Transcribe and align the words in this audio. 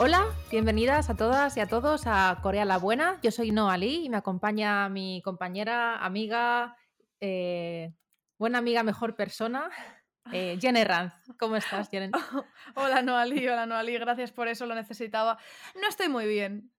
Hola, 0.00 0.26
bienvenidas 0.48 1.10
a 1.10 1.16
todas 1.16 1.56
y 1.56 1.60
a 1.60 1.66
todos 1.66 2.02
a 2.06 2.38
Corea 2.40 2.64
la 2.64 2.78
Buena. 2.78 3.18
Yo 3.20 3.32
soy 3.32 3.50
Noa 3.50 3.76
Lee 3.76 4.04
y 4.04 4.08
me 4.08 4.16
acompaña 4.16 4.88
mi 4.88 5.20
compañera, 5.24 5.96
amiga, 5.96 6.76
eh, 7.20 7.92
buena 8.38 8.58
amiga, 8.58 8.84
mejor 8.84 9.16
persona, 9.16 9.68
eh, 10.32 10.56
Jen 10.60 10.76
Ranz. 10.86 11.14
¿Cómo 11.36 11.56
estás, 11.56 11.88
Jen? 11.90 12.12
hola, 12.76 13.02
Noali, 13.02 13.48
hola, 13.48 13.66
Noali. 13.66 13.98
Gracias 13.98 14.30
por 14.30 14.46
eso, 14.46 14.66
lo 14.66 14.76
necesitaba. 14.76 15.36
No 15.74 15.88
estoy 15.88 16.08
muy 16.08 16.28
bien. 16.28 16.70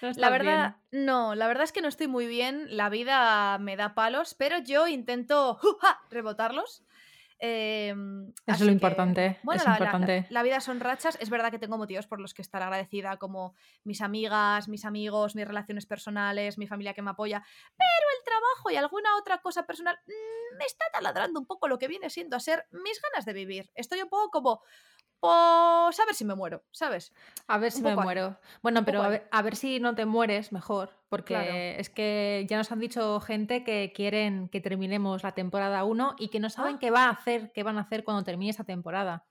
¿No 0.00 0.12
La 0.12 0.30
verdad, 0.30 0.76
bien? 0.92 1.04
no, 1.06 1.34
la 1.34 1.48
verdad 1.48 1.64
es 1.64 1.72
que 1.72 1.80
no 1.80 1.88
estoy 1.88 2.06
muy 2.06 2.28
bien. 2.28 2.64
La 2.76 2.90
vida 2.90 3.58
me 3.58 3.76
da 3.76 3.96
palos, 3.96 4.34
pero 4.34 4.58
yo 4.58 4.86
intento 4.86 5.58
rebotarlos. 6.10 6.84
Em, 7.40 8.28
Eso 8.30 8.34
es 8.46 8.60
lo 8.60 8.66
que, 8.66 8.72
importante, 8.72 9.38
Bueno, 9.42 9.60
es 9.60 9.64
la, 9.64 9.72
la- 9.72 9.78
importante. 9.78 10.26
la 10.30 10.42
vida 10.42 10.60
son 10.60 10.80
rachas. 10.80 11.16
Es 11.20 11.30
verdad 11.30 11.50
que 11.50 11.58
tengo 11.58 11.78
motivos 11.78 12.06
por 12.06 12.20
los 12.20 12.34
que 12.34 12.42
estar 12.42 12.62
agradecida, 12.62 13.16
como 13.16 13.54
mis 13.84 14.00
amigas, 14.00 14.68
mis 14.68 14.84
amigos, 14.84 15.34
mis 15.36 15.46
relaciones 15.46 15.86
personales, 15.86 16.58
mi 16.58 16.66
familia 16.66 16.94
que 16.94 17.02
me 17.02 17.10
apoya. 17.10 17.42
Pero 17.76 18.06
el 18.18 18.24
trabajo 18.24 18.70
y 18.70 18.76
alguna 18.76 19.16
otra 19.16 19.38
cosa 19.38 19.64
personal 19.66 19.98
mm, 20.06 20.56
me 20.58 20.64
está 20.64 20.84
taladrando 20.92 21.38
un 21.38 21.46
poco 21.46 21.68
lo 21.68 21.78
que 21.78 21.88
viene 21.88 22.10
siendo 22.10 22.36
a 22.36 22.40
ser 22.40 22.66
mis 22.72 23.00
ganas 23.00 23.24
de 23.24 23.32
vivir. 23.32 23.70
Estoy 23.74 24.02
un 24.02 24.08
poco 24.08 24.30
como, 24.30 24.62
pues 25.20 25.98
a 26.00 26.04
ver 26.06 26.14
si 26.14 26.24
me 26.24 26.34
muero, 26.34 26.62
¿sabes? 26.70 27.12
A 27.46 27.58
ver 27.58 27.72
si 27.72 27.82
me 27.82 27.90
ahí, 27.90 27.96
muero. 27.96 28.38
Bueno, 28.62 28.84
pero 28.84 29.02
a 29.02 29.08
ver, 29.08 29.28
a 29.30 29.42
ver 29.42 29.56
si 29.56 29.80
no 29.80 29.94
te 29.94 30.06
mueres 30.06 30.52
mejor, 30.52 30.90
porque 31.08 31.34
Claro. 31.34 31.52
es 31.54 31.90
que 31.90 32.46
ya 32.48 32.56
nos 32.56 32.70
han 32.72 32.78
dicho 32.80 33.20
gente 33.20 33.64
que 33.64 33.92
quieren 33.94 34.48
que 34.48 34.60
terminemos 34.60 35.22
la 35.22 35.32
temporada 35.32 35.84
1 35.84 36.16
y 36.18 36.28
que 36.28 36.40
no 36.40 36.50
saben 36.50 36.76
Ah. 36.76 36.78
qué 36.80 36.90
va 36.90 37.04
a 37.06 37.10
hacer, 37.10 37.50
qué 37.52 37.62
van 37.62 37.78
a 37.78 37.82
hacer 37.82 38.04
cuando 38.04 38.22
termine 38.24 38.50
esa 38.50 38.64
temporada. 38.64 39.24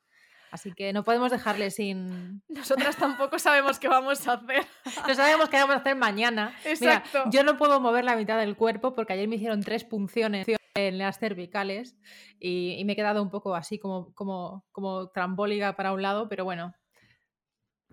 Así 0.50 0.72
que 0.72 0.94
no 0.94 1.04
podemos 1.04 1.30
dejarle 1.30 1.72
sin... 1.72 2.42
Nosotras 2.48 2.96
tampoco 2.96 3.38
sabemos 3.38 3.80
qué 3.80 3.90
vamos 3.90 4.26
a 4.28 4.34
hacer. 4.34 4.66
No 5.08 5.14
sabemos 5.16 5.50
qué 5.50 5.58
vamos 5.58 5.76
a 5.76 5.80
hacer 5.80 5.96
mañana. 5.96 6.56
Mira, 6.64 6.72
Exacto. 7.04 7.24
yo 7.32 7.44
no 7.44 7.58
puedo 7.58 7.80
mover 7.82 8.06
la 8.06 8.16
mitad 8.16 8.38
del 8.40 8.56
cuerpo 8.56 8.94
porque 8.96 9.14
ayer 9.14 9.28
me 9.28 9.36
hicieron 9.36 9.62
tres 9.62 9.84
punciones 9.84 10.46
en 10.78 10.98
las 10.98 11.20
cervicales 11.20 11.96
y, 12.40 12.76
y 12.78 12.86
me 12.86 12.94
he 12.94 12.96
quedado 12.96 13.24
un 13.24 13.30
poco 13.30 13.56
así 13.56 13.80
como, 13.80 14.14
como, 14.14 14.66
como 14.72 15.10
trambólica 15.10 15.76
para 15.76 15.94
un 15.94 16.02
lado, 16.02 16.30
pero 16.30 16.46
bueno. 16.46 16.74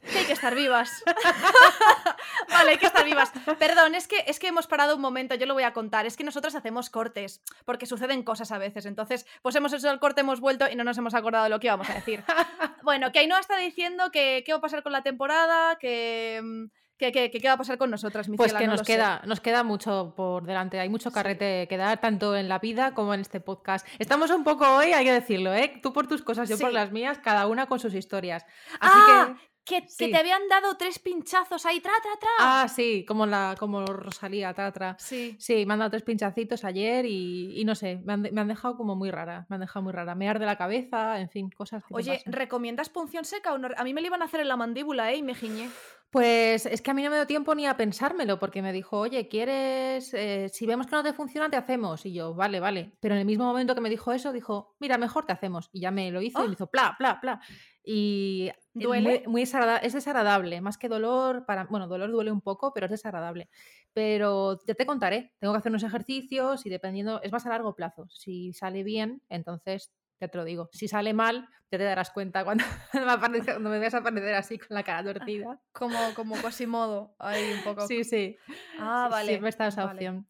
Que 0.02 0.18
hay 0.18 0.24
que 0.26 0.32
estar 0.34 0.54
vivas. 0.54 1.02
vale, 2.50 2.72
hay 2.72 2.78
que 2.78 2.86
estar 2.86 3.04
vivas. 3.06 3.32
Perdón, 3.58 3.94
es 3.94 4.06
que, 4.06 4.22
es 4.26 4.38
que 4.38 4.48
hemos 4.48 4.66
parado 4.66 4.96
un 4.96 5.00
momento, 5.00 5.34
yo 5.34 5.46
lo 5.46 5.54
voy 5.54 5.62
a 5.62 5.72
contar. 5.72 6.04
Es 6.04 6.16
que 6.16 6.24
nosotros 6.24 6.54
hacemos 6.54 6.90
cortes, 6.90 7.42
porque 7.64 7.86
suceden 7.86 8.22
cosas 8.22 8.52
a 8.52 8.58
veces. 8.58 8.84
Entonces, 8.84 9.26
pues 9.40 9.56
hemos 9.56 9.72
hecho 9.72 9.90
el 9.90 10.00
corte, 10.00 10.20
hemos 10.20 10.40
vuelto 10.40 10.66
y 10.70 10.76
no 10.76 10.84
nos 10.84 10.98
hemos 10.98 11.14
acordado 11.14 11.44
de 11.44 11.50
lo 11.50 11.58
que 11.58 11.68
íbamos 11.68 11.88
a 11.88 11.94
decir. 11.94 12.22
Bueno, 12.82 13.12
que 13.12 13.20
Ainhoa 13.20 13.40
está 13.40 13.56
diciendo 13.56 14.10
que 14.10 14.42
qué 14.44 14.52
va 14.52 14.58
a 14.58 14.60
pasar 14.60 14.82
con 14.82 14.92
la 14.92 15.02
temporada, 15.02 15.78
que, 15.78 16.68
que, 16.98 17.10
que- 17.12 17.30
que 17.30 17.40
qué 17.40 17.48
va 17.48 17.54
a 17.54 17.58
pasar 17.58 17.78
con 17.78 17.90
nosotras, 17.90 18.28
mi 18.28 18.36
Pues 18.36 18.52
que 18.54 18.66
no 18.66 18.72
nos 18.72 18.80
sé. 18.80 18.86
queda, 18.94 19.22
nos 19.26 19.40
queda 19.40 19.62
mucho 19.64 20.14
por 20.16 20.44
delante, 20.46 20.78
hay 20.80 20.88
mucho 20.88 21.10
Sí. 21.10 21.14
carrete 21.14 21.66
que 21.68 21.76
dar, 21.76 22.00
tanto 22.00 22.36
en 22.36 22.48
la 22.48 22.58
vida 22.58 22.94
como 22.94 23.14
en 23.14 23.20
este 23.20 23.40
podcast. 23.40 23.86
Estamos 23.98 24.30
un 24.30 24.44
poco 24.44 24.64
hoy, 24.76 24.92
hay 24.92 25.04
que 25.04 25.12
decirlo, 25.12 25.52
¿eh? 25.54 25.80
Tú 25.82 25.92
por 25.92 26.06
tus 26.06 26.22
cosas, 26.22 26.48
yo 26.48 26.58
por 26.58 26.72
las 26.72 26.92
mías, 26.92 27.18
cada 27.18 27.46
una 27.46 27.66
con 27.66 27.78
sus 27.80 27.94
historias. 27.94 28.44
Así 28.80 28.98
¡Ah! 29.08 29.34
que... 29.36 29.54
Que, 29.66 29.80
te 29.80 30.14
habían 30.14 30.46
dado 30.50 30.76
tres 30.76 30.98
pinchazos 30.98 31.64
ahí, 31.64 31.80
tra, 31.80 31.92
tra, 32.02 32.10
tra. 32.20 32.28
Ah, 32.38 32.68
sí, 32.68 33.02
como, 33.08 33.24
la, 33.24 33.54
como 33.58 33.86
Rosalía, 33.86 34.52
Tatra. 34.52 34.94
Sí. 34.98 35.38
Sí, 35.40 35.64
me 35.64 35.72
han 35.72 35.78
dado 35.78 35.90
tres 35.92 36.02
pinchacitos 36.02 36.64
ayer 36.66 37.06
y, 37.06 37.58
y 37.58 37.64
no 37.64 37.74
sé, 37.74 37.98
me 38.04 38.12
han, 38.12 38.20
me 38.30 38.38
han 38.42 38.48
dejado 38.48 38.76
como 38.76 38.94
muy 38.94 39.10
rara, 39.10 39.46
me 39.48 39.54
han 39.56 39.60
dejado 39.62 39.82
muy 39.84 39.94
rara. 39.94 40.14
Me 40.14 40.28
arde 40.28 40.44
la 40.44 40.58
cabeza, 40.58 41.18
en 41.18 41.30
fin, 41.30 41.48
cosas 41.48 41.82
que 41.82 41.94
Oye. 41.94 42.22
¿recomiendas 42.26 42.90
punción 42.90 43.24
seca 43.24 43.54
o 43.54 43.58
no? 43.58 43.68
A 43.74 43.84
mí 43.84 43.94
me 43.94 44.02
lo 44.02 44.06
iban 44.08 44.20
a 44.20 44.26
hacer 44.26 44.40
en 44.40 44.48
la 44.48 44.58
mandíbula, 44.58 45.10
¿eh? 45.12 45.16
Y 45.16 45.22
me 45.22 45.34
giñé. 45.34 45.70
Pues 46.14 46.64
es 46.66 46.80
que 46.80 46.92
a 46.92 46.94
mí 46.94 47.02
no 47.02 47.10
me 47.10 47.16
dio 47.16 47.26
tiempo 47.26 47.56
ni 47.56 47.66
a 47.66 47.76
pensármelo, 47.76 48.38
porque 48.38 48.62
me 48.62 48.72
dijo, 48.72 49.00
oye, 49.00 49.26
¿quieres? 49.26 50.14
eh, 50.14 50.48
si 50.48 50.64
vemos 50.64 50.86
que 50.86 50.94
no 50.94 51.02
te 51.02 51.12
funciona, 51.12 51.50
te 51.50 51.56
hacemos. 51.56 52.06
Y 52.06 52.12
yo, 52.12 52.36
vale, 52.36 52.60
vale. 52.60 52.92
Pero 53.00 53.16
en 53.16 53.22
el 53.22 53.26
mismo 53.26 53.46
momento 53.46 53.74
que 53.74 53.80
me 53.80 53.90
dijo 53.90 54.12
eso, 54.12 54.32
dijo, 54.32 54.76
mira, 54.78 54.96
mejor 54.96 55.26
te 55.26 55.32
hacemos. 55.32 55.70
Y 55.72 55.80
ya 55.80 55.90
me 55.90 56.12
lo 56.12 56.22
hizo 56.22 56.38
y 56.38 56.44
¡Ah! 56.44 56.46
me 56.46 56.52
hizo 56.52 56.68
pla, 56.68 56.94
pla, 56.96 57.18
pla. 57.20 57.40
Y 57.82 58.48
¿Duele? 58.74 59.22
Muy, 59.26 59.32
muy 59.32 59.42
es 59.42 59.92
desagradable, 59.92 60.60
más 60.60 60.78
que 60.78 60.88
dolor, 60.88 61.46
para, 61.46 61.64
bueno, 61.64 61.88
dolor 61.88 62.12
duele 62.12 62.30
un 62.30 62.42
poco, 62.42 62.72
pero 62.72 62.86
es 62.86 62.92
desagradable. 62.92 63.48
Pero 63.92 64.60
ya 64.68 64.74
te 64.74 64.86
contaré, 64.86 65.34
tengo 65.40 65.52
que 65.52 65.58
hacer 65.58 65.72
unos 65.72 65.82
ejercicios 65.82 66.64
y 66.64 66.70
dependiendo, 66.70 67.20
es 67.22 67.32
más 67.32 67.44
a 67.44 67.48
largo 67.48 67.74
plazo. 67.74 68.06
Si 68.08 68.52
sale 68.52 68.84
bien, 68.84 69.20
entonces 69.28 69.92
ya 70.24 70.28
te 70.28 70.38
lo 70.38 70.44
digo. 70.44 70.68
Si 70.72 70.88
sale 70.88 71.12
mal, 71.14 71.48
ya 71.70 71.78
te 71.78 71.84
darás 71.84 72.10
cuenta 72.10 72.44
cuando 72.44 72.64
me, 72.94 73.00
aparezca- 73.10 73.52
cuando 73.52 73.70
me 73.70 73.78
veas 73.78 73.94
aparecer 73.94 74.34
así 74.34 74.58
con 74.58 74.68
la 74.70 74.82
cara 74.82 75.02
torcida. 75.14 75.60
Como, 75.72 76.14
como 76.14 76.40
Quasimodo, 76.40 77.14
ahí 77.18 77.52
un 77.52 77.62
poco. 77.62 77.86
Sí, 77.86 78.04
sí. 78.04 78.36
Ah, 78.78 79.06
Sí, 79.08 79.12
vale. 79.12 79.28
Siempre 79.28 79.48
está 79.50 79.66
esa 79.68 79.84
vale. 79.84 79.94
opción. 79.96 80.28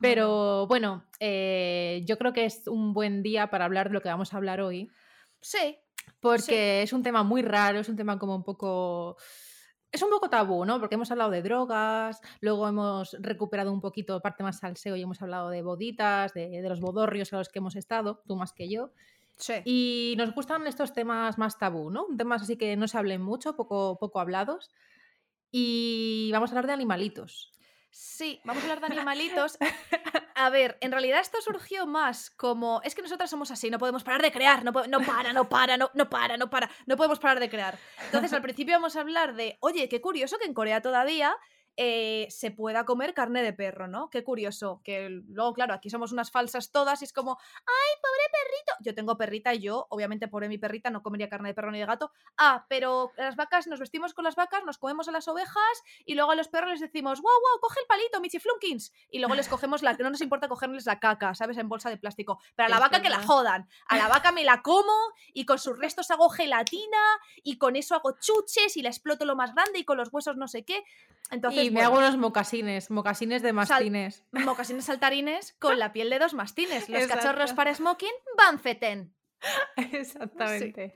Pero 0.00 0.66
bueno, 0.68 1.04
eh, 1.18 2.04
yo 2.06 2.18
creo 2.18 2.32
que 2.32 2.44
es 2.44 2.68
un 2.68 2.92
buen 2.94 3.22
día 3.22 3.50
para 3.50 3.64
hablar 3.64 3.88
de 3.88 3.94
lo 3.94 4.00
que 4.00 4.08
vamos 4.08 4.32
a 4.32 4.36
hablar 4.36 4.60
hoy, 4.60 4.88
Sí, 5.40 5.76
porque 6.20 6.82
es 6.82 6.92
un 6.92 7.02
tema 7.02 7.22
muy 7.22 7.42
raro, 7.42 7.80
es 7.80 7.88
un 7.88 7.96
tema 7.96 8.18
como 8.18 8.34
un 8.36 8.44
poco... 8.44 9.16
Es 9.90 10.02
un 10.02 10.10
poco 10.10 10.28
tabú, 10.28 10.64
¿no? 10.66 10.78
Porque 10.80 10.96
hemos 10.96 11.10
hablado 11.10 11.30
de 11.30 11.42
drogas, 11.42 12.20
luego 12.40 12.68
hemos 12.68 13.16
recuperado 13.20 13.72
un 13.72 13.80
poquito 13.80 14.20
parte 14.20 14.42
más 14.42 14.58
salseo 14.58 14.96
y 14.96 15.02
hemos 15.02 15.20
hablado 15.22 15.48
de 15.48 15.62
boditas, 15.62 16.34
de, 16.34 16.48
de 16.60 16.68
los 16.68 16.80
bodorrios 16.80 17.32
a 17.32 17.38
los 17.38 17.48
que 17.48 17.58
hemos 17.60 17.74
estado, 17.74 18.22
tú 18.26 18.36
más 18.36 18.52
que 18.52 18.68
yo. 18.68 18.90
Sí. 19.38 19.54
Y 19.64 20.14
nos 20.18 20.34
gustan 20.34 20.66
estos 20.66 20.92
temas 20.92 21.38
más 21.38 21.58
tabú, 21.58 21.90
¿no? 21.90 22.06
Temas 22.16 22.42
así 22.42 22.56
que 22.56 22.76
no 22.76 22.88
se 22.88 22.98
hablen 22.98 23.22
mucho, 23.22 23.56
poco, 23.56 23.98
poco 23.98 24.20
hablados. 24.20 24.70
Y 25.50 26.30
vamos 26.32 26.50
a 26.50 26.52
hablar 26.52 26.66
de 26.66 26.72
animalitos. 26.74 27.52
Sí, 27.90 28.40
vamos 28.44 28.62
a 28.62 28.66
hablar 28.66 28.80
de 28.80 28.94
animalitos. 28.94 29.58
A 30.34 30.50
ver, 30.50 30.78
en 30.80 30.92
realidad 30.92 31.20
esto 31.20 31.40
surgió 31.40 31.86
más 31.86 32.30
como. 32.30 32.80
Es 32.84 32.94
que 32.94 33.02
nosotras 33.02 33.30
somos 33.30 33.50
así, 33.50 33.70
no 33.70 33.78
podemos 33.78 34.04
parar 34.04 34.22
de 34.22 34.30
crear, 34.30 34.62
no, 34.62 34.70
no 34.70 35.00
para, 35.00 35.32
no 35.32 35.48
para, 35.48 35.76
no, 35.76 35.90
no 35.94 36.08
para, 36.08 36.36
no 36.36 36.50
para, 36.50 36.70
no 36.86 36.96
podemos 36.96 37.18
parar 37.18 37.40
de 37.40 37.48
crear. 37.48 37.78
Entonces, 38.04 38.32
al 38.32 38.42
principio 38.42 38.74
vamos 38.74 38.94
a 38.96 39.00
hablar 39.00 39.34
de, 39.34 39.56
oye, 39.60 39.88
qué 39.88 40.00
curioso 40.00 40.38
que 40.38 40.46
en 40.46 40.54
Corea 40.54 40.82
todavía 40.82 41.34
eh, 41.80 42.26
se 42.28 42.50
pueda 42.50 42.84
comer 42.84 43.14
carne 43.14 43.40
de 43.40 43.52
perro, 43.52 43.86
¿no? 43.86 44.10
Qué 44.10 44.24
curioso. 44.24 44.80
Que 44.82 45.08
luego, 45.08 45.54
claro, 45.54 45.74
aquí 45.74 45.90
somos 45.90 46.10
unas 46.10 46.32
falsas 46.32 46.72
todas 46.72 47.02
y 47.02 47.04
es 47.04 47.12
como, 47.12 47.38
¡ay, 47.40 48.00
pobre 48.02 48.24
perrito! 48.32 48.72
Yo 48.80 48.96
tengo 48.96 49.16
perrita 49.16 49.54
y 49.54 49.60
yo, 49.60 49.86
obviamente, 49.88 50.26
pobre 50.26 50.48
mi 50.48 50.58
perrita, 50.58 50.90
no 50.90 51.04
comería 51.04 51.28
carne 51.28 51.50
de 51.50 51.54
perro 51.54 51.70
ni 51.70 51.78
de 51.78 51.86
gato. 51.86 52.10
Ah, 52.36 52.66
pero 52.68 53.12
las 53.16 53.36
vacas, 53.36 53.68
nos 53.68 53.78
vestimos 53.78 54.12
con 54.12 54.24
las 54.24 54.34
vacas, 54.34 54.64
nos 54.64 54.76
comemos 54.76 55.06
a 55.06 55.12
las 55.12 55.28
ovejas 55.28 55.84
y 56.04 56.16
luego 56.16 56.32
a 56.32 56.34
los 56.34 56.48
perros 56.48 56.70
les 56.70 56.80
decimos, 56.80 57.20
wow, 57.20 57.30
wow, 57.30 57.60
coge 57.60 57.78
el 57.78 57.86
palito, 57.86 58.20
Michiflunkins. 58.20 58.92
Y 59.12 59.20
luego 59.20 59.36
les 59.36 59.46
cogemos 59.46 59.82
la, 59.82 59.92
no 59.92 60.10
nos 60.10 60.20
importa 60.20 60.48
cogerles 60.48 60.84
la 60.84 60.98
caca, 60.98 61.36
¿sabes? 61.36 61.58
En 61.58 61.68
bolsa 61.68 61.90
de 61.90 61.96
plástico. 61.96 62.40
Pero 62.56 62.66
a 62.66 62.70
la 62.70 62.76
Es 62.78 62.80
vaca 62.80 63.00
que 63.00 63.08
la 63.08 63.22
jodan. 63.22 63.68
A 63.86 63.96
la 63.96 64.08
vaca 64.08 64.32
me 64.32 64.42
la 64.42 64.62
como 64.62 64.92
y 65.32 65.44
con 65.44 65.60
sus 65.60 65.78
restos 65.78 66.10
hago 66.10 66.28
gelatina 66.28 66.98
y 67.44 67.56
con 67.56 67.76
eso 67.76 67.94
hago 67.94 68.16
chuches 68.18 68.76
y 68.76 68.82
la 68.82 68.88
exploto 68.88 69.24
lo 69.24 69.36
más 69.36 69.54
grande 69.54 69.78
y 69.78 69.84
con 69.84 69.96
los 69.96 70.12
huesos 70.12 70.36
no 70.36 70.48
sé 70.48 70.64
qué. 70.64 70.82
Entonces, 71.30 71.64
y 71.64 71.67
me 71.70 71.80
bueno, 71.80 71.88
hago 71.88 71.98
unos 71.98 72.16
mocasines, 72.16 72.90
mocasines 72.90 73.42
de 73.42 73.52
mastines. 73.52 74.24
mocasines 74.32 74.84
saltarines 74.84 75.54
con 75.58 75.78
la 75.78 75.92
piel 75.92 76.10
de 76.10 76.18
dos 76.18 76.34
mastines. 76.34 76.88
Los 76.88 77.02
Exacto. 77.02 77.24
cachorros 77.24 77.52
para 77.52 77.74
smoking 77.74 78.12
van 78.36 78.58
feten. 78.58 79.14
Exactamente. 79.92 80.94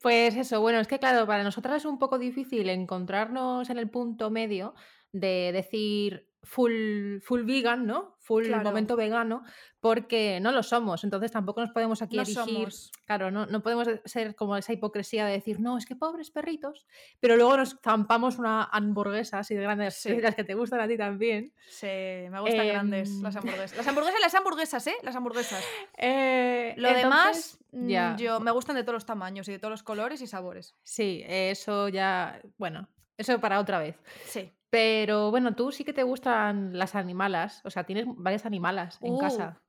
Pues 0.00 0.36
eso, 0.36 0.60
bueno, 0.60 0.80
es 0.80 0.88
que 0.88 0.98
claro, 0.98 1.26
para 1.26 1.42
nosotras 1.42 1.76
es 1.76 1.84
un 1.86 1.98
poco 1.98 2.18
difícil 2.18 2.68
encontrarnos 2.68 3.70
en 3.70 3.78
el 3.78 3.88
punto 3.88 4.30
medio 4.30 4.74
de 5.12 5.50
decir 5.52 6.28
full, 6.42 7.20
full 7.20 7.44
vegan, 7.44 7.86
¿no? 7.86 8.13
Full 8.24 8.46
Claro. 8.46 8.64
momento 8.64 8.96
vegano, 8.96 9.42
porque 9.80 10.40
no 10.40 10.50
lo 10.50 10.62
somos. 10.62 11.04
Entonces 11.04 11.30
tampoco 11.30 11.60
nos 11.60 11.70
podemos 11.72 12.00
aquí 12.00 12.16
No 12.16 12.22
erigir. 12.22 12.34
somos. 12.42 12.90
Claro, 13.06 13.30
no, 13.30 13.44
no 13.44 13.62
podemos 13.62 13.86
ser 14.06 14.34
como 14.34 14.56
esa 14.56 14.72
hipocresía 14.72 15.26
de 15.26 15.32
decir, 15.32 15.60
no, 15.60 15.76
es 15.76 15.84
que 15.84 15.94
pobres 15.94 16.30
perritos, 16.30 16.86
pero 17.20 17.36
luego 17.36 17.56
nos 17.58 17.76
zampamos 17.84 18.38
una 18.38 18.64
hamburguesa 18.64 19.40
así 19.40 19.54
de 19.54 19.60
grandes, 19.62 19.96
Sí. 19.96 20.18
las 20.22 20.34
que 20.34 20.42
te 20.44 20.54
gustan 20.54 20.80
a 20.80 20.88
ti 20.88 20.96
también. 20.96 21.52
Sí, 21.68 21.86
me 21.86 22.40
gustan 22.40 22.66
grandes 22.66 23.10
las 23.20 23.36
Em. 23.36 23.42
hamburguesas. 23.44 23.76
Las 23.76 23.86
hamburguesas 23.86 24.20
las 24.22 24.34
hamburguesas, 24.34 24.86
¿eh? 24.86 24.94
Las 25.02 25.16
hamburguesas. 25.16 25.64
Eh, 25.98 26.74
Lo 26.78 26.88
entonces, 26.88 27.02
demás, 27.02 27.58
mm, 27.72 27.88
ya. 27.88 28.16
yo 28.18 28.40
me 28.40 28.50
gustan 28.52 28.76
de 28.76 28.82
todos 28.84 28.94
los 28.94 29.06
tamaños 29.06 29.46
y 29.48 29.52
de 29.52 29.58
todos 29.58 29.70
los 29.70 29.82
colores 29.82 30.20
y 30.22 30.26
sabores. 30.26 30.74
Sí, 30.82 31.22
eso 31.26 31.88
ya, 31.90 32.40
bueno, 32.56 32.88
eso 33.18 33.38
para 33.40 33.60
otra 33.60 33.78
vez. 33.78 33.96
Sí. 34.24 34.50
Pero 34.76 35.30
bueno, 35.30 35.54
tú 35.54 35.70
sí 35.70 35.84
que 35.84 35.92
te 35.92 36.02
gustan 36.02 36.76
las 36.76 36.96
animalas, 36.96 37.60
o 37.64 37.70
sea, 37.70 37.84
tienes 37.84 38.06
varias 38.08 38.44
animalas 38.44 38.98
en 39.02 39.12
Uh, 39.12 39.18
casa. 39.18 39.60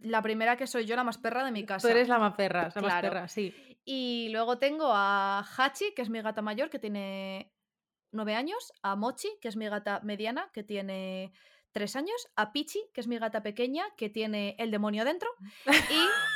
La 0.00 0.22
primera 0.22 0.56
que 0.56 0.66
soy 0.66 0.86
yo, 0.86 0.96
la 0.96 1.04
más 1.04 1.18
perra 1.18 1.44
de 1.44 1.50
mi 1.50 1.66
casa. 1.66 1.86
Tú 1.86 1.92
eres 1.92 2.08
la 2.08 2.18
más 2.18 2.34
perra, 2.34 2.62
la 2.62 2.80
más 2.80 2.92
Claro. 2.92 3.08
perra, 3.10 3.28
sí. 3.28 3.54
Y 3.84 4.30
luego 4.32 4.56
tengo 4.56 4.86
a 4.90 5.44
Hachi, 5.58 5.92
que 5.94 6.00
es 6.00 6.08
mi 6.08 6.22
gata 6.22 6.40
mayor, 6.40 6.70
que 6.70 6.78
tiene 6.78 7.52
nueve 8.10 8.34
años. 8.34 8.72
A 8.82 8.96
Mochi, 8.96 9.28
que 9.42 9.48
es 9.48 9.56
mi 9.56 9.68
gata 9.68 10.00
mediana, 10.02 10.48
que 10.54 10.62
tiene 10.62 11.32
tres 11.72 11.94
años. 11.96 12.28
A 12.34 12.50
Pichi, 12.52 12.80
que 12.94 13.02
es 13.02 13.06
mi 13.08 13.18
gata 13.18 13.42
pequeña, 13.42 13.84
que 13.98 14.08
tiene 14.08 14.56
el 14.58 14.70
demonio 14.70 15.04
dentro. 15.04 15.28
Y 15.66 15.66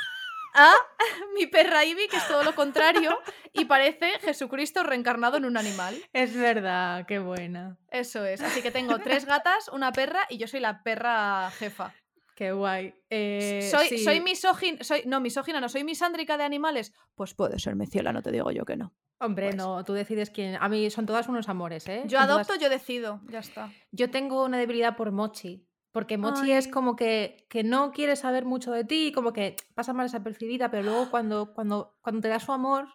a 0.53 0.73
mi 1.35 1.47
perra 1.47 1.85
Ivy, 1.85 2.07
que 2.07 2.17
es 2.17 2.27
todo 2.27 2.43
lo 2.43 2.55
contrario, 2.55 3.17
y 3.53 3.65
parece 3.65 4.19
Jesucristo 4.19 4.83
reencarnado 4.83 5.37
en 5.37 5.45
un 5.45 5.57
animal. 5.57 5.95
Es 6.13 6.35
verdad, 6.35 7.05
qué 7.07 7.19
buena. 7.19 7.77
Eso 7.89 8.25
es. 8.25 8.41
Así 8.41 8.61
que 8.61 8.71
tengo 8.71 8.99
tres 8.99 9.25
gatas, 9.25 9.69
una 9.69 9.91
perra 9.91 10.25
y 10.29 10.37
yo 10.37 10.47
soy 10.47 10.59
la 10.59 10.83
perra 10.83 11.49
jefa. 11.51 11.93
Qué 12.35 12.53
guay. 12.53 12.93
Eh, 13.09 13.67
soy, 13.69 13.87
sí. 13.89 13.97
soy 13.97 14.21
misógina, 14.21 14.81
soy, 14.83 15.03
no, 15.05 15.19
misógina, 15.19 15.59
no, 15.59 15.67
soy 15.67 15.83
misándrica 15.83 16.37
de 16.37 16.45
animales. 16.45 16.93
Pues 17.15 17.33
puede 17.33 17.59
ser 17.59 17.75
meciela, 17.75 18.13
no 18.13 18.21
te 18.21 18.31
digo 18.31 18.49
yo 18.51 18.63
que 18.63 18.77
no. 18.77 18.93
Hombre, 19.19 19.47
pues. 19.47 19.57
no, 19.57 19.83
tú 19.83 19.91
decides 19.91 20.29
quién. 20.29 20.55
A 20.55 20.69
mí 20.69 20.89
son 20.89 21.05
todas 21.05 21.27
unos 21.27 21.49
amores, 21.49 21.85
¿eh? 21.89 22.03
Yo 22.05 22.17
Son 22.17 22.27
todas- 22.29 22.47
adopto, 22.47 22.63
yo 22.63 22.69
decido, 22.69 23.19
ya 23.29 23.39
está. 23.39 23.69
Yo 23.91 24.09
tengo 24.09 24.45
una 24.45 24.57
debilidad 24.57 24.95
por 24.95 25.11
Mochi. 25.11 25.67
Porque 25.91 26.17
Mochi 26.17 26.51
es 26.51 26.67
como 26.67 26.95
que, 26.95 27.45
que 27.49 27.63
no 27.63 27.91
quiere 27.91 28.15
saber 28.15 28.45
mucho 28.45 28.71
de 28.71 28.83
ti, 28.83 29.11
como 29.13 29.33
que 29.33 29.55
pasa 29.73 29.91
mal 29.93 30.05
desapercibida, 30.05 30.69
pero 30.69 30.83
luego 30.83 31.09
cuando, 31.11 31.53
cuando, 31.53 31.97
cuando 32.01 32.21
te 32.21 32.27
da 32.27 32.39
su 32.39 32.51
amor, 32.51 32.87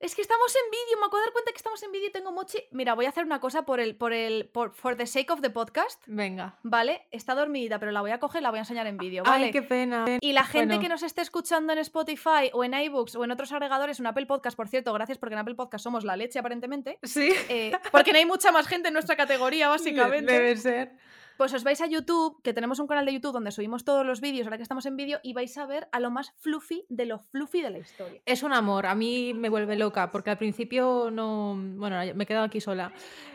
Es 0.00 0.14
que 0.14 0.20
estamos 0.22 0.54
en 0.54 0.70
vídeo, 0.70 0.98
me 1.00 1.06
acabo 1.06 1.18
de 1.18 1.22
dar 1.26 1.32
cuenta 1.32 1.52
que 1.52 1.56
estamos 1.56 1.82
en 1.82 1.90
vídeo 1.92 2.08
y 2.08 2.12
tengo 2.12 2.30
mochi. 2.32 2.58
Mira, 2.72 2.94
voy 2.94 3.06
a 3.06 3.08
hacer 3.08 3.24
una 3.24 3.40
cosa 3.40 3.64
por 3.64 3.78
el, 3.80 3.96
por 3.96 4.12
el, 4.12 4.50
por 4.50 4.74
for 4.74 4.96
the 4.96 5.06
sake 5.06 5.30
of 5.32 5.40
the 5.40 5.48
podcast, 5.50 6.02
venga. 6.06 6.58
¿vale? 6.62 7.06
Está 7.10 7.34
dormidita, 7.34 7.78
pero 7.78 7.90
la 7.92 8.02
voy 8.02 8.10
a 8.10 8.18
coger 8.18 8.40
y 8.40 8.42
la 8.42 8.50
voy 8.50 8.58
a 8.58 8.62
enseñar 8.62 8.86
en 8.86 8.98
vídeo, 8.98 9.22
¿vale? 9.22 9.46
Ay, 9.46 9.50
qué 9.52 9.62
pena. 9.62 10.04
Y 10.20 10.32
la 10.32 10.44
gente 10.44 10.66
Bueno. 10.74 10.82
que 10.82 10.88
nos 10.90 11.02
esté 11.04 11.22
escuchando 11.22 11.72
en 11.72 11.78
Spotify 11.78 12.50
o 12.52 12.64
en 12.64 12.74
iBooks 12.74 13.14
o 13.14 13.24
en 13.24 13.30
otros 13.30 13.50
agregadores, 13.52 13.98
en 14.00 14.06
Apple 14.06 14.26
Podcast, 14.26 14.56
por 14.56 14.68
cierto, 14.68 14.92
gracias 14.92 15.16
porque 15.16 15.34
en 15.34 15.38
Apple 15.38 15.54
Podcast 15.54 15.82
somos 15.84 16.04
la 16.04 16.16
leche 16.16 16.38
aparentemente, 16.40 16.98
Sí. 17.04 17.32
eh, 17.48 17.72
porque 17.92 18.12
no 18.12 18.18
hay 18.18 18.26
mucha 18.26 18.50
más 18.52 18.66
gente 18.66 18.88
en 18.88 18.94
nuestra 18.94 19.16
categoría, 19.16 19.68
básicamente. 19.68 20.32
Debe 20.32 20.56
ser. 20.56 20.98
Pues 21.36 21.52
os 21.52 21.64
vais 21.64 21.80
a 21.80 21.86
YouTube, 21.86 22.40
que 22.42 22.52
tenemos 22.52 22.78
un 22.78 22.86
canal 22.86 23.04
de 23.04 23.12
YouTube 23.12 23.32
donde 23.32 23.50
subimos 23.50 23.84
todos 23.84 24.06
los 24.06 24.20
vídeos, 24.20 24.46
ahora 24.46 24.56
que 24.56 24.62
estamos 24.62 24.86
en 24.86 24.96
vídeo, 24.96 25.18
y 25.22 25.32
vais 25.32 25.56
a 25.58 25.66
ver 25.66 25.88
a 25.90 25.98
lo 25.98 26.10
más 26.10 26.32
fluffy 26.38 26.86
de 26.88 27.06
lo 27.06 27.18
fluffy 27.18 27.60
de 27.60 27.70
la 27.70 27.78
historia. 27.78 28.22
Es 28.24 28.42
un 28.44 28.52
amor, 28.52 28.86
a 28.86 28.94
mí 28.94 29.34
me 29.34 29.48
vuelve 29.48 29.76
loca, 29.76 30.12
porque 30.12 30.30
al 30.30 30.38
principio 30.38 31.10
no. 31.10 31.54
Bueno, 31.56 31.98
me 32.14 32.24
he 32.24 32.26
quedado 32.26 32.44
aquí 32.44 32.60
sola. 32.60 32.92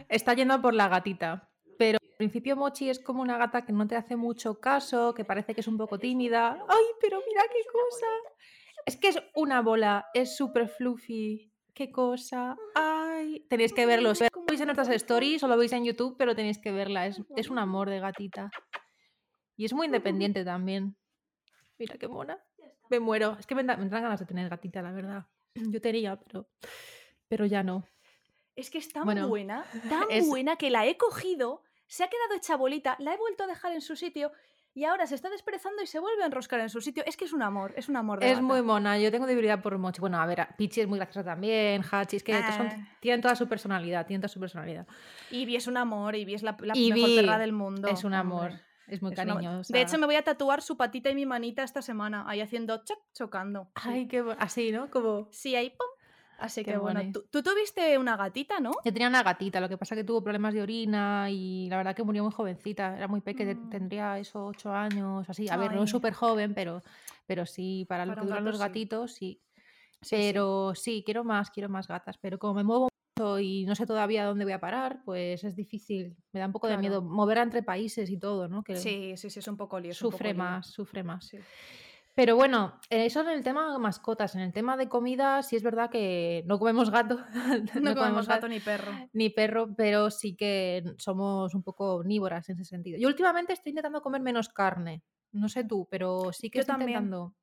Está 0.08 0.34
yendo 0.34 0.62
por 0.62 0.74
la 0.74 0.88
gatita. 0.88 1.50
Pero 1.78 1.98
al 2.02 2.16
principio 2.18 2.56
Mochi 2.56 2.90
es 2.90 3.00
como 3.00 3.22
una 3.22 3.38
gata 3.38 3.66
que 3.66 3.72
no 3.72 3.88
te 3.88 3.96
hace 3.96 4.16
mucho 4.16 4.60
caso, 4.60 5.14
que 5.14 5.24
parece 5.24 5.54
que 5.54 5.62
es 5.62 5.68
un 5.68 5.78
poco 5.78 5.98
tímida. 5.98 6.52
¡Ay, 6.68 6.86
pero 7.02 7.22
mira 7.26 7.44
qué 7.52 7.62
cosa! 7.72 8.08
Es 8.86 8.98
que 8.98 9.10
es 9.10 9.24
una 9.36 9.62
bola, 9.62 10.08
es 10.14 10.36
súper 10.36 10.68
fluffy. 10.68 11.49
¡Qué 11.80 11.94
cosa! 11.94 12.58
¡Ay! 12.76 13.46
Tenéis 13.50 13.72
que 13.72 13.86
verlo. 13.86 14.14
Si 14.14 14.26
lo 14.26 14.44
veis 14.46 14.60
en 14.60 14.66
nuestras 14.68 14.90
stories 14.90 15.42
o 15.44 15.48
lo 15.48 15.56
veis 15.56 15.72
en 15.72 15.86
YouTube, 15.86 16.18
pero 16.18 16.36
tenéis 16.36 16.58
que 16.60 16.74
verla. 16.74 17.08
Es, 17.08 17.22
es 17.38 17.50
un 17.50 17.58
amor 17.58 17.90
de 17.90 18.02
gatita. 18.02 18.52
Y 19.56 19.64
es 19.64 19.72
muy 19.72 19.86
independiente 19.86 20.44
también. 20.44 20.98
Mira 21.78 21.96
qué 21.98 22.10
mona. 22.10 22.38
Me 22.90 23.00
muero. 23.00 23.38
Es 23.40 23.48
que 23.48 23.56
me, 23.56 23.64
da- 23.64 23.78
me 23.78 23.88
ganas 23.88 24.20
de 24.20 24.26
tener 24.26 24.50
gatita, 24.50 24.82
la 24.82 24.92
verdad. 24.92 25.28
Yo 25.56 25.80
tenía, 25.80 26.20
pero, 26.20 26.50
pero 27.30 27.46
ya 27.46 27.64
no. 27.64 27.86
Es 28.58 28.70
que 28.70 28.80
es 28.80 28.92
tan 28.92 29.06
Bueno, 29.06 29.30
buena, 29.30 29.64
tan 29.90 30.04
es- 30.10 30.28
buena 30.28 30.58
que 30.58 30.70
la 30.72 30.86
he 30.86 30.98
cogido, 30.98 31.64
se 31.88 32.04
ha 32.04 32.10
quedado 32.10 32.34
hecha 32.36 32.58
bolita, 32.58 32.98
la 33.00 33.14
he 33.14 33.18
vuelto 33.18 33.46
a 33.46 33.48
dejar 33.48 33.72
en 33.72 33.80
su 33.80 33.96
sitio 33.96 34.34
y 34.74 34.86
ahora 34.86 35.08
se 35.08 35.16
está 35.16 35.30
desperezando 35.30 35.82
y 35.82 35.88
se 35.88 36.00
vuelve 36.00 36.24
a 36.24 36.28
enroscar 36.28 36.60
en 36.60 36.70
su 36.70 36.80
sitio. 36.82 37.04
Es 37.06 37.18
que 37.18 37.26
es 37.26 37.34
un 37.34 37.42
amor, 37.42 37.74
es 37.76 37.90
un 37.90 37.96
amor 37.98 38.20
de 38.20 38.28
Es 38.28 38.34
gata. 38.38 38.42
muy 38.44 38.62
mona. 38.62 38.98
Yo 39.00 39.12
tengo 39.12 39.26
debilidad 39.26 39.62
por 39.62 39.78
Mochi. 39.78 40.00
Bueno, 40.00 40.20
a 40.20 40.26
ver, 40.26 40.48
Pichi 40.58 40.82
es 40.82 40.88
muy 40.88 40.98
graciosa 41.00 41.24
también. 41.24 41.84
Hachi, 41.90 42.18
es 42.18 42.24
que 42.24 42.34
son- 42.34 42.68
Ah. 42.68 42.88
tienen 43.02 43.22
toda 43.22 43.36
su 43.36 43.48
personalidad. 43.48 44.06
Tienen 44.06 44.22
toda 44.22 44.30
su 44.30 44.40
personalidad. 44.40 44.88
Ivy 45.32 45.56
es 45.56 45.68
un 45.68 45.78
amor, 45.78 46.16
Ivy 46.16 46.36
es 46.36 46.44
la, 46.44 46.56
la 46.62 46.74
mejor 46.76 47.10
perra 47.16 47.38
del 47.38 47.52
mundo. 47.54 47.88
es 47.88 48.04
un 48.04 48.14
amor. 48.14 48.52
hombre. 48.52 48.64
Es 48.88 49.04
muy 49.04 49.14
cariñosa. 49.14 49.72
De 49.72 49.82
hecho, 49.82 50.00
me 50.00 50.08
voy 50.08 50.16
a 50.16 50.24
tatuar 50.24 50.64
su 50.64 50.76
patita 50.76 51.12
y 51.12 51.16
mi 51.16 51.24
manita 51.28 51.62
esta 51.62 51.84
semana, 51.84 52.24
ahí 52.28 52.42
haciendo 52.42 52.84
choc, 52.84 52.98
chocando. 53.14 53.70
Ay, 53.76 54.08
qué 54.08 54.24
bo- 54.24 54.36
Así, 54.40 54.72
¿no? 54.72 54.90
Como. 54.90 55.28
Sí, 55.32 55.56
ahí 55.56 55.70
pum. 55.70 55.86
Así 56.40 56.64
Qué 56.64 56.72
que 56.72 56.78
bueno, 56.78 57.02
tú, 57.12 57.26
tú 57.30 57.44
tuviste 57.44 57.98
una 57.98 58.16
gatita, 58.16 58.60
¿no? 58.60 58.72
Yo 58.86 58.94
tenía 58.94 59.08
una 59.10 59.24
gatita, 59.24 59.60
lo 59.60 59.68
que 59.68 59.78
pasa 59.78 59.96
que 59.96 60.04
tuvo 60.04 60.24
problemas 60.24 60.54
de 60.54 60.62
orina 60.62 61.28
y 61.30 61.68
la 61.70 61.78
verdad 61.78 61.96
que 61.96 62.04
murió 62.04 62.24
muy 62.24 62.32
jovencita. 62.32 62.96
Era 62.96 63.08
muy 63.08 63.22
pequeña, 63.22 63.54
Mm. 63.56 63.70
tendría 63.70 64.20
eso, 64.20 64.46
ocho 64.46 64.72
años, 64.72 65.30
así. 65.30 65.50
A 65.50 65.58
ver, 65.58 65.74
no 65.74 65.86
súper 65.86 66.14
joven, 66.14 66.54
pero, 66.54 66.82
pero 67.26 67.46
sí, 67.46 67.86
para, 67.90 68.06
lo 68.06 68.16
que 68.16 68.22
duran 68.22 68.40
gato, 68.44 68.52
los 68.52 68.60
gatitos, 68.60 69.14
sí. 69.14 69.42
Pero 70.10 70.74
sí, 70.76 71.04
quiero 71.06 71.24
más, 71.24 71.50
quiero 71.52 71.68
más 71.70 71.88
gatas. 71.88 72.18
Pero 72.18 72.40
como 72.40 72.54
me 72.54 72.64
muevo 72.64 72.88
mucho 73.18 73.40
y 73.40 73.66
no 73.66 73.76
sé 73.76 73.86
todavía 73.86 74.24
dónde 74.26 74.46
voy 74.46 74.54
a 74.54 74.60
parar, 74.62 75.02
pues 75.04 75.44
es 75.44 75.56
difícil. 75.56 76.16
Me 76.32 76.40
da 76.40 76.46
un 76.46 76.54
poco 76.54 76.68
de 76.68 76.78
miedo 76.78 77.02
mover 77.02 77.40
entre 77.40 77.64
países 77.64 78.10
y 78.10 78.18
todo, 78.18 78.48
¿no? 78.48 78.64
Que 78.64 78.78
Sí, 78.78 79.16
sí, 79.18 79.30
sí, 79.30 79.40
es 79.40 79.48
un 79.50 79.58
poco 79.58 79.78
lío. 79.80 79.92
poco 79.92 80.12
sufre 80.12 80.30
lío. 80.34 80.38
más, 80.42 80.68
sufre 80.68 81.04
más. 81.04 81.28
Sí. 81.28 81.38
Pero 82.20 82.36
bueno, 82.36 82.78
eh, 82.90 83.06
eso 83.06 83.22
en 83.22 83.30
el 83.30 83.44
tema 83.44 83.72
de 83.72 83.80
mascotas. 83.80 84.36
En 84.36 84.42
el 84.42 84.52
tema 84.52 84.76
de 84.76 84.90
comida, 84.90 85.42
sí 85.42 85.56
es 85.56 85.64
verdad 85.64 85.90
que 85.90 86.44
no 86.48 86.60
comemos 86.60 86.90
gato. 86.90 87.18
No, 87.82 87.96
comemos 87.96 88.28
gato 88.28 88.50
ni 88.50 88.60
perro. 88.60 88.92
ni 89.14 89.30
perro, 89.30 89.74
pero 89.74 90.12
sí 90.12 90.36
que 90.36 90.84
somos 90.98 91.56
un 91.56 91.64
poco 91.64 91.96
omnívoras 91.96 92.50
en 92.50 92.56
ese 92.56 92.66
sentido. 92.66 93.00
Yo 93.00 93.08
últimamente 93.08 93.54
estoy 93.54 93.70
intentando 93.70 94.02
comer 94.02 94.20
menos 94.20 94.50
carne. 94.50 95.02
No 95.32 95.48
sé 95.48 95.64
tú, 95.64 95.88
pero 95.90 96.34
sí 96.34 96.50
que 96.50 96.58
Yo 96.58 96.62
estoy 96.64 96.74
también. 96.74 96.90
intentando. 96.90 97.36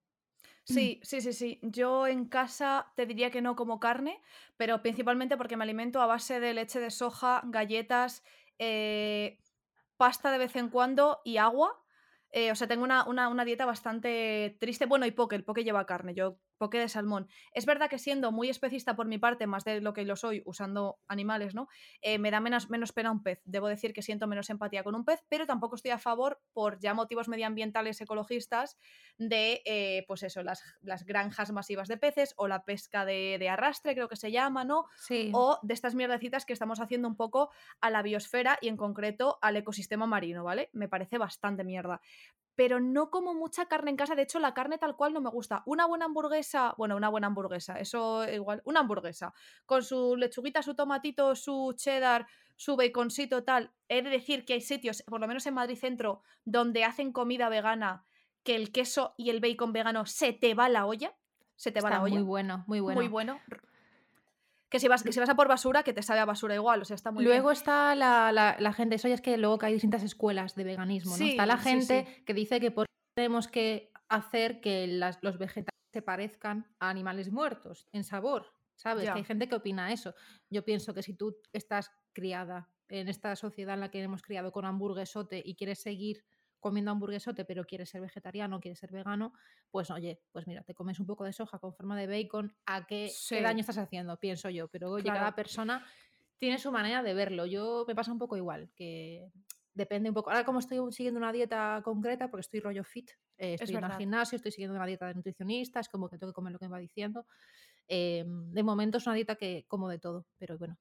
Sí, 0.65 1.01
sí, 1.03 1.23
sí, 1.23 1.33
sí. 1.33 1.59
Yo 1.63 2.07
en 2.07 2.27
casa 2.27 2.93
te 2.97 3.07
diría 3.07 3.31
que 3.31 3.41
no 3.41 3.57
como 3.57 3.81
carne, 3.81 4.21
pero 4.59 4.83
principalmente 4.83 5.39
porque 5.39 5.57
me 5.57 5.65
alimento 5.65 6.03
a 6.03 6.07
base 6.07 6.39
de 6.39 6.53
leche 6.53 6.81
de 6.81 6.91
soja, 6.91 7.41
galletas, 7.47 8.23
eh, 8.59 9.39
pasta 9.97 10.31
de 10.31 10.37
vez 10.37 10.55
en 10.55 10.69
cuando 10.69 11.23
y 11.25 11.39
agua. 11.39 11.83
Eh, 12.31 12.51
o 12.53 12.55
sea, 12.55 12.69
tengo 12.69 12.85
una, 12.85 13.05
una- 13.07 13.29
una 13.29 13.45
dieta 13.45 13.65
bastante 13.67 14.57
triste. 14.61 14.87
Bueno, 14.87 15.07
y 15.07 15.13
poke, 15.13 15.37
el 15.37 15.45
poke 15.45 15.65
lleva 15.65 15.87
carne, 15.87 16.15
yo 16.15 16.39
poke 16.57 16.79
de 16.79 16.89
salmón. 16.89 17.29
Es 17.53 17.67
verdad 17.67 17.89
que 17.89 17.99
siendo 17.99 18.33
muy 18.33 18.49
especista 18.49 18.97
por 18.97 19.07
mi 19.07 19.19
parte, 19.19 19.47
más 19.47 19.65
de 19.65 19.81
lo 19.81 19.93
que 19.93 20.05
lo 20.05 20.17
soy 20.17 20.43
usando 20.45 20.99
animales, 21.09 21.55
¿no? 21.55 21.69
Eh, 22.01 22.19
me 22.19 22.31
da 22.31 22.41
menos, 22.41 22.71
menos 22.71 22.93
pena 22.93 23.11
un 23.11 23.23
pez. 23.23 23.41
Debo 23.45 23.69
decir 23.69 23.93
que 23.93 24.03
siento 24.03 24.27
menos 24.27 24.51
empatía 24.51 24.83
con 24.83 24.95
un 24.95 25.05
pez, 25.05 25.25
pero 25.29 25.47
tampoco 25.47 25.77
estoy 25.77 25.91
a 25.91 25.99
favor, 25.99 26.41
por 26.53 26.79
ya 26.79 26.95
motivos 26.95 27.29
medioambientales 27.29 28.01
ecologistas, 28.01 28.77
de, 29.19 29.63
eh, 29.65 30.05
pues 30.07 30.23
eso, 30.23 30.43
las, 30.43 30.63
las 30.81 31.05
granjas 31.05 31.53
masivas 31.53 31.89
de 31.89 31.97
peces 31.97 32.35
o 32.37 32.49
la 32.49 32.65
pesca 32.65 33.05
de, 33.05 33.37
de 33.39 33.49
arrastre, 33.49 33.95
creo 33.95 34.09
que 34.09 34.17
se 34.17 34.31
llama, 34.31 34.65
¿no? 34.65 34.85
Sí. 34.97 35.31
O 35.33 35.59
de 35.63 35.75
estas 35.75 35.95
mierdecitas 35.95 36.45
que 36.45 36.53
estamos 36.53 36.81
haciendo 36.81 37.09
un 37.09 37.17
poco 37.17 37.51
a 37.81 37.91
la 37.91 38.03
biosfera 38.03 38.59
y 38.61 38.69
en 38.69 38.77
concreto 38.77 39.39
al 39.43 39.57
ecosistema 39.57 40.07
marino, 40.07 40.45
¿vale? 40.45 40.71
Me 40.73 40.89
parece 40.89 41.19
bastante 41.19 41.65
mierda. 41.65 42.01
Pero 42.57 42.81
no 42.81 43.11
como 43.11 43.35
mucha 43.35 43.67
carne 43.67 43.91
en 43.91 43.97
casa, 43.97 44.15
de 44.15 44.23
hecho 44.23 44.39
la 44.39 44.55
carne 44.55 44.79
tal 44.79 44.97
cual 44.97 45.13
no 45.13 45.21
me 45.21 45.31
gusta. 45.31 45.63
Una 45.67 45.87
buena 45.87 46.07
hamburguesa, 46.07 46.75
bueno, 46.77 46.97
una 46.97 47.09
buena 47.09 47.29
hamburguesa, 47.29 47.79
eso 47.79 48.29
igual, 48.29 48.63
una 48.65 48.81
hamburguesa, 48.81 49.33
con 49.67 49.85
su 49.85 50.17
lechuguita, 50.17 50.63
su 50.63 50.75
tomatito, 50.75 51.37
su 51.37 51.75
cheddar, 51.77 52.27
su 52.57 52.77
baconcito 52.77 53.45
tal. 53.45 53.73
He 53.89 54.03
de 54.03 54.11
decir 54.11 54.45
que 54.45 54.55
hay 54.55 54.63
sitios, 54.63 55.03
por 55.07 55.21
lo 55.21 55.29
menos 55.29 55.47
en 55.47 55.55
Madrid 55.55 55.77
Centro, 55.77 56.23
donde 56.45 56.85
hacen 56.85 57.13
comida 57.13 57.49
vegana 57.49 58.05
que 58.43 58.55
el 58.55 58.73
queso 58.73 59.15
y 59.17 59.31
el 59.31 59.41
bacon 59.41 59.73
vegano 59.73 60.07
se 60.07 60.33
te 60.33 60.55
va 60.55 60.69
la 60.69 60.87
olla. 60.87 61.15
Se 61.57 61.73
te 61.73 61.81
va 61.81 61.91
la 61.91 62.03
olla. 62.03 62.15
muy 62.15 62.23
bueno, 62.23 62.65
muy 62.67 62.81
bueno. 62.81 63.01
Muy 63.01 63.09
bueno. 63.09 63.41
Que 64.69 64.81
si, 64.81 64.89
vas, 64.89 65.03
que 65.05 65.13
si 65.13 65.21
vas 65.21 65.29
a 65.29 65.37
por 65.37 65.47
basura, 65.49 65.83
que 65.85 65.93
te 65.93 66.03
sabe 66.03 66.21
a 66.21 66.25
basura 66.25 66.55
igual, 66.55 66.83
o 66.83 66.85
sea, 66.85 66.97
está 66.97 67.13
muy 67.13 67.25
bien. 67.25 67.37
Luego 67.37 67.53
está 67.53 67.95
la, 67.95 68.33
la- 68.33 68.57
la 68.59 68.73
gente, 68.73 68.97
eso 68.97 69.07
ya 69.09 69.15
es 69.15 69.21
que 69.21 69.39
luego 69.39 69.59
que 69.59 69.67
hay 69.67 69.73
distintas 69.73 70.03
escuelas 70.03 70.55
de 70.57 70.65
veganismo, 70.65 71.17
¿no? 71.17 71.25
está 71.25 71.47
la 71.47 71.57
Sí, 71.59 71.63
sí, 71.63 71.87
gente 71.87 72.25
que 72.25 72.35
dice 72.35 72.59
que 72.61 72.71
por 72.73 72.87
qué 72.87 72.93
tenemos 73.17 73.47
que 73.49 73.93
hacer 74.09 74.61
que 74.61 74.87
las- 74.89 75.19
los 75.23 75.39
vegetales 75.39 75.71
se 75.93 76.03
parezcan 76.03 76.67
a 76.81 76.91
animales 76.91 77.31
muertos 77.31 77.87
en 77.93 78.03
sabor, 78.05 78.53
¿sabes? 78.75 79.05
Que 79.05 79.19
hay 79.19 79.25
gente 79.25 79.49
que 79.49 79.55
opina 79.55 79.93
eso. 79.93 80.15
Yo 80.51 80.65
pienso 80.65 80.93
que 80.93 81.03
si 81.03 81.15
tú 81.15 81.37
estás 81.53 81.91
criada 82.13 82.69
en 82.89 83.09
esta 83.09 83.35
sociedad 83.37 83.75
en 83.75 83.81
la 83.81 83.91
que 83.91 84.03
hemos 84.03 84.23
criado 84.23 84.51
con 84.53 84.65
hamburguesote 84.65 85.43
y 85.45 85.55
quieres 85.55 85.81
seguir 85.81 86.25
comiendo 86.69 86.91
hamburguesote, 86.91 87.45
pero 87.45 87.65
quieres 87.65 87.91
ser 87.91 88.01
vegetariano, 88.01 88.61
quieres 88.61 88.79
ser 88.79 88.91
vegano, 88.93 89.33
pues 89.71 89.91
oye, 89.91 90.23
pues 90.33 90.47
mira, 90.47 90.63
te 90.65 90.75
comes 90.75 91.01
un 91.01 91.07
poco 91.07 91.25
de 91.25 91.33
soja 91.33 91.59
con 91.59 91.75
forma 91.75 91.97
de 91.99 92.07
bacon, 92.07 92.57
¿a 92.67 92.87
qué, 92.87 93.09
Sí. 93.15 93.37
qué 93.37 93.43
daño 93.43 93.61
estás 93.61 93.79
haciendo? 93.79 94.19
Pienso 94.19 94.51
yo, 94.51 94.69
pero 94.69 94.91
oye, 94.93 95.03
Claro. 95.05 95.21
cada 95.21 95.35
persona 95.35 95.85
tiene 96.39 96.59
su 96.59 96.71
manera 96.73 97.03
de 97.03 97.15
verlo. 97.15 97.47
Yo 97.47 97.85
me 97.89 97.95
pasa 97.95 98.13
un 98.13 98.19
poco 98.19 98.37
igual, 98.37 98.71
que 98.77 99.31
depende 99.75 100.09
un 100.11 100.15
poco. 100.15 100.31
Ahora 100.31 100.45
como 100.45 100.59
estoy 100.59 100.79
siguiendo 100.93 101.19
una 101.19 101.33
dieta 101.33 101.81
concreta, 101.85 102.29
porque 102.31 102.43
estoy 102.43 102.61
rollo 102.61 102.85
fit, 102.85 103.11
eh, 103.39 103.55
estoy 103.55 103.77
al 103.77 103.83
verdad. 103.83 103.99
gimnasio, 103.99 104.37
estoy 104.37 104.53
siguiendo 104.53 104.77
una 104.77 104.87
dieta 104.87 105.07
de 105.07 105.15
nutricionista, 105.15 105.81
es 105.81 105.89
como 105.89 106.09
que 106.09 106.19
tengo 106.19 106.33
que 106.33 106.35
comer 106.35 106.53
lo 106.53 106.59
que 106.59 106.67
me 106.67 106.73
va 106.73 106.79
diciendo. 106.79 107.27
Eh, 107.89 108.25
de 108.27 108.63
momento 108.63 108.99
es 108.99 109.07
una 109.07 109.15
dieta 109.17 109.37
que 109.37 109.65
como 109.69 109.89
de 109.89 109.99
todo, 109.99 110.27
pero 110.39 110.59
bueno. 110.59 110.79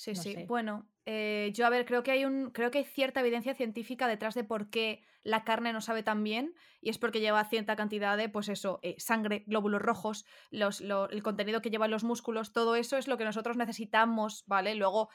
Sí, 0.00 0.12
no 0.12 0.22
sí. 0.22 0.32
sé. 0.32 0.46
Bueno, 0.46 0.88
eh, 1.06 1.50
yo 1.54 1.66
a 1.66 1.70
ver, 1.70 1.84
creo 1.84 2.04
que 2.04 2.12
hay 2.12 2.24
un, 2.24 2.50
creo 2.52 2.70
que 2.70 2.78
hay 2.78 2.84
cierta 2.84 3.18
evidencia 3.20 3.54
científica 3.56 4.06
detrás 4.06 4.34
de 4.36 4.44
por 4.44 4.70
qué 4.70 5.02
la 5.24 5.42
carne 5.42 5.72
no 5.72 5.80
sabe 5.80 6.04
tan 6.04 6.22
bien 6.22 6.54
y 6.80 6.90
es 6.90 6.98
porque 6.98 7.18
lleva 7.18 7.44
cierta 7.44 7.74
cantidad 7.74 8.16
de, 8.16 8.28
pues 8.28 8.48
eso, 8.48 8.78
eh, 8.82 8.94
sangre, 8.98 9.42
glóbulos 9.48 9.82
rojos, 9.82 10.24
los, 10.50 10.80
lo- 10.80 11.10
el 11.10 11.24
contenido 11.24 11.60
que 11.62 11.70
llevan 11.70 11.90
los 11.90 12.04
músculos, 12.04 12.52
todo 12.52 12.76
eso 12.76 12.96
es 12.96 13.08
lo 13.08 13.18
que 13.18 13.24
nosotros 13.24 13.56
necesitamos, 13.56 14.44
¿vale? 14.46 14.76
Luego 14.76 15.08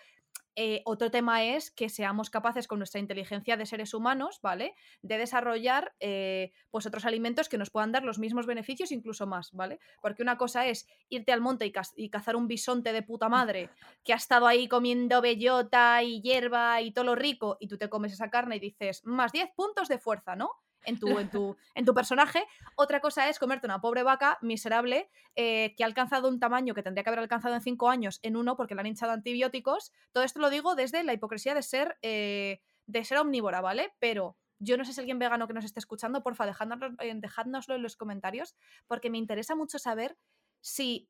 eh, 0.56 0.82
otro 0.86 1.10
tema 1.10 1.44
es 1.44 1.72
que 1.72 1.90
seamos 1.90 2.30
capaces 2.30 2.68
con 2.68 2.80
nuestra 2.80 3.00
inteligencia 3.00 3.58
de 3.58 3.66
seres 3.66 3.94
humanos, 3.94 4.40
¿vale? 4.42 4.75
De 5.02 5.18
desarrollar 5.18 5.96
eh, 6.00 6.52
pues 6.70 6.86
otros 6.86 7.06
alimentos 7.06 7.50
que 7.50 7.58
nos 7.58 7.72
puedan 7.72 7.92
dar 7.92 8.04
los 8.04 8.20
mismos 8.20 8.46
beneficios, 8.46 8.92
incluso 8.92 9.25
más, 9.25 9.52
¿vale? 9.52 9.80
Porque 10.02 10.22
una 10.22 10.38
cosa 10.38 10.68
es 10.68 10.88
irte 11.10 11.32
al 11.32 11.42
monte 11.42 11.66
y, 11.66 11.74
y 11.96 12.10
cazar 12.10 12.36
un 12.36 12.48
bisonte 12.48 12.94
de 12.94 13.02
puta 13.02 13.30
madre 13.30 13.70
que 14.04 14.13
ha 14.13 14.18
estado 14.18 14.46
ahí 14.46 14.68
comiendo 14.68 15.22
bellota 15.22 16.04
y 16.04 16.22
hierba 16.22 16.82
y 16.82 16.92
todo 16.92 17.06
lo 17.06 17.16
rico, 17.16 17.58
y 17.60 17.68
tú 17.68 17.78
te 17.78 17.90
comes 17.90 18.13
esa 18.13 18.30
carne 18.30 18.58
y 18.58 18.60
dices, 18.60 19.04
más 19.06 19.32
10 19.32 19.50
puntos 19.56 19.88
de 19.88 19.98
fuerza, 19.98 20.36
¿no? 20.36 20.52
En 20.86 21.00
tu, 21.00 21.20
en 21.20 21.30
tu, 21.30 21.56
en 21.75 21.86
tu 21.86 21.94
personaje. 21.94 22.44
Otra 22.75 23.00
cosa 23.00 23.30
es 23.30 23.40
comerte 23.40 23.68
una 23.68 23.82
pobre 23.82 24.04
vaca 24.04 24.38
miserable 24.42 25.10
eh, 25.36 25.74
que 25.75 25.84
ha 25.84 25.88
alcanzado 25.88 26.28
un 26.28 26.40
tamaño 26.40 26.74
que 26.74 26.84
tendría 26.84 27.04
que 27.04 27.10
haber 27.10 27.20
alcanzado 27.20 27.56
en 27.56 27.62
cinco 27.62 27.90
años 27.90 28.20
en 28.24 28.36
uno 28.36 28.56
porque 28.56 28.75
le 28.75 28.82
han 28.82 28.88
hinchado 28.88 29.12
antibióticos. 29.12 29.92
Todo 30.12 30.24
esto 30.24 30.40
lo 30.40 30.50
digo 30.50 30.75
desde 30.75 31.04
la 31.04 31.13
hipocresía 31.13 31.54
de 31.54 31.63
ser, 31.63 31.98
eh, 32.02 32.62
de 32.86 33.04
ser 33.04 33.18
omnívora, 33.18 33.62
¿vale? 33.62 33.94
Pero 34.00 34.38
yo 34.60 34.78
no 34.78 34.86
sé 34.86 34.94
si 34.94 35.00
alguien 35.00 35.20
vegano 35.20 35.48
que 35.48 35.54
nos 35.54 35.66
esté 35.66 35.80
escuchando, 35.80 36.24
porfa, 36.24 36.48
eh, 36.48 37.13
dejádnoslo 37.16 37.75
en 37.75 37.84
los 37.84 37.98
comentarios, 37.98 38.56
porque 38.88 39.10
me 39.10 39.18
interesa 39.18 39.56
mucho 39.56 39.80
saber 39.80 40.18
si 40.62 41.10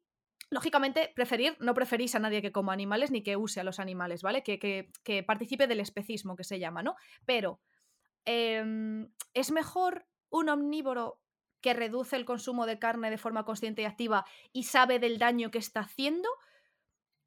lógicamente, 0.49 1.11
preferir, 1.15 1.57
no 1.59 1.73
preferís 1.73 2.15
a 2.15 2.19
nadie 2.19 2.41
que 2.41 2.51
coma 2.51 2.73
animales 2.73 3.11
ni 3.11 3.23
que 3.23 3.37
use 3.37 3.59
a 3.59 3.63
los 3.63 3.79
animales, 3.79 4.21
¿vale? 4.21 4.43
Que, 4.43 4.59
que, 4.59 4.91
que, 5.03 5.23
participe 5.23 5.67
del 5.67 5.79
especismo, 5.79 6.35
que 6.35 6.43
se 6.43 6.59
llama, 6.59 6.83
¿no? 6.83 6.95
Pero 7.25 7.59
Em, 8.25 9.11
¿es 9.33 9.51
mejor 9.51 10.05
un 10.29 10.49
omnívoro 10.49 11.21
que 11.61 11.73
reduce 11.73 12.15
el 12.15 12.25
consumo 12.25 12.65
de 12.65 12.79
carne 12.79 13.09
de 13.09 13.17
forma 13.17 13.45
consciente 13.45 13.81
y 13.81 13.85
activa 13.85 14.25
y 14.51 14.63
sabe 14.63 14.99
del 14.99 15.17
daño 15.17 15.51
que 15.51 15.59
está 15.59 15.81
haciendo? 15.81 16.29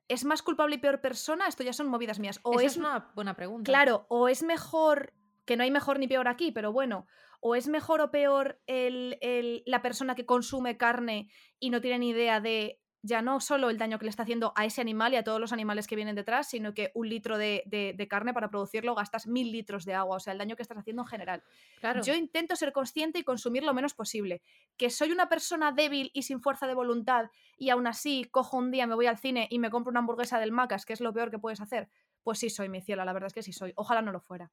¿Es 0.08 0.24
más 0.24 0.42
culpable 0.42 0.76
y 0.76 0.78
peor 0.78 1.00
persona? 1.00 1.48
Esto 1.48 1.64
ya 1.64 1.72
son 1.72 1.88
movidas 1.88 2.18
mías. 2.18 2.40
O 2.42 2.60
es, 2.60 2.76
una 2.76 3.10
buena 3.14 3.34
pregunta. 3.34 3.70
Claro, 3.70 4.06
o 4.08 4.28
es 4.28 4.42
mejor, 4.42 5.12
que 5.44 5.56
no 5.56 5.64
hay 5.64 5.70
mejor 5.70 5.98
ni 5.98 6.06
peor 6.06 6.28
aquí, 6.28 6.52
pero 6.52 6.72
bueno, 6.72 7.06
o 7.40 7.54
es 7.54 7.68
mejor 7.68 8.00
o 8.00 8.10
peor 8.10 8.60
el, 8.66 9.62
la 9.66 9.82
persona 9.82 10.14
que 10.14 10.26
consume 10.26 10.76
carne 10.76 11.30
y 11.58 11.70
no 11.70 11.80
tiene 11.80 11.98
ni 11.98 12.10
idea 12.10 12.40
de 12.40 12.80
ya 13.06 13.22
no 13.22 13.40
solo 13.40 13.70
el 13.70 13.78
daño 13.78 13.98
que 13.98 14.04
le 14.04 14.10
está 14.10 14.24
haciendo 14.24 14.52
a 14.56 14.64
ese 14.64 14.80
animal 14.80 15.12
y 15.12 15.16
a 15.16 15.22
todos 15.22 15.40
los 15.40 15.52
animales 15.52 15.86
que 15.86 15.94
vienen 15.94 16.16
detrás, 16.16 16.48
sino 16.48 16.74
que 16.74 16.90
un 16.94 17.08
litro 17.08 17.38
de, 17.38 18.06
carne 18.10 18.34
para 18.34 18.50
producirlo 18.50 18.94
gastas 18.94 19.26
mil 19.26 19.52
litros 19.52 19.84
de 19.84 19.94
agua, 19.94 20.16
o 20.16 20.20
sea, 20.20 20.32
el 20.32 20.38
daño 20.38 20.56
que 20.56 20.62
estás 20.62 20.78
haciendo 20.78 21.02
en 21.02 21.08
general. 21.08 21.42
Claro. 21.80 22.02
Yo 22.02 22.14
intento 22.14 22.56
ser 22.56 22.72
consciente 22.72 23.20
y 23.20 23.22
consumir 23.22 23.62
lo 23.62 23.72
menos 23.74 23.94
posible. 23.94 24.42
Que 24.76 24.90
soy 24.90 25.12
una 25.12 25.28
persona 25.28 25.72
débil 25.72 26.10
y 26.14 26.22
sin 26.22 26.40
fuerza 26.40 26.66
de 26.66 26.74
voluntad 26.74 27.30
y 27.56 27.70
aún 27.70 27.86
así 27.86 28.26
cojo 28.30 28.56
un 28.56 28.70
día, 28.70 28.86
me 28.86 28.94
voy 28.94 29.06
al 29.06 29.18
cine 29.18 29.46
y 29.50 29.58
me 29.58 29.70
compro 29.70 29.90
una 29.90 30.00
hamburguesa 30.00 30.40
del 30.40 30.52
Macas, 30.52 30.84
que 30.84 30.92
es 30.92 31.00
lo 31.00 31.12
peor 31.12 31.30
que 31.30 31.38
puedes 31.38 31.60
hacer. 31.60 31.88
Pues 32.22 32.40
sí 32.40 32.50
soy, 32.50 32.68
mi 32.68 32.80
ciela, 32.80 33.04
la 33.04 33.12
verdad 33.12 33.28
es 33.28 33.34
que 33.34 33.42
sí 33.42 33.52
soy. 33.52 33.72
Ojalá 33.76 34.02
no 34.02 34.10
lo 34.10 34.20
fuera. 34.20 34.50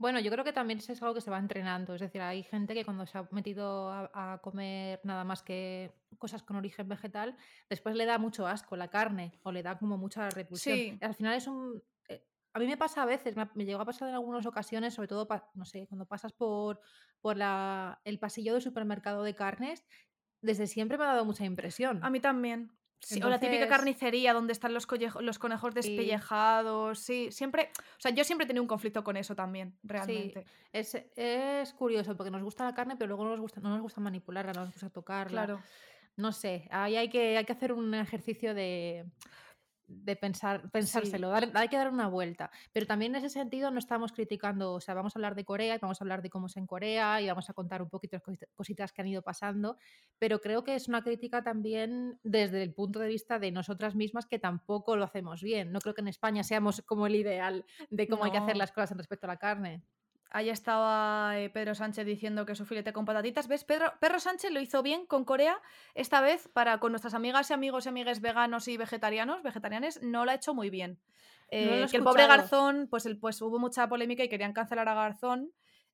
Bueno, 0.00 0.18
yo 0.18 0.30
creo 0.30 0.46
que 0.46 0.54
también 0.54 0.78
es 0.78 1.02
algo 1.02 1.12
que 1.12 1.20
se 1.20 1.30
va 1.30 1.38
entrenando. 1.38 1.94
Es 1.94 2.00
decir, 2.00 2.22
hay 2.22 2.42
gente 2.42 2.72
que 2.72 2.86
cuando 2.86 3.04
se 3.04 3.18
ha 3.18 3.28
metido 3.32 3.92
a, 3.92 4.40
comer 4.42 4.98
nada 5.04 5.24
más 5.24 5.42
que 5.42 5.92
cosas 6.16 6.42
con 6.42 6.56
origen 6.56 6.88
vegetal, 6.88 7.36
después 7.68 7.94
le 7.94 8.06
da 8.06 8.16
mucho 8.16 8.46
asco 8.46 8.76
la 8.76 8.88
carne 8.88 9.38
o 9.42 9.52
le 9.52 9.62
da 9.62 9.78
como 9.78 9.98
mucha 9.98 10.30
repulsión. 10.30 10.74
Sí. 10.74 10.98
Al 11.02 11.14
final 11.14 11.34
es 11.34 11.46
un... 11.46 11.82
Eh, 12.08 12.24
a 12.54 12.58
mí 12.58 12.66
me 12.66 12.78
pasa 12.78 13.02
a 13.02 13.04
veces, 13.04 13.36
me, 13.36 13.66
llegó 13.66 13.82
a 13.82 13.84
pasar 13.84 14.08
en 14.08 14.14
algunas 14.14 14.46
ocasiones, 14.46 14.94
sobre 14.94 15.08
todo, 15.08 15.28
no 15.52 15.66
sé, 15.66 15.86
cuando 15.86 16.06
pasas 16.06 16.32
por, 16.32 16.80
por 17.20 17.36
la, 17.36 18.00
el 18.04 18.18
pasillo 18.18 18.54
del 18.54 18.62
supermercado 18.62 19.22
de 19.22 19.34
carnes, 19.34 19.84
desde 20.40 20.66
siempre 20.66 20.96
me 20.96 21.04
ha 21.04 21.08
dado 21.08 21.26
mucha 21.26 21.44
impresión. 21.44 22.02
A 22.02 22.08
mí 22.08 22.20
también 22.20 22.72
o 23.22 23.28
la 23.28 23.40
típica 23.40 23.66
carnicería 23.68 24.32
donde 24.32 24.52
están 24.52 24.74
los, 24.74 24.86
los 25.20 25.38
conejos 25.38 25.74
despellejados. 25.74 26.98
Sí. 26.98 27.28
siempre. 27.32 27.70
O 27.98 28.00
sea, 28.00 28.12
yo 28.12 28.24
siempre 28.24 28.44
he 28.44 28.46
tenido 28.46 28.62
un 28.62 28.68
conflicto 28.68 29.02
con 29.02 29.16
eso 29.16 29.34
también, 29.34 29.76
realmente. 29.82 30.44
Es, 30.72 30.94
es, 31.16 31.72
curioso 31.74 32.16
porque 32.16 32.30
nos 32.30 32.42
gusta 32.42 32.64
la 32.64 32.74
carne, 32.74 32.96
pero 32.96 33.08
luego 33.08 33.24
no 33.24 33.30
nos 33.30 33.40
gusta, 33.40 33.60
no 33.60 33.70
nos 33.70 33.80
gusta 33.80 34.00
manipularla, 34.00 34.52
no 34.52 34.60
nos 34.64 34.72
gusta 34.72 34.90
tocarla. 34.90 35.44
Claro. 35.44 35.62
No 36.16 36.32
sé, 36.32 36.68
ahí 36.70 36.96
hay 36.96 37.08
que, 37.08 37.38
hay 37.38 37.44
que 37.44 37.52
hacer 37.52 37.72
un 37.72 37.94
ejercicio 37.94 38.54
de 38.54 39.06
de 39.90 40.16
pensar, 40.16 40.70
pensárselo, 40.70 41.32
hay 41.34 41.68
que 41.68 41.76
dar 41.76 41.90
una 41.90 42.08
vuelta. 42.08 42.50
Pero 42.72 42.86
también 42.86 43.14
en 43.14 43.24
ese 43.24 43.30
sentido 43.30 43.70
no 43.70 43.78
estamos 43.78 44.12
criticando, 44.12 44.74
o 44.74 44.80
sea, 44.80 44.94
vamos 44.94 45.14
a 45.14 45.18
hablar 45.18 45.34
de 45.34 45.44
Corea 45.44 45.74
y 45.74 45.78
vamos 45.78 46.00
a 46.00 46.04
hablar 46.04 46.22
de 46.22 46.30
cómo 46.30 46.46
es 46.46 46.56
en 46.56 46.66
Corea 46.66 47.20
y 47.20 47.26
vamos 47.26 47.50
a 47.50 47.54
contar 47.54 47.82
un 47.82 47.90
poquito 47.90 48.16
las 48.24 48.38
cositas 48.54 48.92
que 48.92 49.02
han 49.02 49.08
ido 49.08 49.22
pasando, 49.22 49.76
pero 50.18 50.40
creo 50.40 50.64
que 50.64 50.74
es 50.74 50.88
una 50.88 51.02
crítica 51.02 51.42
también 51.42 52.18
desde 52.22 52.62
el 52.62 52.72
punto 52.72 53.00
de 53.00 53.08
vista 53.08 53.38
de 53.38 53.50
nosotras 53.50 53.94
mismas 53.94 54.26
que 54.26 54.38
tampoco 54.38 54.96
lo 54.96 55.04
hacemos 55.04 55.42
bien. 55.42 55.72
No 55.72 55.80
creo 55.80 55.94
que 55.94 56.02
en 56.02 56.08
España 56.08 56.44
seamos 56.44 56.82
como 56.86 57.06
el 57.06 57.16
ideal 57.16 57.64
de 57.90 58.08
cómo 58.08 58.24
hay 58.24 58.30
que 58.30 58.38
hacer 58.38 58.56
las 58.56 58.72
cosas 58.72 58.92
en 58.92 58.98
respecto 58.98 59.26
a 59.26 59.28
la 59.28 59.36
carne. 59.36 59.82
Ahí 60.32 60.48
estaba 60.48 61.38
eh, 61.38 61.50
Pedro 61.50 61.74
Sánchez 61.74 62.06
diciendo 62.06 62.46
que 62.46 62.54
su 62.54 62.64
filete 62.64 62.92
con 62.92 63.04
patatitas. 63.04 63.48
¿Ves? 63.48 63.64
Pedro, 63.64 63.92
Sánchez 64.18 64.52
lo 64.52 64.60
hizo 64.60 64.82
bien 64.82 65.04
con 65.06 65.24
Corea. 65.24 65.60
Esta 65.94 66.20
vez, 66.20 66.48
para 66.52 66.78
con 66.78 66.92
nuestras 66.92 67.14
amigas 67.14 67.50
y 67.50 67.52
amigos 67.52 67.86
y 67.86 67.88
amigas 67.88 68.20
veganos 68.20 68.68
y 68.68 68.76
vegetarianos, 68.76 69.42
vegetarianes, 69.42 70.02
no 70.02 70.24
lo 70.24 70.30
ha 70.30 70.34
hecho 70.34 70.54
muy 70.54 70.70
bien. 70.70 71.00
Eh, 71.50 71.84
que 71.90 71.96
el 71.96 72.04
pobre 72.04 72.28
Garzón, 72.28 72.86
pues, 72.88 73.06
el, 73.06 73.18
pues 73.18 73.42
hubo 73.42 73.58
mucha 73.58 73.88
polémica 73.88 74.22
y 74.22 74.28
querían 74.28 74.52
cancelar 74.52 74.88
a 74.88 74.94
Garzón. 74.94 75.50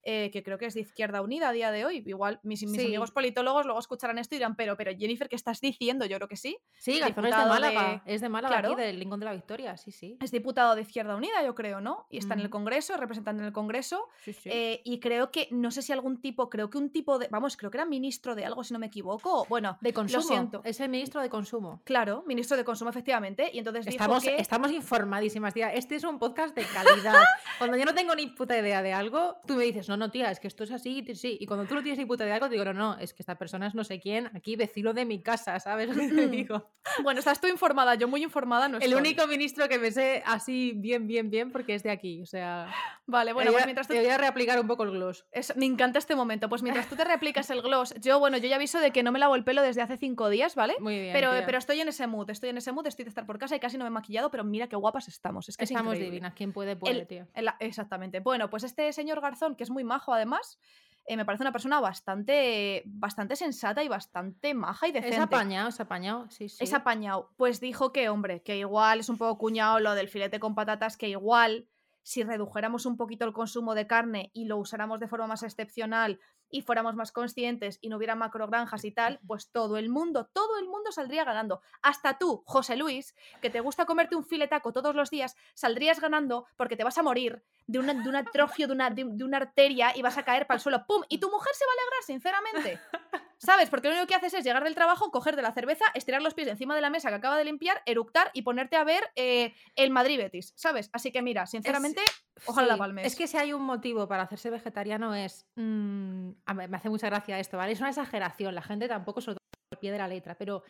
Eh, 0.08 0.30
que 0.30 0.44
creo 0.44 0.56
que 0.56 0.66
es 0.66 0.74
de 0.74 0.82
Izquierda 0.82 1.20
Unida 1.20 1.48
a 1.48 1.52
día 1.52 1.72
de 1.72 1.84
hoy. 1.84 2.04
Igual 2.06 2.38
mis, 2.44 2.62
amigos 2.62 3.10
politólogos 3.10 3.64
luego 3.66 3.80
escucharán 3.80 4.18
esto 4.18 4.36
y 4.36 4.38
dirán, 4.38 4.54
pero, 4.54 4.76
pero 4.76 4.92
Jennifer, 4.96 5.28
¿qué 5.28 5.34
estás 5.34 5.60
diciendo? 5.60 6.06
Yo 6.06 6.16
creo 6.18 6.28
que 6.28 6.36
sí. 6.36 6.58
Sí, 6.78 7.00
Garzón 7.00 7.26
es 7.26 7.36
de 7.36 7.44
Málaga. 7.44 8.02
Es 8.06 8.20
de 8.20 8.28
Málaga, 8.28 8.60
claro. 8.60 8.76
del 8.76 9.00
Lincoln 9.00 9.18
de 9.18 9.26
la 9.26 9.32
Victoria, 9.32 9.76
sí, 9.76 9.90
sí. 9.90 10.16
Es 10.22 10.30
diputado 10.30 10.76
de 10.76 10.82
Izquierda 10.82 11.16
Unida, 11.16 11.44
yo 11.44 11.56
creo, 11.56 11.80
¿no? 11.80 12.06
Y 12.08 12.18
está 12.18 12.34
en 12.34 12.40
el 12.40 12.50
Congreso, 12.50 12.96
representante 12.96 13.42
en 13.42 13.48
el 13.48 13.52
Congreso. 13.52 14.06
Sí, 14.22 14.32
sí. 14.32 14.48
Eh, 14.52 14.80
y 14.84 15.00
creo 15.00 15.32
que, 15.32 15.48
no 15.50 15.72
sé 15.72 15.82
si 15.82 15.92
algún 15.92 16.20
tipo, 16.20 16.50
creo 16.50 16.70
que 16.70 16.78
un 16.78 16.90
tipo 16.90 17.18
de, 17.18 17.26
vamos, 17.26 17.56
creo 17.56 17.72
que 17.72 17.78
era 17.78 17.84
ministro 17.84 18.36
de 18.36 18.44
algo, 18.44 18.62
si 18.62 18.74
no 18.74 18.78
me 18.78 18.86
equivoco. 18.86 19.44
Bueno, 19.48 19.76
de 19.80 19.92
consumo. 19.92 20.22
Lo 20.22 20.28
siento. 20.28 20.60
Es 20.62 20.78
el 20.78 20.88
ministro 20.88 21.20
de 21.20 21.28
consumo. 21.28 21.80
Claro, 21.82 22.22
ministro 22.28 22.56
de 22.56 22.62
consumo, 22.62 22.90
efectivamente. 22.90 23.50
Y 23.52 23.58
entonces 23.58 23.84
estamos, 23.88 24.22
dijo 24.22 24.36
que... 24.36 24.40
estamos 24.40 24.70
informadísimas, 24.70 25.52
tía. 25.52 25.72
Este 25.72 25.96
es 25.96 26.04
un 26.04 26.20
podcast 26.20 26.54
de 26.54 26.62
calidad. 26.62 27.24
Cuando 27.58 27.76
yo 27.76 27.84
no 27.84 27.92
tengo 27.92 28.14
ni 28.14 28.28
puta 28.28 28.56
idea 28.56 28.82
de 28.82 28.92
algo, 28.92 29.38
tú 29.48 29.56
me 29.56 29.64
dices, 29.64 29.88
no, 29.88 29.95
no, 29.96 30.10
tía, 30.10 30.30
es 30.30 30.40
que 30.40 30.48
esto 30.48 30.64
es 30.64 30.70
así, 30.70 31.04
sí. 31.14 31.36
Y 31.40 31.46
cuando 31.46 31.66
tú 31.66 31.74
no 31.74 31.82
tienes 31.82 31.98
ni 31.98 32.06
puta 32.06 32.24
de 32.24 32.32
algo, 32.32 32.46
te 32.46 32.52
digo, 32.52 32.64
no, 32.64 32.72
no, 32.72 32.98
es 32.98 33.14
que 33.14 33.22
esta 33.22 33.36
persona 33.36 33.66
es 33.66 33.74
no 33.74 33.84
sé 33.84 34.00
quién, 34.00 34.30
aquí 34.34 34.56
vecino 34.56 34.92
de 34.92 35.04
mi 35.04 35.22
casa, 35.22 35.58
¿sabes 35.60 35.88
lo 35.94 35.94
que 35.94 36.08
te 36.08 36.28
digo? 36.28 36.70
Bueno, 37.02 37.20
estás 37.20 37.40
tú 37.40 37.48
informada, 37.48 37.94
yo 37.94 38.08
muy 38.08 38.22
informada 38.22 38.68
no 38.68 38.78
El 38.78 38.94
único 38.94 39.26
ministro 39.26 39.68
que 39.68 39.78
me 39.78 39.90
sé 39.90 40.22
así 40.26 40.72
bien, 40.76 41.06
bien, 41.06 41.30
bien, 41.30 41.52
porque 41.52 41.74
es 41.74 41.82
de 41.82 41.90
aquí, 41.90 42.22
o 42.22 42.26
sea... 42.26 42.72
Vale, 43.08 43.32
bueno, 43.32 43.52
pues 43.52 43.64
mientras 43.64 43.86
tú... 43.86 43.94
Te 43.94 44.00
voy 44.00 44.10
a 44.10 44.18
reaplicar 44.18 44.58
un 44.60 44.66
poco 44.66 44.82
el 44.82 44.90
gloss. 44.90 45.24
me 45.54 45.66
encanta 45.66 45.98
este 45.98 46.16
momento. 46.16 46.48
Pues 46.48 46.62
mientras 46.62 46.88
tú 46.88 46.96
te 46.96 47.04
reaplicas 47.04 47.48
el 47.50 47.62
gloss, 47.62 47.94
yo, 48.00 48.18
bueno, 48.18 48.36
yo 48.38 48.48
ya 48.48 48.56
aviso 48.56 48.80
de 48.80 48.90
que 48.90 49.02
no 49.02 49.12
me 49.12 49.18
lavo 49.18 49.36
el 49.36 49.44
pelo 49.44 49.62
desde 49.62 49.82
hace 49.82 49.96
cinco 49.96 50.28
días, 50.28 50.54
¿vale? 50.56 50.74
Muy 50.80 50.98
bien. 50.98 51.12
Pero, 51.12 51.30
pero 51.44 51.58
estoy 51.58 51.80
en 51.80 51.88
ese 51.88 52.06
mood, 52.06 52.28
estoy 52.30 52.50
en 52.50 52.58
ese 52.58 52.72
mood, 52.72 52.86
estoy 52.86 53.04
de 53.04 53.10
estar 53.10 53.26
por 53.26 53.38
casa 53.38 53.54
y 53.54 53.60
casi 53.60 53.78
no 53.78 53.84
me 53.84 53.88
he 53.88 53.92
maquillado, 53.92 54.30
pero 54.30 54.42
mira 54.42 54.68
qué 54.68 54.76
guapas 54.76 55.08
estamos. 55.08 55.48
Es 55.48 55.56
que 55.56 55.64
estamos 55.64 55.98
divinas, 55.98 56.34
quien 56.34 56.52
puede, 56.52 56.76
puede, 56.76 57.06
tío. 57.06 57.26
exactamente. 57.60 58.20
Bueno, 58.20 58.50
pues 58.50 58.64
este 58.64 58.92
señor 58.92 59.20
Garzón, 59.20 59.54
que 59.54 59.64
es 59.64 59.70
muy 59.70 59.75
majo 59.84 60.12
además, 60.12 60.58
eh, 61.06 61.16
me 61.16 61.24
parece 61.24 61.44
una 61.44 61.52
persona 61.52 61.80
bastante, 61.80 62.82
bastante 62.86 63.36
sensata 63.36 63.84
y 63.84 63.88
bastante 63.88 64.54
maja 64.54 64.88
y 64.88 64.92
decente. 64.92 65.16
Es 65.16 65.22
apañado, 65.22 65.68
es 65.68 65.80
apañado, 65.80 66.30
sí, 66.30 66.48
sí. 66.48 66.64
Es 66.64 66.74
apañado. 66.74 67.30
Pues 67.36 67.60
dijo 67.60 67.92
que, 67.92 68.08
hombre, 68.08 68.42
que 68.42 68.56
igual 68.58 69.00
es 69.00 69.08
un 69.08 69.16
poco 69.16 69.38
cuñado 69.38 69.78
lo 69.78 69.94
del 69.94 70.08
filete 70.08 70.40
con 70.40 70.54
patatas, 70.54 70.96
que 70.96 71.08
igual 71.08 71.68
si 72.02 72.22
redujéramos 72.22 72.86
un 72.86 72.96
poquito 72.96 73.24
el 73.24 73.32
consumo 73.32 73.74
de 73.74 73.86
carne 73.86 74.30
y 74.32 74.44
lo 74.46 74.58
usáramos 74.58 75.00
de 75.00 75.08
forma 75.08 75.26
más 75.26 75.42
excepcional 75.42 76.20
y 76.50 76.62
fuéramos 76.62 76.94
más 76.94 77.12
conscientes 77.12 77.78
y 77.80 77.88
no 77.88 77.96
hubiera 77.96 78.14
macrogranjas 78.14 78.84
y 78.84 78.92
tal, 78.92 79.20
pues 79.26 79.50
todo 79.50 79.76
el 79.76 79.88
mundo, 79.88 80.26
todo 80.32 80.58
el 80.58 80.66
mundo 80.66 80.92
saldría 80.92 81.24
ganando. 81.24 81.60
Hasta 81.82 82.18
tú, 82.18 82.42
José 82.46 82.76
Luis, 82.76 83.14
que 83.40 83.50
te 83.50 83.60
gusta 83.60 83.86
comerte 83.86 84.16
un 84.16 84.24
filetaco 84.24 84.72
todos 84.72 84.94
los 84.94 85.10
días, 85.10 85.36
saldrías 85.54 86.00
ganando 86.00 86.46
porque 86.56 86.76
te 86.76 86.84
vas 86.84 86.98
a 86.98 87.02
morir 87.02 87.42
de, 87.66 87.78
una, 87.78 87.94
de 87.94 88.08
un 88.08 88.16
atrofio 88.16 88.66
de 88.66 88.72
una, 88.72 88.90
de, 88.90 89.04
una 89.04 89.38
arteria 89.38 89.96
y 89.96 90.02
vas 90.02 90.18
a 90.18 90.24
caer 90.24 90.46
para 90.46 90.56
el 90.56 90.62
suelo. 90.62 90.84
¡Pum! 90.86 91.02
Y 91.08 91.18
tu 91.18 91.30
mujer 91.30 91.52
se 91.54 91.64
va 91.64 91.70
a 91.70 91.74
alegrar, 91.74 92.02
sinceramente. 92.04 92.80
¿Sabes? 93.38 93.68
Porque 93.68 93.88
lo 93.88 93.94
único 93.94 94.06
que 94.06 94.14
haces 94.14 94.32
es 94.34 94.44
llegar 94.44 94.64
del 94.64 94.74
trabajo, 94.74 95.10
coger 95.10 95.36
de 95.36 95.42
la 95.42 95.52
cerveza, 95.52 95.84
estirar 95.94 96.22
los 96.22 96.34
pies 96.34 96.48
encima 96.48 96.74
de 96.74 96.80
la 96.80 96.90
mesa 96.90 97.10
que 97.10 97.16
acaba 97.16 97.36
de 97.36 97.44
limpiar, 97.44 97.82
eructar 97.84 98.30
y 98.32 98.42
ponerte 98.42 98.76
a 98.76 98.84
ver 98.84 99.10
eh, 99.14 99.54
el 99.74 99.90
Madrid 99.90 100.18
Betis, 100.18 100.54
¿sabes? 100.56 100.88
Así 100.92 101.12
que 101.12 101.20
mira, 101.20 101.46
sinceramente, 101.46 102.00
ojalá 102.46 102.68
la 102.68 102.76
palmes. 102.78 103.06
Es 103.06 103.14
que 103.14 103.26
si 103.26 103.36
hay 103.36 103.52
un 103.52 103.62
motivo 103.62 104.08
para 104.08 104.22
hacerse 104.22 104.50
vegetariano 104.50 105.14
es... 105.14 105.46
Mm, 105.56 106.30
me 106.54 106.76
hace 106.76 106.88
mucha 106.88 107.08
gracia 107.08 107.38
esto, 107.38 107.58
¿vale? 107.58 107.72
Es 107.72 107.80
una 107.80 107.90
exageración, 107.90 108.54
la 108.54 108.62
gente 108.62 108.88
tampoco 108.88 109.20
se 109.20 109.32
lo 109.32 109.34
toma 109.34 109.46
al 109.72 109.78
pie 109.78 109.92
de 109.92 109.98
la 109.98 110.08
letra, 110.08 110.36
pero 110.38 110.62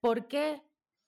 ¿por 0.00 0.28
qué 0.28 0.62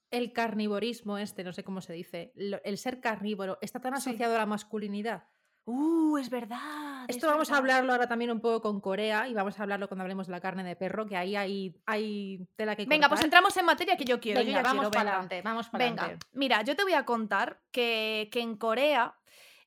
el 0.09 0.33
carnivorismo 0.33 1.17
este, 1.17 1.43
no 1.43 1.53
sé 1.53 1.63
cómo 1.63 1.81
se 1.81 1.93
dice, 1.93 2.33
el 2.35 2.77
ser 2.77 2.99
carnívoro, 2.99 3.59
está 3.61 3.79
tan 3.79 3.93
asociado 3.93 4.35
a 4.35 4.39
la 4.39 4.45
masculinidad? 4.45 5.27
Uh, 5.65 6.17
es 6.17 6.29
verdad. 6.29 7.05
Esto 7.07 7.25
es 7.27 7.31
vamos 7.31 7.51
a 7.51 7.57
hablarlo 7.57 7.93
ahora 7.93 8.07
también 8.07 8.31
un 8.31 8.41
poco 8.41 8.61
con 8.61 8.81
Corea 8.81 9.27
y 9.29 9.33
vamos 9.33 9.57
a 9.59 9.63
hablarlo 9.63 9.87
cuando 9.87 10.01
hablemos 10.03 10.27
de 10.27 10.31
la 10.31 10.41
carne 10.41 10.63
de 10.63 10.75
perro, 10.75 11.05
que 11.05 11.15
ahí 11.15 11.35
hay, 11.35 11.73
hay 11.85 12.45
tela 12.55 12.75
que 12.75 12.85
Venga, 12.85 13.07
pues 13.07 13.19
cortar. 13.19 13.25
entramos 13.25 13.55
en 13.57 13.65
materia 13.65 13.95
que 13.95 14.03
yo 14.05 14.19
quiero. 14.19 14.41
yo 14.41 14.45
Venga, 14.47 14.61
ya 14.61 14.67
vamos 14.67 14.89
para 14.89 15.09
adelante, 15.11 15.41
vamos 15.41 15.69
para 15.69 15.85
Venga, 15.85 16.01
adelante. 16.03 16.27
mira, 16.33 16.61
yo 16.63 16.75
te 16.75 16.83
voy 16.83 16.93
a 16.93 17.05
contar 17.05 17.61
que, 17.71 18.27
que 18.31 18.41
en 18.41 18.57
Corea, 18.57 19.15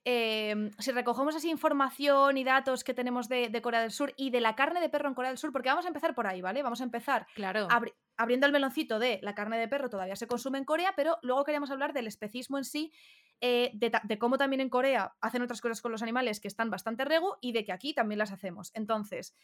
eh, 0.05 0.71
si 0.79 0.93
recogemos 0.93 1.35
así 1.35 1.51
información 1.51 2.37
y 2.37 2.45
datos 2.45 2.85
que 2.85 2.93
tenemos 2.95 3.29
de, 3.29 3.49
de 3.49 3.63
Corea 3.63 3.81
del 3.81 3.91
Sur 3.91 4.13
y 4.17 4.31
de 4.31 4.41
la 4.41 4.55
carne 4.55 4.81
de 4.81 4.89
perro 4.91 5.09
en 5.09 5.15
Corea 5.15 5.31
del 5.31 5.39
Sur, 5.39 5.51
porque 5.51 5.69
vamos 5.71 5.85
a 5.87 5.89
empezar 5.89 6.15
por 6.15 6.27
ahí, 6.27 6.43
¿vale? 6.43 6.63
Vamos 6.63 6.81
a 6.81 6.85
empezar 6.85 7.27
Claro. 7.35 7.69
abri- 7.69 7.95
abriendo 8.19 8.47
el 8.47 8.53
meloncito 8.53 8.99
de 8.99 9.19
la 9.23 9.35
carne 9.35 9.59
de 9.59 9.67
perro 9.69 9.89
todavía 9.91 10.15
se 10.17 10.27
consume 10.27 10.59
en 10.59 10.65
Corea, 10.65 10.93
pero 10.95 11.19
luego 11.23 11.45
queríamos 11.45 11.71
hablar 11.71 11.93
del 11.93 12.07
especismo 12.07 12.57
en 12.59 12.65
sí, 12.65 12.93
eh, 13.41 13.71
de, 13.75 14.19
cómo 14.19 14.39
también 14.39 14.61
en 14.61 14.71
Corea 14.71 15.15
hacen 15.21 15.43
otras 15.43 15.61
cosas 15.61 15.83
con 15.83 15.93
los 15.93 16.03
animales 16.03 16.41
que 16.41 16.49
están 16.49 16.71
bastante 16.71 17.05
rego 17.05 17.37
y 17.41 17.53
de 17.53 17.65
que 17.65 17.73
aquí 17.73 17.93
también 17.93 18.19
las 18.19 18.33
hacemos. 18.33 18.71
Entonces, 18.75 19.37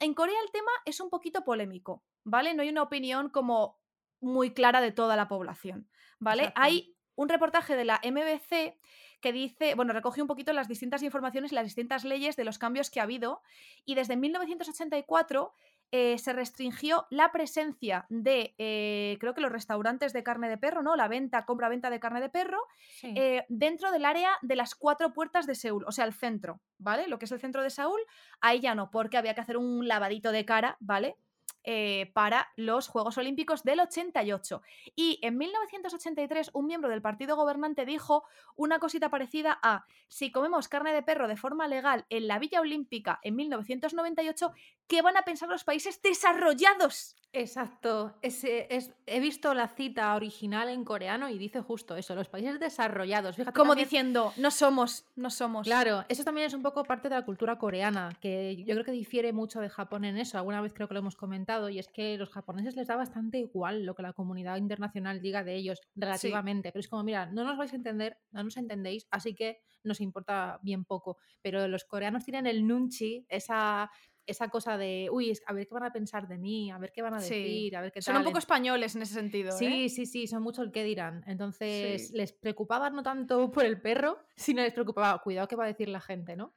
en 0.00 0.14
Corea 0.14 0.36
el 0.44 0.52
tema 0.52 0.70
es 0.84 1.00
un 1.00 1.10
poquito 1.10 1.44
polémico, 1.44 2.04
¿vale? 2.24 2.54
No 2.54 2.62
hay 2.62 2.68
una 2.68 2.82
opinión 2.82 3.30
como 3.30 3.80
muy 4.20 4.54
clara 4.54 4.80
de 4.80 4.92
toda 4.92 5.16
la 5.16 5.26
población, 5.26 5.88
¿vale? 6.20 6.44
Exacto. 6.44 6.60
Hay 6.62 6.96
un 7.16 7.28
reportaje 7.28 7.74
de 7.76 7.84
la 7.84 8.00
MBC 8.04 8.78
que 9.20 9.32
dice, 9.32 9.74
bueno, 9.74 9.92
recoge 9.92 10.20
un 10.20 10.28
poquito 10.28 10.52
las 10.52 10.68
distintas 10.68 11.02
informaciones 11.02 11.52
y 11.52 11.54
las 11.54 11.64
distintas 11.64 12.04
leyes 12.04 12.36
de 12.36 12.44
los 12.44 12.58
cambios 12.58 12.90
que 12.90 13.00
ha 13.00 13.04
habido 13.04 13.42
y 13.84 13.94
desde 13.94 14.16
1984 14.16 15.54
eh, 15.92 16.16
se 16.18 16.32
restringió 16.32 17.06
la 17.10 17.30
presencia 17.32 18.06
de, 18.08 18.54
eh, 18.58 19.18
creo 19.20 19.34
que 19.34 19.42
los 19.42 19.52
restaurantes 19.52 20.12
de 20.12 20.22
carne 20.22 20.48
de 20.48 20.56
perro, 20.58 20.82
¿no? 20.82 20.96
La 20.96 21.06
venta, 21.06 21.44
compra-venta 21.44 21.90
de 21.90 22.00
carne 22.00 22.20
de 22.20 22.30
perro 22.30 22.58
Sí. 22.98 23.12
eh, 23.16 23.44
dentro 23.48 23.92
del 23.92 24.04
área 24.06 24.30
de 24.40 24.56
las 24.56 24.74
cuatro 24.74 25.12
puertas 25.12 25.46
de 25.46 25.54
Seúl, 25.54 25.84
o 25.86 25.92
sea, 25.92 26.06
el 26.06 26.14
centro, 26.14 26.60
¿vale? 26.78 27.06
Lo 27.08 27.18
que 27.18 27.26
es 27.26 27.32
el 27.32 27.40
centro 27.40 27.62
de 27.62 27.70
Seúl, 27.70 28.00
ahí 28.40 28.60
ya 28.60 28.74
no, 28.74 28.90
porque 28.90 29.18
había 29.18 29.34
que 29.34 29.42
hacer 29.42 29.56
un 29.58 29.86
lavadito 29.86 30.32
de 30.32 30.44
cara, 30.44 30.76
¿vale? 30.80 31.16
Eh, 31.64 32.10
para 32.12 32.48
los 32.56 32.88
Juegos 32.88 33.18
Olímpicos 33.18 33.62
del 33.62 33.78
88. 33.78 34.62
Y 34.96 35.20
en 35.22 35.38
1983 35.38 36.50
un 36.54 36.66
miembro 36.66 36.90
del 36.90 37.00
partido 37.02 37.36
gobernante 37.36 37.86
dijo 37.86 38.24
una 38.56 38.80
cosita 38.80 39.10
parecida 39.10 39.60
a, 39.62 39.86
si 40.08 40.32
comemos 40.32 40.66
carne 40.66 40.92
de 40.92 41.02
perro 41.04 41.28
de 41.28 41.36
forma 41.36 41.68
legal 41.68 42.04
en 42.10 42.26
la 42.26 42.40
Villa 42.40 42.60
Olímpica 42.60 43.20
en 43.22 43.36
1998, 43.36 44.52
¿qué 44.88 45.02
van 45.02 45.16
a 45.16 45.22
pensar 45.22 45.48
los 45.48 45.62
países 45.62 46.02
desarrollados? 46.02 47.14
Exacto. 47.34 48.14
Es, 48.20 48.44
he 48.44 49.20
visto 49.20 49.54
la 49.54 49.68
cita 49.68 50.14
original 50.14 50.68
en 50.68 50.84
coreano 50.84 51.30
y 51.30 51.38
dice 51.38 51.62
justo 51.62 51.96
eso, 51.96 52.14
los 52.14 52.28
países 52.28 52.60
desarrollados. 52.60 53.36
Fíjate 53.36 53.56
Como 53.56 53.70
también- 53.70 53.86
diciendo, 53.86 54.32
no 54.36 54.50
somos, 54.50 55.06
no 55.16 55.30
somos. 55.30 55.66
Claro, 55.66 56.04
eso 56.08 56.24
también 56.24 56.46
es 56.48 56.54
un 56.54 56.62
poco 56.62 56.84
parte 56.84 57.08
de 57.08 57.14
la 57.14 57.24
cultura 57.24 57.56
coreana, 57.58 58.10
que 58.20 58.56
yo 58.56 58.74
creo 58.74 58.84
que 58.84 58.90
difiere 58.92 59.32
mucho 59.32 59.60
de 59.60 59.70
Japón 59.70 60.04
en 60.04 60.18
eso. 60.18 60.36
Alguna 60.36 60.60
vez 60.60 60.74
creo 60.74 60.88
que 60.88 60.94
lo 60.94 61.00
hemos 61.00 61.16
comentado, 61.16 61.51
y 61.68 61.78
es 61.78 61.88
que 61.88 62.16
los 62.18 62.30
japoneses 62.30 62.76
les 62.76 62.86
da 62.86 62.96
bastante 62.96 63.38
igual 63.38 63.84
lo 63.84 63.94
que 63.94 64.02
la 64.02 64.12
comunidad 64.12 64.56
internacional 64.56 65.20
diga 65.20 65.44
de 65.44 65.54
ellos, 65.56 65.80
relativamente. 65.94 66.70
Pero 66.72 66.80
es 66.80 66.88
como, 66.88 67.02
mira, 67.04 67.26
no 67.26 67.44
nos 67.44 67.56
vais 67.56 67.72
a 67.72 67.76
entender, 67.76 68.18
no 68.30 68.42
nos 68.44 68.56
entendéis, 68.56 69.06
así 69.10 69.34
que 69.34 69.60
nos 69.84 70.00
importa 70.00 70.58
bien 70.62 70.84
poco. 70.84 71.18
Pero 71.42 71.68
los 71.68 71.84
coreanos 71.84 72.24
tienen 72.24 72.46
el 72.46 72.66
nunchi, 72.66 73.24
esa, 73.28 73.90
esa 74.26 74.48
cosa 74.48 74.78
de, 74.78 75.08
uy, 75.10 75.32
a 75.46 75.52
ver 75.52 75.66
qué 75.66 75.74
van 75.74 75.84
a 75.84 75.92
pensar 75.92 76.28
de 76.28 76.38
mí, 76.38 76.70
a 76.70 76.78
ver 76.78 76.92
qué 76.92 77.02
van 77.02 77.14
a 77.14 77.20
Sí. 77.20 77.34
decir, 77.34 77.76
a 77.76 77.80
ver 77.80 77.92
qué 77.92 78.00
Son 78.02 78.14
tal. 78.14 78.22
un 78.22 78.26
poco 78.26 78.38
españoles 78.38 78.94
en 78.94 79.02
ese 79.02 79.14
sentido. 79.14 79.50
¿eh? 79.50 79.58
Sí, 79.58 79.88
sí, 79.88 80.06
sí, 80.06 80.26
son 80.26 80.42
mucho 80.42 80.62
el 80.62 80.70
que 80.72 80.84
dirán. 80.84 81.24
Entonces, 81.26 82.08
Sí. 82.08 82.16
les 82.16 82.32
preocupaba 82.32 82.90
no 82.90 83.02
tanto 83.02 83.50
por 83.50 83.64
el 83.64 83.80
perro, 83.80 84.18
sino 84.36 84.62
les 84.62 84.72
preocupaba, 84.72 85.18
cuidado 85.22 85.48
qué 85.48 85.56
va 85.56 85.64
a 85.64 85.68
decir 85.68 85.88
la 85.88 86.00
gente, 86.00 86.36
¿no? 86.36 86.54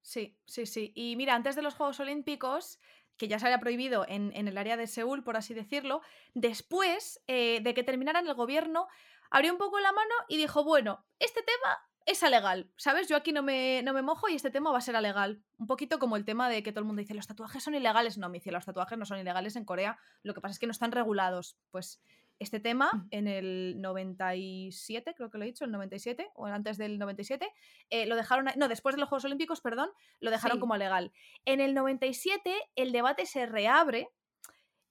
Sí, 0.00 0.38
sí, 0.46 0.64
sí. 0.64 0.92
Y 0.94 1.16
mira, 1.16 1.34
antes 1.34 1.56
de 1.56 1.60
los 1.62 1.74
Juegos 1.74 1.98
Olímpicos, 2.00 2.78
que 3.18 3.28
ya 3.28 3.38
se 3.38 3.46
había 3.46 3.60
prohibido 3.60 4.06
en, 4.08 4.32
el 4.34 4.56
área 4.56 4.76
de 4.76 4.86
Seúl, 4.86 5.22
por 5.22 5.36
así 5.36 5.52
decirlo, 5.52 6.00
después 6.34 7.20
eh, 7.26 7.60
de 7.62 7.74
que 7.74 7.82
terminaran 7.82 8.26
el 8.26 8.34
gobierno, 8.34 8.88
abrió 9.30 9.52
un 9.52 9.58
poco 9.58 9.78
la 9.80 9.92
mano 9.92 10.14
y 10.28 10.36
dijo, 10.36 10.64
bueno, 10.64 11.04
este 11.18 11.42
tema 11.42 11.78
es 12.06 12.22
alegal, 12.22 12.70
¿sabes? 12.76 13.06
Yo 13.06 13.16
aquí 13.16 13.32
no 13.32 13.42
me, 13.42 13.82
no 13.82 13.92
me 13.92 14.00
mojo 14.00 14.30
y 14.30 14.34
este 14.34 14.50
tema 14.50 14.70
va 14.72 14.78
a 14.78 14.80
ser 14.80 14.96
alegal. 14.96 15.42
Un 15.58 15.66
poquito 15.66 15.98
como 15.98 16.16
el 16.16 16.24
tema 16.24 16.48
de 16.48 16.62
que 16.62 16.72
todo 16.72 16.80
el 16.80 16.86
mundo 16.86 17.00
dice, 17.00 17.12
los 17.12 17.26
tatuajes 17.26 17.62
son 17.62 17.74
ilegales. 17.74 18.16
No, 18.16 18.30
me 18.30 18.38
dice, 18.38 18.50
los 18.50 18.64
tatuajes 18.64 18.96
no 18.96 19.04
son 19.04 19.18
ilegales 19.18 19.56
en 19.56 19.66
Corea, 19.66 19.98
lo 20.22 20.32
que 20.32 20.40
pasa 20.40 20.52
es 20.52 20.58
que 20.58 20.66
no 20.66 20.72
están 20.72 20.92
regulados. 20.92 21.58
Pues 21.70 22.00
este 22.38 22.60
tema 22.60 23.06
en 23.10 23.26
el 23.26 23.80
97, 23.80 25.14
creo 25.16 25.30
que 25.30 25.38
lo 25.38 25.44
he 25.44 25.48
dicho, 25.48 25.64
el 25.64 25.72
97 25.72 26.30
o 26.34 26.46
antes 26.46 26.78
del 26.78 26.98
97, 26.98 27.48
eh, 27.90 28.06
lo 28.06 28.16
dejaron, 28.16 28.46
no, 28.56 28.68
después 28.68 28.94
de 28.94 29.00
los 29.00 29.08
Juegos 29.08 29.24
Olímpicos, 29.24 29.60
perdón, 29.60 29.90
lo 30.20 30.30
dejaron 30.30 30.56
Sí. 30.56 30.60
como 30.60 30.76
legal. 30.76 31.12
En 31.44 31.60
el 31.60 31.74
97 31.74 32.54
el 32.76 32.92
debate 32.92 33.26
se 33.26 33.46
reabre 33.46 34.08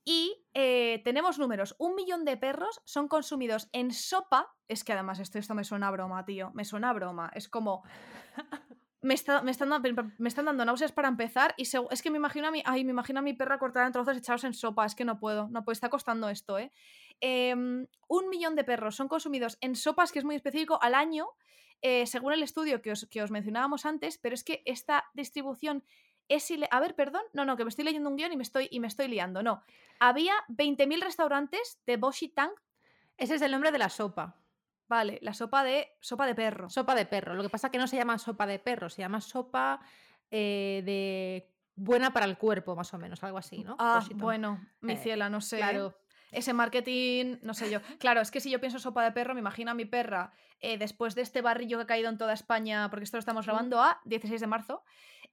y 0.04 0.46
eh, 0.54 1.02
tenemos 1.04 1.38
números. 1.38 1.76
Un 1.80 1.96
millón 1.96 2.24
de 2.24 2.38
perros 2.38 2.82
son 2.86 3.08
consumidos 3.10 3.68
en 3.74 3.92
sopa. 3.92 4.54
Es 4.70 4.84
que 4.86 4.94
además 4.94 5.20
esto, 5.20 5.38
esto 5.38 5.54
me 5.54 5.66
suena 5.66 5.90
a 5.90 5.92
broma, 5.92 6.24
tío. 6.24 6.52
Me 6.54 6.64
suena 6.64 6.92
a 6.92 6.94
broma. 6.94 7.30
Es 7.36 7.50
como... 7.50 7.84
Me, 9.04 9.14
está- 9.14 9.44
me 9.44 9.52
están, 9.52 9.70
dando- 9.70 10.12
me 10.18 10.28
están 10.28 10.46
dando 10.46 10.66
náuseas 10.66 10.92
para 10.92 11.08
empezar 11.08 11.54
y 11.56 11.64
es 11.92 12.02
que 12.02 12.10
me 12.10 12.18
imagino 12.18 12.48
a 12.48 12.52
mi, 12.52 12.64
ay, 12.66 12.84
me 12.84 12.90
imagino 12.92 13.20
a 13.20 13.22
mi 13.22 13.34
perra 13.34 13.60
cortada 13.60 13.86
en 13.86 13.94
trozos 13.94 14.18
echados 14.18 14.44
en 14.44 14.54
sopa. 14.56 14.86
Es 14.88 14.96
que 14.96 15.06
no 15.06 15.20
puedo, 15.20 15.48
no 15.50 15.64
puedo, 15.64 15.74
está 15.74 15.90
costando 15.90 16.28
esto, 16.30 16.58
¿eh? 16.58 16.74
Em, 17.22 17.88
un 18.08 18.30
millón 18.30 18.56
de 18.56 18.64
perros 18.64 18.96
son 18.96 19.08
consumidos 19.08 19.58
en 19.62 19.76
sopas, 19.76 20.12
que 20.12 20.20
es 20.20 20.26
muy 20.26 20.36
específico, 20.36 20.80
al 20.82 20.94
año, 20.96 21.28
eh, 21.82 22.06
según 22.08 22.34
el 22.34 22.44
estudio 22.44 22.82
que 22.82 22.92
os, 22.92 23.08
que 23.10 23.22
os 23.22 23.32
mencionábamos 23.32 23.86
antes, 23.86 24.18
pero 24.18 24.34
es 24.36 24.44
que 24.44 24.62
esta 24.66 25.06
distribución 25.14 25.84
es... 26.30 26.52
A 26.72 26.80
ver, 26.80 26.96
perdón, 26.96 27.22
no, 27.34 27.46
no, 27.46 27.56
que 27.58 27.64
me 27.64 27.70
estoy 27.70 27.86
leyendo 27.86 28.10
un 28.10 28.16
guion 28.18 28.32
y 28.34 28.38
me 28.38 28.44
estoy, 28.44 28.68
y 28.72 28.80
me 28.80 28.88
estoy 28.88 29.08
liando, 29.08 29.42
no. 29.44 29.62
Había 30.00 30.34
20.000 30.50 31.02
restaurantes 31.02 31.80
de 31.86 31.98
Boshi 31.98 32.30
Tang, 32.30 32.52
Ese 33.18 33.36
es 33.36 33.42
el 33.42 33.52
nombre 33.52 33.72
de 33.72 33.78
la 33.80 33.90
sopa. 33.90 34.36
vale, 34.88 35.20
la 35.22 35.34
sopa 35.34 35.64
de, 35.64 35.90
sopa 36.02 36.26
de 36.28 36.36
perro. 36.36 36.70
Sopa 36.70 36.96
de 36.96 37.06
perro. 37.06 37.34
Lo 37.36 37.44
que 37.44 37.50
pasa 37.50 37.68
es 37.68 37.72
que 37.72 37.78
no 37.80 37.88
se 37.88 37.98
llama 37.98 38.18
sopa 38.18 38.46
de 38.46 38.60
perro, 38.60 38.90
se 38.90 39.02
llama 39.02 39.22
sopa 39.22 39.80
eh, 40.30 40.82
de 40.86 41.52
buena 41.76 42.12
para 42.12 42.26
el 42.26 42.38
cuerpo, 42.38 42.76
más 42.76 42.94
o 42.94 42.98
menos, 42.98 43.24
algo 43.24 43.38
así, 43.38 43.64
¿no? 43.64 43.76
Ah, 43.80 44.04
bueno, 44.16 44.60
mi 44.82 44.94
Eh, 44.94 44.98
ciela, 44.98 45.30
no 45.30 45.42
sé. 45.42 45.58
Claro. 45.58 45.94
Ese 46.32 46.54
marketing, 46.54 47.38
no 47.42 47.54
sé 47.54 47.70
yo. 47.72 47.80
Claro, 48.00 48.22
es 48.22 48.32
que 48.32 48.40
si 48.42 48.50
yo 48.50 48.60
pienso 48.60 48.80
sopa 48.80 49.04
de 49.04 49.12
perro, 49.12 49.34
me 49.34 49.40
imagino 49.40 49.72
a 49.72 49.74
mi 49.74 49.86
perra 49.86 50.32
eh, 50.60 50.78
después 50.78 51.16
de 51.16 51.22
este 51.22 51.42
barrillo 51.42 51.78
que 51.78 51.84
ha 51.84 51.88
caído 51.88 52.10
en 52.10 52.18
toda 52.18 52.34
España, 52.34 52.90
porque 52.90 53.04
esto 53.06 53.18
lo 53.18 53.20
estamos 53.20 53.46
grabando 53.46 53.82
a 53.82 54.02
16 54.06 54.42
de 54.42 54.48
marzo. 54.48 54.84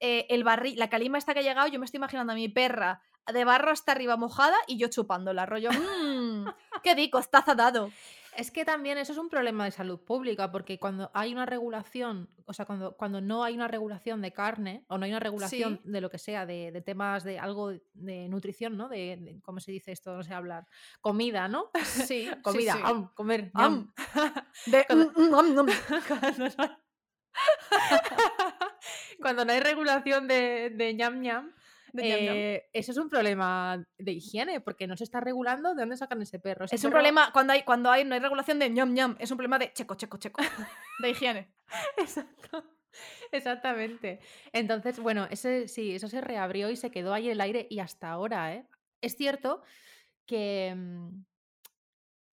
eh, 0.01 0.27
el 0.29 0.43
barri 0.45 0.75
la 0.75 0.89
calima 0.91 1.19
esta 1.19 1.35
que 1.35 1.41
ha 1.41 1.43
llegado, 1.43 1.69
yo 1.69 1.79
me 1.79 1.85
estoy 1.85 1.99
imaginando 1.99 2.33
a 2.33 2.37
mi 2.37 2.49
perra 2.49 3.01
de 3.33 3.45
barro 3.45 3.71
hasta 3.71 3.93
arriba 3.93 4.17
mojada 4.17 4.57
y 4.67 4.77
yo 4.77 4.89
chupándola, 4.89 5.47
rollo. 5.47 5.71
"Mm, 5.71 6.47
¡Qué 6.83 6.95
rico! 6.95 7.19
Está 7.19 7.43
dado! 7.55 7.91
Es 8.37 8.51
que 8.51 8.65
también 8.65 8.99
eso 8.99 9.13
es 9.13 9.19
un 9.19 9.29
problema 9.29 9.65
de 9.65 9.71
salud 9.71 10.01
pública, 10.01 10.51
porque 10.51 10.79
cuando 10.79 11.11
hay 11.15 11.33
una 11.33 11.47
regulación, 11.47 12.29
o 12.47 12.53
sea, 12.53 12.65
cuando, 12.67 12.97
cuando 12.97 13.21
no 13.21 13.45
hay 13.45 13.55
una 13.55 13.69
regulación 13.69 14.21
de 14.23 14.33
carne, 14.33 14.85
o 14.89 14.99
no 14.99 15.05
hay 15.05 15.11
una 15.11 15.21
regulación 15.21 15.81
Sí. 15.85 15.91
de 15.91 16.01
lo 16.01 16.11
que 16.11 16.19
sea, 16.19 16.45
de, 16.47 16.73
de 16.73 16.81
temas 16.83 17.25
de 17.25 17.39
algo 17.39 17.73
de 17.93 18.29
nutrición, 18.29 18.77
¿no? 18.77 18.89
De, 18.89 19.17
de- 19.21 19.41
¿cómo 19.43 19.61
se 19.61 19.73
dice 19.73 19.93
esto? 19.93 20.17
No 20.17 20.23
sé 20.23 20.35
hablar. 20.35 20.67
Comida, 21.01 21.49
¿no? 21.49 21.71
Sí, 21.83 22.29
Comida, 22.43 22.75
sí. 22.75 22.81
am, 22.85 23.09
comer. 23.15 23.51
Am. 23.55 23.93
De- 24.67 24.85
Cuando- 24.89 25.13
mm, 25.13 25.23
mm, 25.23 25.31
cuando, 26.09 26.49
no... 26.59 26.81
cuando 29.21 29.45
no 29.45 29.53
hay 29.53 29.61
regulación 29.61 30.29
de, 30.29 30.71
De 30.71 30.95
ñam 30.95 31.21
ñam. 31.21 31.53
Eh, 32.03 32.69
eso 32.73 32.93
es 32.93 32.99
un 32.99 33.09
problema 33.09 33.85
de 33.99 34.13
higiene, 34.13 34.61
porque 34.61 34.87
no 34.87 34.97
se 34.97 35.05
está 35.05 35.21
regulando 35.21 35.75
de 35.75 35.83
dónde 35.83 35.97
sacan 35.97 36.23
ese 36.23 36.39
perro. 36.39 36.65
Ese 36.65 36.77
Es 36.77 36.85
un 36.85 36.91
problema 36.91 37.31
cuando 37.33 37.53
hay, 37.53 37.63
cuando 37.63 37.91
hay, 37.91 38.05
no 38.05 38.15
hay 38.15 38.21
regulación 38.21 38.59
de 38.59 38.71
ñam 38.71 38.95
ñam, 38.95 39.17
es 39.19 39.31
un 39.31 39.37
problema 39.37 39.59
de 39.59 39.73
checo, 39.73 39.95
checo, 39.95 40.19
checo. 40.19 40.41
De 41.01 41.11
higiene. 41.11 41.53
Exacto. 41.97 42.65
Exactamente. 43.33 44.21
Entonces, 44.53 45.01
bueno, 45.01 45.27
ese 45.31 45.69
sí, 45.69 45.95
eso 45.95 46.09
se 46.09 46.21
reabrió 46.21 46.71
y 46.71 46.77
se 46.77 46.91
quedó 46.91 47.13
ahí 47.13 47.27
en 47.27 47.33
el 47.33 47.41
aire 47.41 47.67
y 47.69 47.81
hasta 47.81 48.11
ahora, 48.11 48.55
¿eh? 48.55 48.69
Es 49.01 49.17
cierto 49.17 49.63
que, 50.27 50.75
mm, 50.77 51.25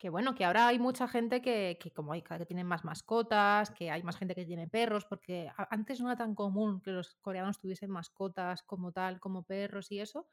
que 0.02 0.10
bueno, 0.10 0.34
que 0.34 0.46
ahora 0.46 0.68
hay 0.68 0.80
mucha 0.80 1.08
gente 1.08 1.44
que, 1.44 1.78
que 1.80 1.92
como 1.92 2.14
hay 2.14 2.24
que 2.24 2.46
tienen 2.48 2.66
más 2.66 2.84
mascotas, 2.84 3.70
que 3.70 3.92
hay 3.92 4.02
más 4.02 4.18
gente 4.18 4.34
que 4.34 4.48
tiene 4.48 4.68
perros, 4.68 5.06
porque 5.06 5.48
antes 5.70 6.02
no 6.02 6.08
era 6.08 6.18
tan 6.18 6.34
común 6.34 6.82
que 6.82 6.90
los 6.90 7.14
coreanos 7.22 7.60
tuviesen 7.60 7.92
mascotas 7.92 8.64
como 8.64 8.92
tal, 8.92 9.20
como 9.20 9.44
perros 9.44 9.92
y 9.92 10.00
eso. 10.00 10.28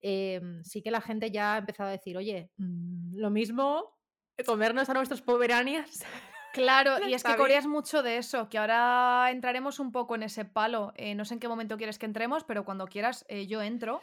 em, 0.00 0.64
sí 0.64 0.80
que 0.80 0.90
la 0.90 1.02
gente 1.02 1.30
ya 1.30 1.54
ha 1.54 1.58
empezado 1.58 1.90
a 1.90 1.92
decir, 1.92 2.16
oye, 2.16 2.50
mm, 2.56 3.18
lo 3.18 3.28
mismo 3.28 3.98
comernos 4.46 4.88
a 4.88 4.94
nuestros 4.94 5.20
pomeranians. 5.20 6.02
Claro, 6.52 7.06
y 7.06 7.14
es 7.14 7.22
que. 7.22 7.36
Corea 7.36 7.60
es 7.60 7.66
mucho 7.68 8.02
de 8.02 8.16
eso, 8.16 8.48
que 8.48 8.58
ahora 8.58 9.28
entraremos 9.30 9.78
un 9.78 9.92
poco 9.92 10.16
en 10.16 10.24
ese 10.24 10.44
palo. 10.44 10.92
Eh, 10.96 11.14
no 11.14 11.24
sé 11.24 11.34
en 11.34 11.40
qué 11.40 11.46
momento 11.46 11.76
quieres 11.76 11.96
que 11.96 12.06
entremos, 12.06 12.42
pero 12.42 12.64
cuando 12.64 12.88
quieras 12.88 13.24
eh, 13.28 13.46
yo 13.46 13.62
entro. 13.62 14.00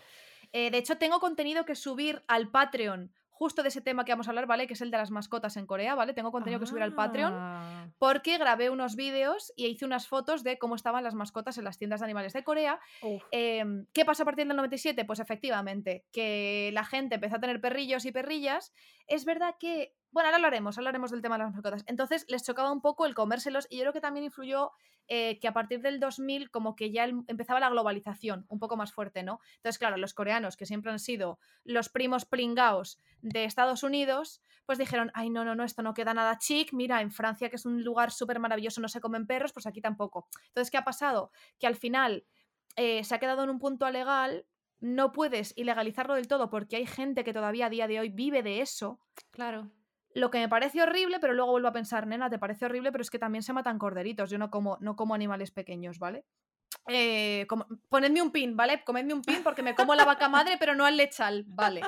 Eh, 0.53 0.71
de 0.71 0.77
hecho, 0.77 0.97
tengo 0.97 1.19
contenido 1.19 1.65
que 1.65 1.75
subir 1.75 2.23
al 2.29 2.49
Patreon 2.49 3.11
justo 3.37 3.61
de 3.61 3.69
ese 3.69 3.81
tema 3.81 4.03
que 4.03 4.11
vamos 4.11 4.27
a 4.27 4.31
hablar, 4.31 4.47
¿vale? 4.47 4.65
Que 4.65 4.73
es 4.73 4.81
el 4.81 4.89
de 4.89 4.97
las 4.97 5.11
mascotas 5.11 5.57
en 5.57 5.67
Corea, 5.67 5.93
¿vale? 5.93 6.13
Tengo 6.13 6.31
contenido 6.31 6.59
que 6.59 6.65
subir 6.65 6.81
al 6.81 6.95
Patreon 6.95 7.33
Ah. 7.35 7.87
porque 7.99 8.37
grabé 8.39 8.71
unos 8.71 8.95
vídeos 8.95 9.53
y 9.55 9.67
hice 9.67 9.85
unas 9.85 10.07
fotos 10.07 10.43
de 10.43 10.57
cómo 10.57 10.73
estaban 10.75 11.03
las 11.03 11.13
mascotas 11.13 11.57
en 11.59 11.63
las 11.65 11.77
tiendas 11.77 11.99
de 11.99 12.05
animales 12.05 12.33
de 12.33 12.43
Corea. 12.43 12.79
Em, 13.31 13.85
¿Qué 13.93 14.05
pasó 14.05 14.23
a 14.23 14.25
partir 14.25 14.47
del 14.47 14.57
97? 14.57 15.05
Pues 15.05 15.19
efectivamente, 15.19 16.05
que 16.11 16.71
la 16.73 16.83
gente 16.83 17.15
empezó 17.15 17.35
a 17.35 17.39
tener 17.39 17.61
perrillos 17.61 18.05
y 18.05 18.11
perrillas. 18.11 18.73
Es 19.05 19.23
verdad 19.25 19.55
que, 19.59 19.93
bueno, 20.11 20.27
ahora 20.27 20.37
hablaremos, 20.37 20.77
hablaremos 20.77 21.11
del 21.11 21.21
tema 21.21 21.37
de 21.37 21.43
las 21.43 21.53
mascotas. 21.53 21.83
Entonces 21.87 22.25
les 22.27 22.43
chocaba 22.43 22.71
un 22.71 22.81
poco 22.81 23.05
el 23.05 23.13
comérselos 23.13 23.67
y 23.69 23.77
yo 23.77 23.83
creo 23.83 23.93
que 23.93 24.01
también 24.01 24.23
influyó 24.25 24.71
eh, 25.07 25.39
que 25.39 25.47
a 25.47 25.53
partir 25.53 25.81
del 25.81 25.99
2000 25.99 26.49
como 26.49 26.75
que 26.75 26.91
ya 26.91 27.05
empezaba 27.05 27.59
la 27.59 27.69
globalización 27.69 28.45
un 28.49 28.59
poco 28.59 28.77
más 28.77 28.93
fuerte, 28.93 29.23
¿no? 29.23 29.39
Entonces, 29.57 29.77
claro, 29.77 29.97
los 29.97 30.13
coreanos, 30.13 30.57
que 30.57 30.65
siempre 30.65 30.91
han 30.91 30.99
sido 30.99 31.39
los 31.63 31.89
primos 31.89 32.25
pringaos 32.25 32.99
de 33.21 33.43
Estados 33.43 33.83
Unidos, 33.83 34.41
pues 34.65 34.77
dijeron, 34.77 35.11
ay, 35.13 35.29
no, 35.29 35.45
no, 35.45 35.55
no, 35.55 35.63
esto 35.63 35.81
no 35.81 35.93
queda 35.93 36.13
nada 36.13 36.37
chic, 36.39 36.73
mira, 36.73 37.01
en 37.01 37.11
Francia, 37.11 37.49
que 37.49 37.55
es 37.55 37.65
un 37.65 37.83
lugar 37.83 38.11
súper 38.11 38.39
maravilloso, 38.39 38.81
no 38.81 38.89
se 38.89 39.01
comen 39.01 39.27
perros, 39.27 39.53
pues 39.53 39.65
aquí 39.65 39.81
tampoco. 39.81 40.27
Entonces, 40.47 40.71
¿qué 40.71 40.77
ha 40.77 40.83
pasado? 40.83 41.31
Que 41.59 41.67
al 41.67 41.75
final 41.75 42.25
eh, 42.75 43.03
se 43.03 43.15
ha 43.15 43.19
quedado 43.19 43.43
en 43.43 43.49
un 43.49 43.59
punto 43.59 43.89
legal, 43.89 44.45
no 44.79 45.11
puedes 45.11 45.53
ilegalizarlo 45.57 46.15
del 46.15 46.27
todo 46.27 46.49
porque 46.49 46.75
hay 46.75 46.85
gente 46.85 47.23
que 47.23 47.33
todavía 47.33 47.67
a 47.67 47.69
día 47.69 47.87
de 47.87 47.99
hoy 47.99 48.09
vive 48.09 48.43
de 48.43 48.61
eso, 48.61 48.99
Claro. 49.31 49.71
Lo 50.17 50.31
que 50.31 50.39
me 50.39 50.49
parece 50.49 50.81
horrible, 50.81 51.19
pero 51.19 51.33
luego 51.33 51.51
vuelvo 51.51 51.67
a 51.67 51.73
pensar, 51.73 52.07
nena, 52.07 52.29
te 52.29 52.39
parece 52.39 52.65
horrible, 52.65 52.91
pero 52.91 53.03
es 53.03 53.09
que 53.11 53.19
también 53.19 53.43
se 53.43 53.53
matan 53.53 53.77
corderitos. 53.77 54.29
Yo 54.31 54.37
no 54.39 54.49
como, 54.49 54.77
no 54.81 54.95
como 54.95 55.13
animales 55.13 55.51
pequeños, 55.51 55.99
¿vale? 55.99 56.25
Eh, 56.87 57.45
como- 57.47 57.67
ponedme 57.89 58.21
un 58.21 58.31
pin, 58.31 58.57
¿vale? 58.57 58.83
Comedme 58.83 59.13
un 59.13 59.21
pin 59.21 59.43
porque 59.43 59.61
me 59.61 59.75
como 59.75 59.93
la 59.93 60.05
vaca 60.05 60.27
madre, 60.27 60.57
pero 60.59 60.73
no 60.73 60.85
al 60.85 60.97
lechal, 60.97 61.43
¿vale? 61.47 61.81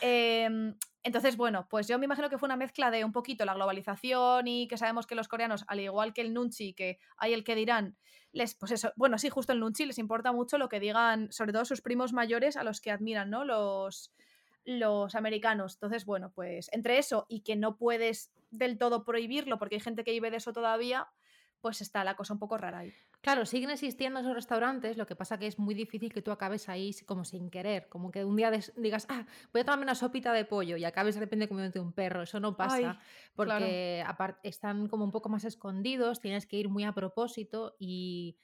Em, 0.00 0.74
entonces, 1.02 1.36
bueno, 1.36 1.66
pues 1.68 1.86
yo 1.86 1.98
me 1.98 2.06
imagino 2.06 2.30
que 2.30 2.38
fue 2.38 2.46
una 2.46 2.56
mezcla 2.56 2.90
de 2.90 3.04
un 3.04 3.12
poquito 3.12 3.44
la 3.44 3.54
globalización 3.54 4.48
y 4.48 4.68
que 4.68 4.78
sabemos 4.78 5.06
que 5.06 5.14
los 5.14 5.28
coreanos, 5.28 5.64
al 5.68 5.80
igual 5.80 6.12
que 6.14 6.22
el 6.22 6.32
nunchi, 6.32 6.74
que 6.74 6.98
hay 7.18 7.32
el 7.34 7.44
que 7.44 7.54
dirán, 7.54 7.96
les, 8.32 8.54
pues 8.54 8.72
eso, 8.72 8.92
bueno, 8.96 9.18
sí, 9.18 9.28
justo 9.28 9.52
el 9.52 9.60
nunchi, 9.60 9.84
les 9.86 9.98
importa 9.98 10.32
mucho 10.32 10.58
lo 10.58 10.68
que 10.68 10.80
digan, 10.80 11.30
sobre 11.30 11.52
todo 11.52 11.64
sus 11.64 11.80
primos 11.82 12.12
mayores 12.12 12.56
a 12.56 12.64
los 12.64 12.80
que 12.80 12.90
admiran, 12.90 13.30
¿no? 13.30 13.44
Los, 13.44 14.12
los 14.66 15.14
americanos. 15.14 15.74
Entonces, 15.74 16.04
bueno, 16.04 16.32
pues 16.34 16.68
entre 16.72 16.98
eso 16.98 17.24
y 17.28 17.40
que 17.40 17.56
no 17.56 17.78
puedes 17.78 18.32
del 18.50 18.76
todo 18.76 19.04
prohibirlo 19.04 19.58
porque 19.58 19.76
hay 19.76 19.80
gente 19.80 20.04
que 20.04 20.10
vive 20.10 20.30
de 20.30 20.36
eso 20.36 20.52
todavía, 20.52 21.08
pues 21.60 21.80
está 21.80 22.04
la 22.04 22.16
cosa 22.16 22.34
un 22.34 22.38
poco 22.38 22.58
rara 22.58 22.80
ahí. 22.80 22.92
Claro, 23.22 23.46
siguen 23.46 23.70
existiendo 23.70 24.20
esos 24.20 24.34
restaurantes, 24.34 24.96
lo 24.96 25.06
que 25.06 25.16
pasa 25.16 25.38
que 25.38 25.46
es 25.46 25.58
muy 25.58 25.74
difícil 25.74 26.12
que 26.12 26.22
tú 26.22 26.30
acabes 26.30 26.68
ahí 26.68 26.94
como 27.06 27.24
sin 27.24 27.50
querer, 27.50 27.88
como 27.88 28.10
que 28.10 28.24
un 28.24 28.36
día 28.36 28.52
digas, 28.76 29.06
ah, 29.08 29.26
voy 29.52 29.62
a 29.62 29.64
tomarme 29.64 29.84
una 29.84 29.94
sopita 29.94 30.32
de 30.32 30.44
pollo 30.44 30.76
y 30.76 30.84
acabes 30.84 31.14
de 31.14 31.22
repente 31.22 31.48
comiéndote 31.48 31.80
un 31.80 31.92
perro, 31.92 32.22
eso 32.22 32.38
no 32.38 32.56
pasa, 32.56 32.90
Ay, 32.90 32.98
porque 33.34 34.04
están 34.44 34.86
como 34.88 35.04
un 35.04 35.10
poco 35.10 35.28
más 35.28 35.44
escondidos, 35.44 36.20
tienes 36.20 36.46
que 36.46 36.56
ir 36.56 36.68
muy 36.68 36.84
a 36.84 36.92
propósito 36.92 37.74
y, 37.80 38.36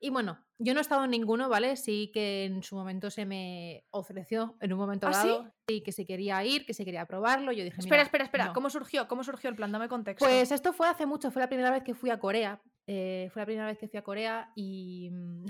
y 0.00 0.10
bueno, 0.10 0.38
yo 0.58 0.72
no 0.74 0.80
he 0.80 0.82
estado 0.82 1.04
en 1.04 1.10
ninguno, 1.10 1.48
¿vale? 1.48 1.76
Sí 1.76 2.10
que 2.12 2.44
en 2.44 2.62
su 2.62 2.76
momento 2.76 3.10
se 3.10 3.24
me 3.26 3.84
ofreció, 3.90 4.56
en 4.60 4.72
un 4.72 4.78
momento 4.78 5.06
¿Ah, 5.08 5.10
dado, 5.12 5.52
sí, 5.68 5.82
que 5.82 5.92
se 5.92 6.06
quería 6.06 6.42
ir, 6.44 6.64
que 6.66 6.74
se 6.74 6.84
quería 6.84 7.06
probarlo, 7.06 7.52
yo 7.52 7.64
dije, 7.64 7.76
Espera, 7.78 7.96
"Mira, 7.96 8.02
espera, 8.02 8.24
espera. 8.24 8.44
no". 8.46 8.52
¿Cómo 8.52 8.70
surgió? 8.70 9.08
¿Cómo 9.08 9.24
surgió 9.24 9.50
el 9.50 9.56
plan? 9.56 9.72
Dame 9.72 9.88
contexto. 9.88 10.24
Pues 10.24 10.50
esto 10.52 10.72
fue 10.72 10.88
hace 10.88 11.06
mucho, 11.06 11.30
fue 11.30 11.40
la 11.42 11.48
primera 11.48 11.70
vez 11.70 11.82
que 11.82 11.94
fui 11.94 12.10
a 12.10 12.18
Corea. 12.18 12.60
eh, 12.88 13.28
fue 13.32 13.42
la 13.42 13.46
primera 13.46 13.66
vez 13.66 13.78
que 13.78 13.88
fui 13.88 13.98
a 13.98 14.02
Corea 14.02 14.52
y. 14.54 15.10
mm, 15.10 15.44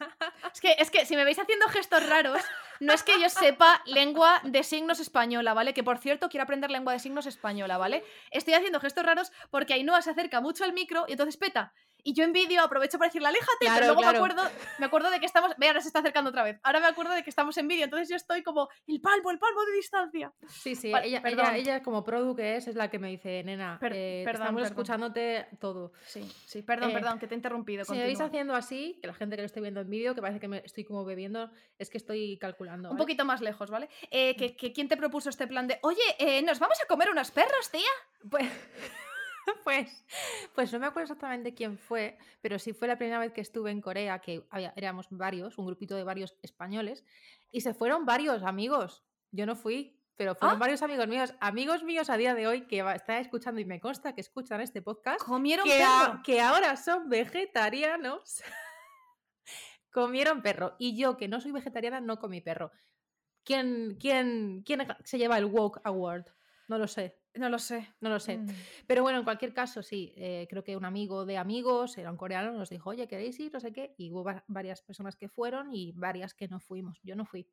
Es 0.52 0.60
que, 0.60 0.76
es 0.78 0.90
que 0.90 1.06
si 1.06 1.16
me 1.16 1.24
veis 1.24 1.38
haciendo 1.38 1.66
gestos 1.68 2.06
raros, 2.08 2.40
no 2.80 2.92
es 2.92 3.02
que 3.02 3.12
yo 3.20 3.28
sepa 3.30 3.82
lengua 3.86 4.40
de 4.44 4.62
signos 4.62 5.00
española, 5.00 5.54
¿vale? 5.54 5.72
Que 5.74 5.82
por 5.84 5.98
cierto, 5.98 6.28
quiero 6.28 6.44
aprender 6.44 6.70
lengua 6.70 6.92
de 6.92 6.98
signos 6.98 7.26
española, 7.26 7.78
¿vale? 7.78 8.04
Estoy 8.30 8.54
haciendo 8.54 8.80
gestos 8.80 9.04
raros 9.06 9.32
porque 9.50 9.72
Ainhoa 9.74 10.02
se 10.02 10.10
acerca 10.10 10.40
mucho 10.40 10.64
al 10.64 10.72
micro 10.72 11.04
y 11.08 11.12
entonces 11.12 11.36
peta. 11.36 11.72
Y 12.08 12.14
yo 12.14 12.22
en 12.22 12.32
vídeo 12.32 12.62
aprovecho 12.62 12.98
para 12.98 13.08
decirle, 13.08 13.26
aléjate, 13.28 13.56
Claro, 13.66 13.74
pero 13.74 13.86
luego 13.94 14.00
claro. 14.02 14.12
me 14.12 14.30
acuerdo, 14.32 14.50
me 14.78 14.86
acuerdo 14.86 15.10
de 15.10 15.18
que 15.18 15.26
estamos. 15.26 15.50
Ve, 15.58 15.66
ahora 15.66 15.80
se 15.80 15.88
está 15.88 15.98
acercando 15.98 16.30
otra 16.30 16.44
vez. 16.44 16.60
Ahora 16.62 16.78
me 16.78 16.86
acuerdo 16.86 17.12
de 17.14 17.24
que 17.24 17.30
estamos 17.30 17.56
en 17.58 17.66
vídeo, 17.66 17.82
entonces 17.84 18.08
yo 18.08 18.14
estoy 18.14 18.44
como 18.44 18.68
el 18.86 19.00
palmo, 19.00 19.32
el 19.32 19.38
palmo 19.40 19.64
de 19.64 19.72
distancia. 19.72 20.32
Sí, 20.48 20.76
sí, 20.76 20.92
Vale, 20.92 21.08
ella, 21.08 21.20
perdón. 21.20 21.46
ella, 21.46 21.56
ella 21.56 21.82
como 21.82 22.04
produ 22.04 22.36
que 22.36 22.56
es, 22.56 22.68
es 22.68 22.76
la 22.76 22.88
que 22.90 23.00
me 23.00 23.08
dice, 23.08 23.42
nena, 23.42 23.78
Per- 23.80 23.92
eh, 23.92 24.22
perdón, 24.24 24.42
estamos 24.42 24.62
perdón. 24.62 24.72
escuchándote 24.72 25.48
todo. 25.60 25.92
Sí, 26.06 26.22
sí, 26.46 26.62
perdón, 26.62 26.90
Eh, 26.90 26.94
perdón, 26.94 27.18
que 27.18 27.26
te 27.26 27.34
he 27.34 27.36
interrumpido. 27.36 27.84
Si 27.84 27.90
me 27.92 27.98
continúa. 28.04 28.26
haciendo 28.26 28.54
así, 28.54 28.98
que 29.00 29.08
la 29.08 29.14
gente 29.14 29.34
que 29.34 29.42
lo 29.42 29.46
estoy 29.46 29.62
viendo 29.62 29.80
en 29.80 29.90
vídeo, 29.90 30.14
que 30.14 30.20
parece 30.20 30.38
que 30.38 30.46
me 30.48 30.58
estoy 30.64 30.84
como 30.84 31.04
bebiendo, 31.04 31.50
es 31.76 31.90
que 31.90 31.98
estoy 31.98 32.38
calculando. 32.38 32.88
Un 32.90 32.96
poquito 32.96 33.24
más 33.24 33.40
lejos, 33.40 33.68
¿vale? 33.68 33.88
Eh, 34.12 34.36
que, 34.36 34.56
que 34.56 34.72
¿Quién 34.72 34.86
te 34.88 34.96
propuso 34.96 35.28
este 35.28 35.48
plan 35.48 35.66
de, 35.66 35.80
oye, 35.82 36.42
nos 36.44 36.60
vamos 36.60 36.78
a 36.80 36.86
comer 36.86 37.10
unos 37.10 37.32
perros, 37.32 37.68
tía? 37.72 37.80
Pues, 38.30 38.46
pues, 39.64 40.04
pues 40.54 40.72
no 40.72 40.78
me 40.78 40.86
acuerdo 40.86 41.04
exactamente 41.12 41.54
quién 41.54 41.78
fue, 41.78 42.18
pero 42.40 42.58
sí 42.58 42.72
fue 42.72 42.88
la 42.88 42.96
primera 42.98 43.18
vez 43.18 43.32
que 43.32 43.40
estuve 43.40 43.70
en 43.70 43.80
Corea, 43.80 44.18
que 44.20 44.46
había- 44.50 44.72
éramos 44.76 45.06
varios, 45.10 45.58
un 45.58 45.66
grupito 45.66 45.94
de 45.96 46.04
varios 46.04 46.36
españoles, 46.42 47.04
y 47.50 47.60
se 47.60 47.74
fueron 47.74 48.04
varios 48.06 48.42
amigos. 48.42 49.04
Yo 49.32 49.46
no 49.46 49.56
fui, 49.56 49.98
pero 50.16 50.34
fueron 50.34 50.56
Ah. 50.56 50.60
varios 50.60 50.82
amigos 50.82 51.06
míos, 51.08 51.34
amigos 51.40 51.82
míos 51.84 52.08
a 52.10 52.16
día 52.16 52.34
de 52.34 52.46
hoy 52.46 52.66
que 52.66 52.78
están 52.94 53.16
escuchando 53.18 53.60
y 53.60 53.64
me 53.64 53.80
consta 53.80 54.14
que 54.14 54.20
escuchan 54.20 54.60
este 54.60 54.82
podcast, 54.82 55.20
Comieron 55.24 55.64
que, 55.64 55.82
a- 55.82 56.06
perro. 56.06 56.22
que 56.24 56.40
ahora 56.40 56.76
son 56.76 57.08
vegetarianos. 57.08 58.42
Comieron 59.92 60.42
perro. 60.42 60.74
Y 60.78 60.96
yo, 60.96 61.16
que 61.16 61.28
no 61.28 61.40
soy 61.40 61.52
vegetariana, 61.52 62.00
no 62.00 62.18
comí 62.18 62.40
perro. 62.40 62.70
¿Quién, 63.44 63.96
quién, 64.00 64.62
quién 64.64 64.86
se 65.04 65.18
lleva 65.18 65.38
el 65.38 65.46
Woke 65.46 65.80
Award? 65.84 66.26
No 66.68 66.78
lo 66.78 66.88
sé, 66.88 67.16
No 67.36 67.48
lo 67.48 67.58
sé. 67.58 67.88
no 68.00 68.08
lo 68.10 68.18
sé. 68.20 68.38
Mm. 68.38 68.46
Pero 68.86 69.02
bueno, 69.02 69.18
en 69.18 69.24
cualquier 69.24 69.52
caso, 69.54 69.82
sí, 69.82 70.12
eh, 70.16 70.46
creo 70.50 70.64
que 70.64 70.76
un 70.76 70.84
amigo 70.84 71.24
de 71.26 71.38
amigos, 71.38 71.96
era 71.98 72.10
un 72.10 72.16
coreano, 72.16 72.52
nos 72.52 72.70
dijo, 72.70 72.90
oye, 72.90 73.06
¿queréis 73.08 73.38
ir? 73.40 73.52
No 73.52 73.60
sé 73.60 73.72
qué. 73.72 73.94
Y 73.98 74.10
hubo 74.10 74.24
va- 74.24 74.44
varias 74.48 74.82
personas 74.82 75.16
que 75.16 75.28
fueron 75.28 75.72
y 75.72 75.92
varias 75.92 76.34
que 76.34 76.48
no 76.48 76.60
fuimos. 76.60 76.98
Yo 77.02 77.16
no 77.16 77.24
fui. 77.24 77.46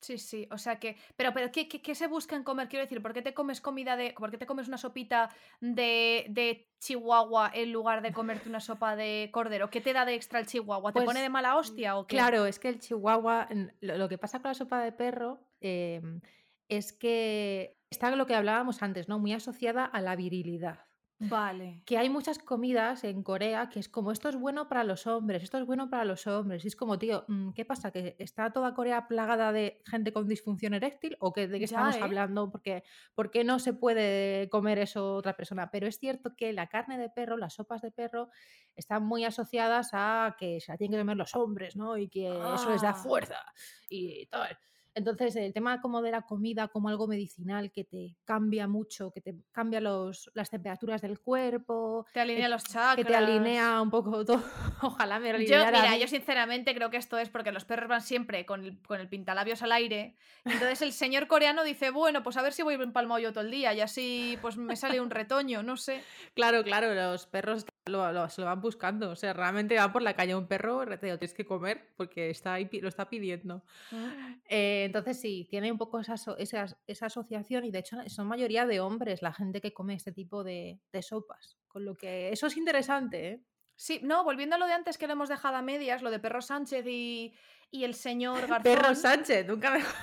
Sí, 0.00 0.16
sí, 0.16 0.46
o 0.52 0.58
sea 0.58 0.78
que. 0.78 0.96
Pero, 1.16 1.32
pero 1.34 1.50
¿qué, 1.50 1.66
qué, 1.66 1.82
qué 1.82 1.96
se 1.96 2.06
busca 2.06 2.36
en 2.36 2.44
comer? 2.44 2.68
Quiero 2.68 2.84
decir, 2.84 3.02
¿por 3.02 3.12
qué 3.12 3.20
te 3.20 3.34
comes 3.34 3.60
comida 3.60 3.96
de. 3.96 4.14
¿Por 4.16 4.30
qué 4.30 4.38
te 4.38 4.46
comes 4.46 4.68
una 4.68 4.78
sopita 4.78 5.28
de, 5.60 6.24
de 6.28 6.70
chihuahua 6.78 7.50
en 7.52 7.72
lugar 7.72 8.00
de 8.00 8.12
comerte 8.12 8.48
una 8.48 8.60
sopa 8.60 8.94
de 8.94 9.28
cordero? 9.32 9.70
¿Qué 9.70 9.80
te 9.80 9.92
da 9.92 10.04
de 10.04 10.14
extra 10.14 10.38
el 10.38 10.46
chihuahua? 10.46 10.92
¿Te 10.92 11.00
Pues, 11.00 11.06
pone 11.06 11.20
de 11.20 11.28
mala 11.28 11.56
hostia 11.56 11.96
o 11.96 12.06
qué? 12.06 12.14
Claro, 12.14 12.46
es 12.46 12.60
que 12.60 12.68
el 12.68 12.78
chihuahua, 12.78 13.48
lo, 13.80 13.96
lo 13.98 14.08
que 14.08 14.18
pasa 14.18 14.40
con 14.40 14.50
la 14.50 14.54
sopa 14.54 14.80
de 14.84 14.92
perro 14.92 15.40
em, 15.60 16.20
es 16.68 16.92
que 16.92 17.78
está 17.90 18.14
lo 18.14 18.26
que 18.26 18.34
hablábamos 18.34 18.82
antes, 18.82 19.08
¿no? 19.08 19.18
Muy 19.18 19.32
asociada 19.32 19.84
a 19.84 20.00
la 20.00 20.16
virilidad. 20.16 20.80
Vale. 21.20 21.82
Que 21.84 21.98
hay 21.98 22.08
muchas 22.10 22.38
comidas 22.38 23.02
en 23.02 23.24
Corea 23.24 23.70
que 23.70 23.80
es 23.80 23.88
como 23.88 24.12
esto 24.12 24.28
es 24.28 24.36
bueno 24.36 24.68
para 24.68 24.84
los 24.84 25.04
hombres, 25.08 25.42
esto 25.42 25.58
es 25.58 25.66
bueno 25.66 25.90
para 25.90 26.04
los 26.04 26.28
hombres. 26.28 26.64
Y 26.64 26.68
es 26.68 26.76
como, 26.76 26.96
tío, 26.96 27.24
mm, 27.26 27.50
¿qué 27.54 27.64
pasa? 27.64 27.90
¿Que 27.90 28.14
está 28.20 28.52
toda 28.52 28.72
Corea 28.72 29.08
plagada 29.08 29.50
de 29.50 29.82
gente 29.84 30.12
con 30.12 30.28
disfunción 30.28 30.74
eréctil? 30.74 31.16
¿O 31.18 31.32
que, 31.32 31.48
de 31.48 31.58
qué 31.58 31.64
estamos 31.64 31.96
¿eh? 31.96 32.00
hablando? 32.02 32.52
Porque, 32.52 32.84
¿Por 33.16 33.32
qué 33.32 33.42
no 33.42 33.58
se 33.58 33.72
puede 33.72 34.48
comer 34.48 34.78
eso 34.78 35.16
otra 35.16 35.36
persona? 35.36 35.72
Pero 35.72 35.88
es 35.88 35.98
cierto 35.98 36.36
que 36.36 36.52
la 36.52 36.68
carne 36.68 36.98
de 36.98 37.10
perro, 37.10 37.36
las 37.36 37.54
sopas 37.54 37.82
de 37.82 37.90
perro, 37.90 38.28
están 38.76 39.04
muy 39.04 39.24
asociadas 39.24 39.90
a 39.94 40.36
que 40.38 40.60
se 40.60 40.70
la 40.70 40.78
tienen 40.78 40.98
que 40.98 41.02
comer 41.02 41.16
los 41.16 41.34
hombres, 41.34 41.74
¿no? 41.74 41.96
Y 41.96 42.08
que 42.08 42.28
eso 42.28 42.70
les 42.70 42.82
da 42.82 42.90
Ah. 42.90 42.94
fuerza 42.94 43.44
y 43.88 44.26
tal. 44.26 44.56
Entonces, 44.98 45.36
el 45.36 45.52
tema 45.52 45.80
como 45.80 46.02
de 46.02 46.10
la 46.10 46.22
comida 46.22 46.66
como 46.68 46.88
algo 46.88 47.06
medicinal 47.06 47.70
que 47.70 47.84
te 47.84 48.16
cambia 48.24 48.66
mucho, 48.66 49.10
que 49.12 49.20
te 49.20 49.34
cambia 49.52 49.80
los, 49.80 50.28
las 50.34 50.50
temperaturas 50.50 51.00
del 51.00 51.20
cuerpo, 51.20 52.04
Te 52.12 52.20
alinea 52.20 52.46
que- 52.46 52.48
los 52.50 52.64
chakras. 52.64 52.96
que 52.96 53.04
te 53.04 53.14
alinea 53.14 53.80
un 53.80 53.90
poco 53.90 54.24
todo. 54.26 54.42
Ojalá 54.82 55.20
me 55.20 55.30
alineara 55.30 55.70
mira, 55.82 55.96
yo 55.96 56.08
sinceramente 56.08 56.74
creo 56.74 56.90
que 56.90 56.96
esto 56.96 57.16
es 57.16 57.28
porque 57.30 57.52
los 57.52 57.64
perros 57.64 57.88
van 57.88 58.00
siempre 58.02 58.44
con 58.44 58.64
el, 58.64 58.82
con 58.82 59.00
el 59.00 59.08
pintalabios 59.08 59.62
al 59.62 59.70
aire. 59.72 60.16
Entonces 60.44 60.82
el 60.82 60.92
señor 60.92 61.28
coreano 61.28 61.62
dice, 61.62 61.90
bueno, 61.90 62.22
pues 62.24 62.36
a 62.36 62.42
ver 62.42 62.52
si 62.52 62.62
voy 62.62 62.74
empalmado 62.74 63.20
yo 63.20 63.32
todo 63.32 63.44
el 63.44 63.50
día 63.52 63.72
y 63.74 63.80
así 63.80 64.36
pues 64.42 64.56
me 64.56 64.74
sale 64.76 65.00
un 65.00 65.10
retoño, 65.10 65.62
no 65.62 65.76
sé. 65.76 66.02
Claro, 66.34 66.62
claro, 66.64 66.94
los 66.94 67.26
perros 67.26 67.64
lo, 67.88 68.12
lo- 68.12 68.28
se 68.28 68.40
lo 68.40 68.46
van 68.46 68.60
buscando. 68.60 69.10
O 69.10 69.16
sea, 69.16 69.32
realmente 69.32 69.76
va 69.76 69.92
por 69.92 70.02
la 70.02 70.14
calle 70.14 70.34
un 70.34 70.46
perro, 70.46 70.84
te 70.98 71.08
lo 71.08 71.18
tienes 71.18 71.34
que 71.34 71.44
comer 71.44 71.92
porque 71.96 72.30
está 72.30 72.54
ahí, 72.54 72.68
lo 72.80 72.88
está 72.88 73.08
pidiendo. 73.08 73.62
Eh, 74.48 74.84
entonces 74.86 75.20
sí, 75.20 75.46
tiene 75.50 75.70
un 75.72 75.78
poco 75.78 76.00
esa, 76.00 76.14
esa, 76.38 76.66
esa 76.86 77.06
asociación 77.06 77.64
y 77.64 77.70
de 77.70 77.80
hecho 77.80 77.96
son 78.08 78.26
mayoría 78.26 78.66
de 78.66 78.80
hombres 78.80 79.22
la 79.22 79.32
gente 79.32 79.60
que 79.60 79.72
come 79.72 79.94
este 79.94 80.12
tipo 80.12 80.44
de, 80.44 80.78
de 80.92 81.02
sopas. 81.02 81.56
Con 81.66 81.84
lo 81.84 81.96
que 81.96 82.30
eso 82.32 82.46
es 82.46 82.56
interesante, 82.56 83.28
¿eh? 83.28 83.40
Sí, 83.76 84.00
no, 84.02 84.24
volviendo 84.24 84.56
a 84.56 84.58
lo 84.58 84.66
de 84.66 84.72
antes 84.72 84.98
que 84.98 85.06
lo 85.06 85.12
hemos 85.12 85.28
dejado 85.28 85.56
a 85.56 85.62
medias, 85.62 86.02
lo 86.02 86.10
de 86.10 86.18
Perro 86.18 86.42
Sánchez 86.42 86.84
y, 86.86 87.32
y 87.70 87.84
el 87.84 87.94
señor 87.94 88.40
Garzón. 88.48 88.62
Perro 88.62 88.94
Sánchez, 88.94 89.46
nunca 89.46 89.70
mejor. 89.70 89.94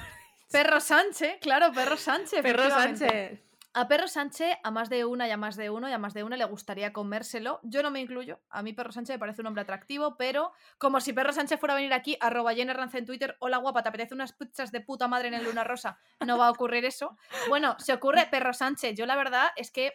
Perro 0.49 0.79
Sánchez, 0.79 1.39
claro, 1.41 1.71
Perro 1.73 1.97
Sánchez. 1.97 2.41
Perro. 2.41 2.69
Sánchez. 2.69 3.41
A 3.77 3.89
Perro 3.89 4.07
Sánchez, 4.07 4.57
a 4.63 4.71
más 4.71 4.87
de 4.87 5.03
una 5.03 5.27
y 5.27 5.31
a 5.31 5.35
más 5.35 5.57
de 5.57 5.69
uno 5.69 5.89
y 5.89 5.91
a 5.91 5.97
más 5.97 6.13
de 6.13 6.23
una 6.23 6.37
le 6.37 6.45
gustaría 6.45 6.93
comérselo. 6.93 7.59
Yo 7.61 7.83
no 7.83 7.91
me 7.91 7.99
incluyo. 7.99 8.39
A 8.49 8.63
mí 8.63 8.71
Perro 8.71 8.93
Sánchez 8.93 9.15
me 9.15 9.19
parece 9.19 9.41
un 9.41 9.47
hombre 9.47 9.63
atractivo, 9.63 10.15
pero 10.15 10.53
como 10.77 11.01
si 11.01 11.11
Perro 11.11 11.33
Sánchez 11.33 11.59
fuera 11.59 11.73
a 11.73 11.75
venir 11.75 11.91
aquí, 11.91 12.15
arroba 12.21 12.53
Rance 12.53 12.99
en 12.99 13.05
Twitter, 13.05 13.35
hola 13.39 13.57
guapa, 13.57 13.83
¿te 13.83 13.89
apetece 13.89 14.13
unas 14.13 14.31
pizzas 14.31 14.71
de 14.71 14.79
puta 14.79 15.09
madre 15.09 15.27
en 15.27 15.33
el 15.33 15.43
Luna 15.43 15.65
Rosa? 15.65 15.99
No 16.25 16.37
va 16.37 16.47
a 16.47 16.51
ocurrir 16.51 16.85
eso. 16.85 17.17
Bueno, 17.49 17.75
se 17.77 17.91
ocurre 17.91 18.25
Perro 18.31 18.53
Sánchez. 18.53 18.95
Yo 18.95 19.05
la 19.05 19.17
verdad 19.17 19.49
es 19.57 19.71
que 19.71 19.91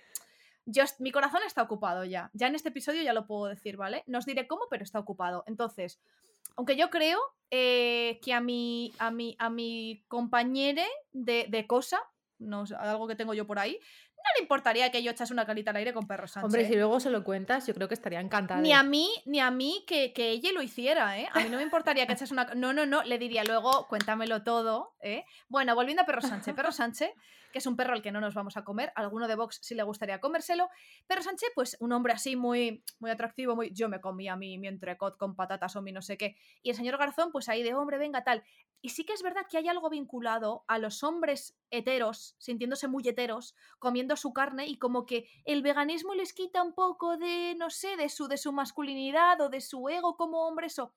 yo, 0.67 0.85
mi 0.99 1.11
corazón 1.11 1.41
está 1.47 1.63
ocupado 1.63 2.05
ya. 2.05 2.29
Ya 2.35 2.49
en 2.49 2.57
este 2.57 2.69
episodio 2.69 3.03
ya 3.03 3.15
lo 3.15 3.27
puedo 3.27 3.47
decir, 3.47 3.79
¿vale? 3.79 4.05
No 4.07 4.19
os 4.19 4.27
diré 4.27 4.47
cómo, 4.47 4.65
pero 4.69 4.85
está 4.85 4.99
ocupado. 4.99 5.43
Entonces, 5.47 6.03
aunque 6.55 6.77
yo 6.77 6.91
creo 6.91 7.19
eh, 7.51 8.21
que 8.23 8.35
a 8.35 8.43
mi, 8.43 8.93
a 8.99 9.11
mi, 9.11 9.37
a 9.39 9.49
mi 9.49 10.05
compañere 10.07 10.87
de, 11.13 11.47
de 11.49 11.67
cosa, 11.67 11.99
no 12.41 12.65
algo 12.79 13.07
que 13.07 13.17
tengo 13.17 13.35
yo 13.35 13.47
por 13.47 13.59
ahí, 13.59 13.79
no 14.23 14.31
le 14.37 14.43
importaría 14.43 14.91
que 14.91 15.03
yo 15.03 15.11
echase 15.11 15.33
una 15.33 15.47
carita 15.47 15.71
al 15.71 15.77
aire 15.77 15.93
con 15.93 16.07
perros 16.07 16.33
Sánchez. 16.33 16.45
Hombre, 16.47 16.69
si 16.69 16.75
luego 16.75 17.01
se 17.01 17.11
lo 17.11 17.25
cuentas, 17.25 17.67
yo 17.67 17.75
creo 17.75 17.89
que 17.89 17.95
estaría 17.95 18.21
encantada. 18.21 18.61
Ni 18.61 18.73
a 18.73 18.83
mí, 18.83 19.11
ni 19.27 19.41
a 19.41 19.51
mí 19.51 19.85
que, 19.87 20.13
que, 20.13 20.31
ella 20.31 20.53
lo 20.53 20.63
hiciera, 20.63 21.19
¿eh? 21.19 21.29
A 21.33 21.41
mí 21.41 21.49
no 21.49 21.57
me 21.57 21.63
importaría 21.63 22.07
que 22.07 22.13
echase 22.13 22.33
una... 22.33 22.45
No, 22.55 22.73
no, 22.73 22.87
no, 22.87 23.03
le 23.03 23.19
diría 23.19 23.45
luego, 23.45 23.87
cuéntamelo 23.89 24.43
todo, 24.43 24.95
¿eh? 25.01 25.25
Bueno, 25.49 25.75
volviendo 25.75 26.03
a 26.03 26.07
Perro 26.07 26.23
Sánchez. 26.23 26.55
Perro 26.55 26.73
Sánchez 26.73 27.13
que 27.53 27.59
es 27.59 27.67
un 27.67 27.77
perro 27.77 27.95
al 27.95 28.03
que 28.03 28.13
no 28.13 28.21
nos 28.21 28.35
vamos 28.35 28.57
a 28.57 28.65
comer. 28.65 28.93
alguno 28.95 29.29
de 29.29 29.35
Vox 29.35 29.59
sí 29.63 29.75
le 29.75 29.83
gustaría 29.83 30.21
comérselo. 30.21 30.69
Pero 31.07 31.23
Sánchez, 31.23 31.51
pues 31.55 31.77
un 31.81 31.93
hombre 31.93 32.13
así 32.13 32.37
muy, 32.37 32.85
muy 32.99 33.11
atractivo, 33.11 33.57
muy. 33.57 33.73
Yo 33.73 33.89
me 33.89 34.01
comía 34.01 34.37
mi, 34.37 34.59
mi 34.59 34.69
entrecot 34.69 35.17
con 35.17 35.35
patatas 35.35 35.77
o 35.77 35.83
mi 35.83 35.93
no 35.93 36.03
sé 36.03 36.17
qué. 36.17 36.37
Y 36.63 36.71
el 36.71 36.77
señor 36.77 36.99
Garzón, 36.99 37.33
pues 37.33 37.49
ahí 37.49 37.63
de 37.63 37.75
hombre, 37.75 37.99
venga, 37.99 38.25
tal. 38.25 38.45
Y 38.83 38.91
sí 38.91 39.05
que 39.05 39.13
es 39.13 39.23
verdad 39.23 39.47
que 39.49 39.59
hay 39.59 39.69
algo 39.69 39.91
vinculado 39.91 40.65
a 40.67 40.79
los 40.79 41.03
hombres 41.03 41.57
heteros, 41.71 42.35
sintiéndose 42.39 42.89
muy 42.89 43.07
heteros, 43.07 43.55
comiendo 43.79 44.10
su 44.17 44.33
carne 44.33 44.67
y 44.67 44.79
como 44.79 45.07
que 45.07 45.29
el 45.45 45.63
veganismo 45.63 46.15
les 46.15 46.33
quita 46.33 46.63
un 46.63 46.75
poco 46.75 47.17
de, 47.17 47.55
no 47.57 47.71
sé, 47.71 47.97
de 47.97 48.09
su, 48.09 48.29
de 48.29 48.37
su 48.37 48.53
masculinidad 48.53 49.41
o 49.41 49.49
de 49.49 49.61
su 49.61 49.89
ego 49.89 50.17
como 50.17 50.47
hombres 50.47 50.79
o... 50.79 50.93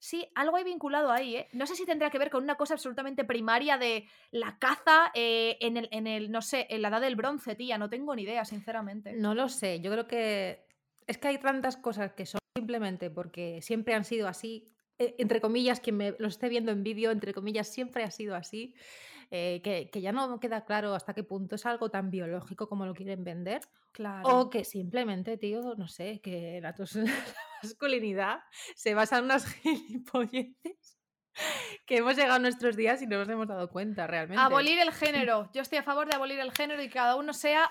Sí, 0.00 0.28
algo 0.36 0.56
hay 0.56 0.62
vinculado 0.62 1.10
ahí, 1.10 1.34
¿eh? 1.34 1.48
No 1.52 1.66
sé 1.66 1.74
si 1.74 1.84
tendrá 1.84 2.08
que 2.08 2.18
ver 2.18 2.30
con 2.30 2.44
una 2.44 2.54
cosa 2.54 2.74
absolutamente 2.74 3.24
primaria 3.24 3.78
de 3.78 4.06
la 4.30 4.56
caza 4.60 5.10
eh, 5.12 5.58
en, 5.60 5.76
el, 5.76 5.88
en 5.90 6.06
el, 6.06 6.30
no 6.30 6.40
sé, 6.40 6.68
en 6.70 6.82
la 6.82 6.88
edad 6.88 7.00
del 7.00 7.16
bronce, 7.16 7.56
tía. 7.56 7.78
No 7.78 7.90
tengo 7.90 8.14
ni 8.14 8.22
idea, 8.22 8.44
sinceramente. 8.44 9.14
No 9.14 9.34
lo 9.34 9.48
sé. 9.48 9.80
Yo 9.80 9.90
creo 9.90 10.06
que 10.06 10.68
es 11.08 11.18
que 11.18 11.28
hay 11.28 11.38
tantas 11.38 11.76
cosas 11.76 12.12
que 12.12 12.26
son 12.26 12.38
simplemente 12.56 13.10
porque 13.10 13.60
siempre 13.60 13.94
han 13.94 14.04
sido 14.04 14.28
así. 14.28 14.68
E, 14.98 15.16
entre 15.18 15.40
comillas, 15.40 15.80
quien 15.80 15.96
me 15.96 16.14
lo 16.18 16.28
esté 16.28 16.48
viendo 16.48 16.70
en 16.70 16.84
vídeo, 16.84 17.10
entre 17.10 17.34
comillas, 17.34 17.66
siempre 17.66 18.04
ha 18.04 18.10
sido 18.10 18.36
así. 18.36 18.74
Eh, 19.30 19.60
que, 19.62 20.00
ya 20.00 20.12
no 20.12 20.40
queda 20.40 20.64
claro 20.64 20.94
hasta 20.94 21.12
qué 21.12 21.22
punto 21.22 21.56
es 21.56 21.66
algo 21.66 21.90
tan 21.90 22.10
biológico 22.10 22.68
como 22.68 22.86
lo 22.86 22.94
quieren 22.94 23.24
vender. 23.24 23.60
Claro. 23.92 24.28
O 24.28 24.50
que 24.50 24.64
simplemente, 24.64 25.36
tío, 25.36 25.74
no 25.76 25.88
sé, 25.88 26.20
que 26.22 26.60
la, 26.62 26.74
masculinidad 27.62 28.40
se 28.74 28.94
basa 28.94 29.18
en 29.18 29.24
unas 29.24 29.44
gilipolleces 29.62 30.97
que 31.86 31.98
hemos 31.98 32.16
llegado 32.16 32.34
a 32.34 32.38
nuestros 32.38 32.76
días 32.76 33.02
y 33.02 33.06
no 33.06 33.18
nos 33.18 33.28
hemos 33.28 33.48
dado 33.48 33.68
cuenta 33.70 34.06
realmente. 34.06 34.42
Abolir 34.42 34.78
el 34.78 34.92
género. 34.92 35.48
Yo 35.54 35.62
estoy 35.62 35.78
a 35.78 35.82
favor 35.82 36.08
de 36.08 36.14
abolir 36.14 36.38
el 36.38 36.52
género 36.52 36.82
y 36.82 36.86
que 36.88 36.94
cada 36.94 37.16
uno 37.16 37.32
sea 37.32 37.70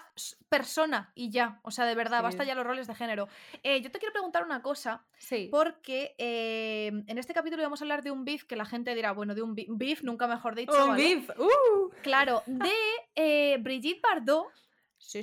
persona 0.50 1.12
y 1.16 1.30
ya. 1.30 1.60
O 1.64 1.72
sea, 1.72 1.86
de 1.86 1.96
verdad, 1.96 2.24
basta 2.24 2.44
ya 2.44 2.56
los 2.56 2.66
roles 2.66 2.88
de 2.88 2.96
género. 2.96 3.28
Eh, 3.64 3.82
yo 3.82 3.92
te 3.92 4.00
quiero 4.00 4.14
preguntar 4.14 4.46
una 4.46 4.62
cosa. 4.62 5.04
Sí. 5.18 5.50
Porque 5.52 6.16
eh, 6.18 6.92
en 7.08 7.18
este 7.18 7.34
capítulo 7.34 7.62
vamos 7.64 7.82
a 7.82 7.84
hablar 7.84 8.02
de 8.04 8.12
un 8.12 8.24
beef 8.24 8.46
que 8.46 8.56
la 8.56 8.66
gente 8.66 8.96
dirá, 8.96 9.12
bueno, 9.12 9.36
de 9.36 9.42
un 9.42 9.56
beef, 9.56 10.04
nunca 10.04 10.28
mejor 10.28 10.56
dicho. 10.56 10.86
Un 10.86 10.96
beef. 10.96 11.30
Uh. 11.38 11.92
Claro, 12.02 12.44
de 12.46 12.74
eh, 13.16 13.58
Brigitte 13.60 14.02
Bardot 14.02 14.48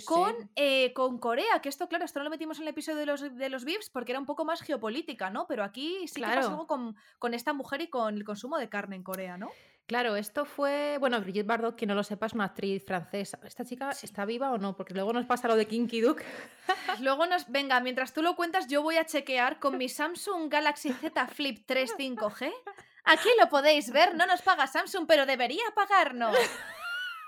con, 0.04 0.50
eh, 0.56 0.92
con 0.94 1.18
Corea, 1.18 1.60
que 1.60 1.68
esto, 1.68 1.88
claro, 1.88 2.04
esto 2.04 2.20
no 2.20 2.24
lo 2.24 2.30
metimos 2.30 2.58
en 2.58 2.64
el 2.64 2.68
episodio 2.68 2.98
de 2.98 3.06
los, 3.06 3.36
de 3.36 3.48
los 3.48 3.64
VIPs 3.64 3.90
porque 3.90 4.12
era 4.12 4.18
un 4.18 4.26
poco 4.26 4.44
más 4.44 4.62
geopolítica, 4.62 5.30
¿no? 5.30 5.46
Pero 5.46 5.64
aquí 5.64 6.06
sí 6.08 6.20
claro. 6.20 6.40
que 6.40 6.46
algo 6.46 6.66
con, 6.66 6.96
con, 7.18 7.34
esta 7.34 7.52
mujer 7.52 7.82
y 7.82 7.88
con 7.88 8.14
el 8.14 8.24
consumo 8.24 8.58
de 8.58 8.68
carne 8.68 8.96
en 8.96 9.02
Corea, 9.02 9.36
¿no? 9.36 9.50
Claro, 9.86 10.16
esto 10.16 10.46
fue. 10.46 10.96
Bueno, 10.98 11.20
Brigitte 11.20 11.46
Bardot, 11.46 11.76
que 11.76 11.84
no 11.84 11.94
lo 11.94 12.02
sepa, 12.02 12.26
es 12.26 12.32
una 12.32 12.44
actriz 12.44 12.84
francesa. 12.86 13.38
¿Esta 13.44 13.66
chica 13.66 13.90
está 13.90 14.24
viva 14.24 14.50
o 14.50 14.56
no? 14.56 14.74
Porque 14.76 14.94
luego 14.94 15.12
nos 15.12 15.26
pasa 15.26 15.46
lo 15.46 15.56
de 15.56 15.66
Kinky 15.66 16.00
Duke. 16.00 16.24
luego 17.00 17.26
nos. 17.26 17.50
Venga, 17.50 17.80
mientras 17.80 18.14
tú 18.14 18.22
lo 18.22 18.34
cuentas, 18.34 18.66
yo 18.66 18.82
voy 18.82 18.96
a 18.96 19.04
chequear 19.04 19.58
con 19.58 19.76
mi 19.76 19.90
Samsung 19.90 20.50
Galaxy 20.50 20.90
Z 20.90 21.26
Flip 21.28 21.64
3 21.66 21.96
5G. 21.98 22.50
Aquí 23.04 23.28
lo 23.38 23.50
podéis 23.50 23.90
ver, 23.90 24.14
no 24.14 24.24
nos 24.24 24.40
paga 24.40 24.66
Samsung, 24.66 25.06
pero 25.06 25.26
debería 25.26 25.64
pagarnos. 25.74 26.34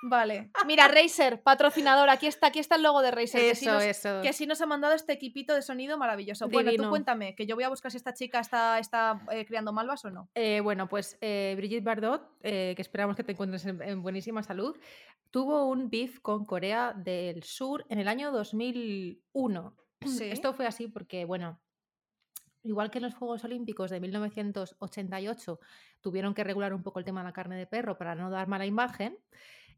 Vale. 0.08 0.50
Mira, 0.66 0.86
Razer, 0.88 1.42
patrocinador. 1.42 2.08
Aquí 2.10 2.26
está, 2.26 2.48
aquí 2.48 2.60
está 2.60 2.76
el 2.76 2.82
logo 2.82 3.02
de 3.02 3.10
Razer. 3.10 3.42
Eso, 3.42 3.78
que 3.78 3.90
eso. 3.90 4.20
Que 4.22 4.32
sí 4.32 4.46
nos 4.46 4.60
ha 4.60 4.66
mandado 4.66 4.94
este 4.94 5.12
equipito 5.12 5.54
de 5.54 5.62
sonido 5.62 5.98
maravilloso. 5.98 6.48
Bueno, 6.48 6.70
tú 6.76 6.88
cuéntame, 6.88 7.34
que 7.34 7.46
yo 7.46 7.56
voy 7.56 7.64
a 7.64 7.68
buscar 7.68 7.90
si 7.90 7.96
esta 7.96 8.14
chica 8.14 8.38
está, 8.40 8.78
está 8.78 9.20
eh, 9.32 9.44
criando 9.44 9.72
malvas 9.72 10.04
o 10.04 10.10
no. 10.10 10.28
Eh, 10.34 10.60
bueno, 10.60 10.88
pues 10.88 11.18
eh, 11.20 11.54
Brigitte 11.56 11.84
Bardot, 11.84 12.40
que 12.40 12.76
esperamos 12.78 13.16
que 13.16 13.24
te 13.24 13.32
encuentres 13.32 13.66
en, 13.66 14.02
buenísima 14.02 14.42
salud, 14.42 14.76
tuvo 15.30 15.66
un 15.66 15.90
beef 15.90 16.20
con 16.20 16.44
Corea 16.44 16.92
del 16.92 17.42
Sur 17.42 17.84
en 17.88 17.98
el 17.98 18.06
año 18.06 18.30
2001. 18.30 19.76
Esto 20.20 20.52
fue 20.52 20.66
así 20.66 20.86
porque, 20.86 21.24
bueno, 21.24 21.60
igual 22.62 22.90
que 22.90 22.98
en 22.98 23.04
los 23.04 23.14
Juegos 23.14 23.44
Olímpicos 23.44 23.90
de 23.90 24.00
1988 24.00 25.60
tuvieron 26.00 26.34
que 26.34 26.44
regular 26.44 26.74
un 26.74 26.82
poco 26.82 26.98
el 26.98 27.04
tema 27.04 27.20
de 27.20 27.26
la 27.26 27.32
carne 27.32 27.56
de 27.56 27.66
perro 27.66 27.96
para 27.96 28.14
no 28.14 28.30
dar 28.30 28.48
mala 28.48 28.66
imagen, 28.66 29.18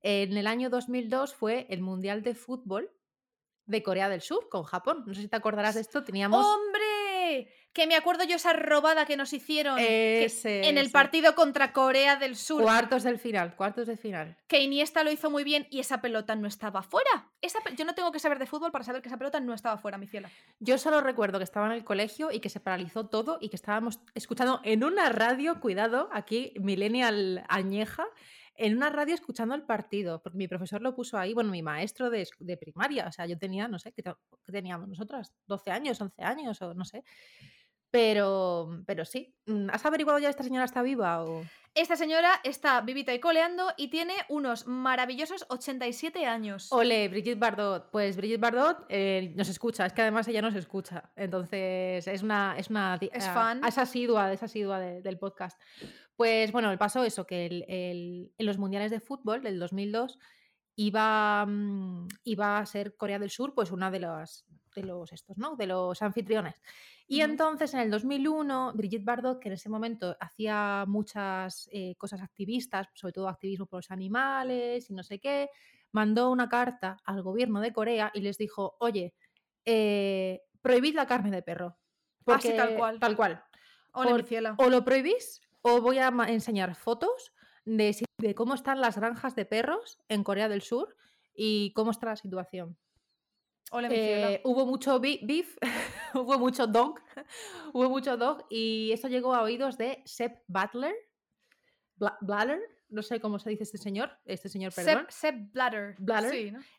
en 0.02 0.36
el 0.36 0.46
año 0.46 0.70
2002 0.70 1.34
fue 1.34 1.66
el 1.70 1.80
Mundial 1.80 2.22
de 2.22 2.34
Fútbol 2.34 2.90
de 3.68 3.82
Corea 3.82 4.08
del 4.08 4.22
Sur 4.22 4.48
con 4.48 4.64
Japón. 4.64 5.04
No 5.06 5.14
sé 5.14 5.20
si 5.20 5.28
te 5.28 5.36
acordarás 5.36 5.74
de 5.74 5.82
esto. 5.82 6.02
Teníamos. 6.02 6.44
¡Hombre! 6.44 7.52
Que 7.74 7.86
me 7.86 7.94
acuerdo 7.94 8.24
yo 8.24 8.36
esa 8.36 8.54
robada 8.54 9.04
que 9.04 9.16
nos 9.16 9.32
hicieron 9.32 9.78
en 9.78 10.78
el 10.78 10.90
partido 10.90 11.34
contra 11.34 11.72
Corea 11.72 12.16
del 12.16 12.34
Sur. 12.34 12.62
Cuartos 12.62 13.02
del 13.02 13.18
final, 13.18 13.54
cuartos 13.54 13.86
del 13.86 13.98
final. 13.98 14.36
Que 14.48 14.62
Iniesta 14.62 15.04
lo 15.04 15.12
hizo 15.12 15.30
muy 15.30 15.44
bien 15.44 15.68
y 15.70 15.78
esa 15.78 16.00
pelota 16.00 16.34
no 16.34 16.48
estaba 16.48 16.82
fuera. 16.82 17.30
Esa 17.42 17.58
Yo 17.76 17.84
no 17.84 17.94
tengo 17.94 18.10
que 18.10 18.18
saber 18.18 18.38
de 18.38 18.46
fútbol 18.46 18.72
para 18.72 18.84
saber 18.84 19.02
que 19.02 19.08
esa 19.08 19.18
pelota 19.18 19.38
no 19.38 19.52
estaba 19.52 19.76
fuera, 19.76 19.98
mi 19.98 20.06
ciela. 20.06 20.30
Yo 20.58 20.78
solo 20.78 21.02
recuerdo 21.02 21.38
que 21.38 21.44
estaba 21.44 21.66
en 21.66 21.72
el 21.72 21.84
colegio 21.84 22.32
y 22.32 22.40
que 22.40 22.48
se 22.48 22.58
paralizó 22.58 23.06
todo 23.06 23.38
y 23.40 23.50
que 23.50 23.56
estábamos 23.56 24.00
escuchando 24.14 24.60
en 24.64 24.82
una 24.82 25.10
radio, 25.10 25.60
cuidado, 25.60 26.08
aquí, 26.12 26.54
Millennial 26.56 27.44
Añeja, 27.48 28.06
en 28.58 28.76
una 28.76 28.90
radio 28.90 29.14
escuchando 29.14 29.54
el 29.54 29.62
partido, 29.62 30.20
porque 30.20 30.36
mi 30.36 30.48
profesor 30.48 30.82
lo 30.82 30.94
puso 30.94 31.16
ahí, 31.16 31.32
bueno, 31.32 31.50
mi 31.50 31.62
maestro 31.62 32.10
de, 32.10 32.26
primaria, 32.60 33.06
o 33.06 33.12
sea, 33.12 33.24
yo 33.24 33.38
tenía, 33.38 33.68
no 33.68 33.78
sé, 33.78 33.92
¿qué, 33.92 34.02
teníamos 34.46 34.88
nosotras? 34.88 35.32
¿12 35.46 35.70
años, 35.70 36.00
11 36.00 36.22
años 36.22 36.60
o 36.60 36.74
no 36.74 36.84
sé? 36.84 37.04
Pero, 37.90 38.82
pero 38.84 39.04
sí, 39.04 39.34
mm, 39.46 39.70
¿has 39.72 39.86
averiguado 39.86 40.18
ya 40.18 40.28
esta 40.28 40.42
señora 40.42 40.64
está 40.64 40.82
viva 40.82 41.22
o...? 41.24 41.42
Esta 41.74 41.96
señora 41.96 42.40
está 42.42 42.80
vivita 42.80 43.14
y 43.14 43.20
coleando 43.20 43.72
y 43.76 43.88
tiene 43.88 44.14
unos 44.28 44.66
maravillosos 44.66 45.46
87 45.48 46.26
años. 46.26 46.72
Ole, 46.72 47.08
Brigitte 47.08 47.38
Bardot. 47.38 47.90
Pues 47.92 48.16
Brigitte 48.16 48.40
Bardot 48.40 48.84
eh, 48.88 49.32
nos 49.36 49.48
escucha, 49.48 49.86
es 49.86 49.92
que 49.92 50.02
además 50.02 50.26
ella 50.26 50.42
nos 50.42 50.56
escucha. 50.56 51.12
Entonces 51.14 52.08
es 52.08 52.22
una. 52.22 52.56
Es, 52.58 52.68
una, 52.68 52.98
es 53.00 53.28
ah, 53.28 53.32
fan. 53.32 53.64
Es 53.64 53.78
asidua, 53.78 54.32
es 54.32 54.42
asidua 54.42 54.80
del 54.80 55.18
podcast. 55.18 55.60
Pues 56.18 56.50
bueno, 56.50 56.72
el 56.72 56.78
pasó 56.78 57.04
eso, 57.04 57.24
que 57.28 57.46
en 57.68 58.44
los 58.44 58.58
mundiales 58.58 58.90
de 58.90 58.98
fútbol 58.98 59.40
del 59.40 59.60
2002 59.60 60.18
iba, 60.74 61.46
mm, 61.46 62.08
iba 62.24 62.58
a 62.58 62.66
ser 62.66 62.96
Corea 62.96 63.20
del 63.20 63.30
Sur, 63.30 63.54
pues 63.54 63.70
una 63.70 63.88
de 63.88 64.00
los, 64.00 64.44
de 64.74 64.82
los 64.82 65.12
estos, 65.12 65.38
¿no? 65.38 65.54
De 65.54 65.68
los 65.68 66.02
anfitriones. 66.02 66.60
Y 67.06 67.20
entonces 67.20 67.72
en 67.72 67.78
el 67.78 67.90
2001, 67.92 68.72
Brigitte 68.74 69.04
Bardot, 69.04 69.38
que 69.38 69.46
en 69.46 69.52
ese 69.52 69.68
momento 69.68 70.16
hacía 70.18 70.86
muchas 70.88 71.68
eh, 71.70 71.94
cosas 71.94 72.20
activistas, 72.20 72.88
sobre 72.94 73.12
todo 73.12 73.28
activismo 73.28 73.66
por 73.66 73.78
los 73.78 73.90
animales 73.92 74.90
y 74.90 74.94
no 74.94 75.04
sé 75.04 75.20
qué, 75.20 75.50
mandó 75.92 76.32
una 76.32 76.48
carta 76.48 76.96
al 77.04 77.22
gobierno 77.22 77.60
de 77.60 77.72
Corea 77.72 78.10
y 78.12 78.22
les 78.22 78.38
dijo, 78.38 78.74
oye, 78.80 79.14
eh, 79.64 80.42
prohibid 80.62 80.96
la 80.96 81.06
carne 81.06 81.30
de 81.30 81.42
perro. 81.42 81.78
Porque, 82.24 82.48
Así 82.48 82.56
tal 82.56 82.74
cual. 82.76 82.98
Tal 82.98 83.14
cual. 83.14 83.44
o, 83.92 84.02
o 84.02 84.68
lo 84.68 84.84
prohibís 84.84 85.47
o 85.68 85.80
voy 85.80 85.98
a 85.98 86.08
enseñar 86.28 86.74
fotos 86.74 87.32
de, 87.64 88.34
cómo 88.34 88.54
están 88.54 88.80
las 88.80 88.96
granjas 88.96 89.34
de 89.34 89.44
perros 89.44 89.98
en 90.08 90.24
Corea 90.24 90.48
del 90.48 90.62
Sur 90.62 90.96
y 91.34 91.72
cómo 91.74 91.90
está 91.90 92.06
la 92.06 92.16
situación. 92.16 92.76
Eh, 93.90 94.40
hubo 94.44 94.64
mucho 94.64 94.98
beef, 94.98 95.58
hubo 96.14 96.38
mucho 96.38 96.66
dog, 96.66 97.00
hubo 97.74 97.90
mucho 97.90 98.16
dog 98.16 98.46
y 98.48 98.90
eso 98.92 99.08
llegó 99.08 99.34
a 99.34 99.42
oídos 99.42 99.76
de 99.76 100.02
Sepp 100.06 100.38
Butler, 100.46 100.94
Blatter, 101.96 102.60
no 102.88 103.02
sé 103.02 103.20
cómo 103.20 103.38
se 103.38 103.50
dice 103.50 103.64
este 103.64 103.76
señor, 103.76 104.12
este 104.24 104.48
señor, 104.48 104.72
perdón. 104.72 105.04
Sepp, 105.10 105.52
Blatter, 105.52 105.96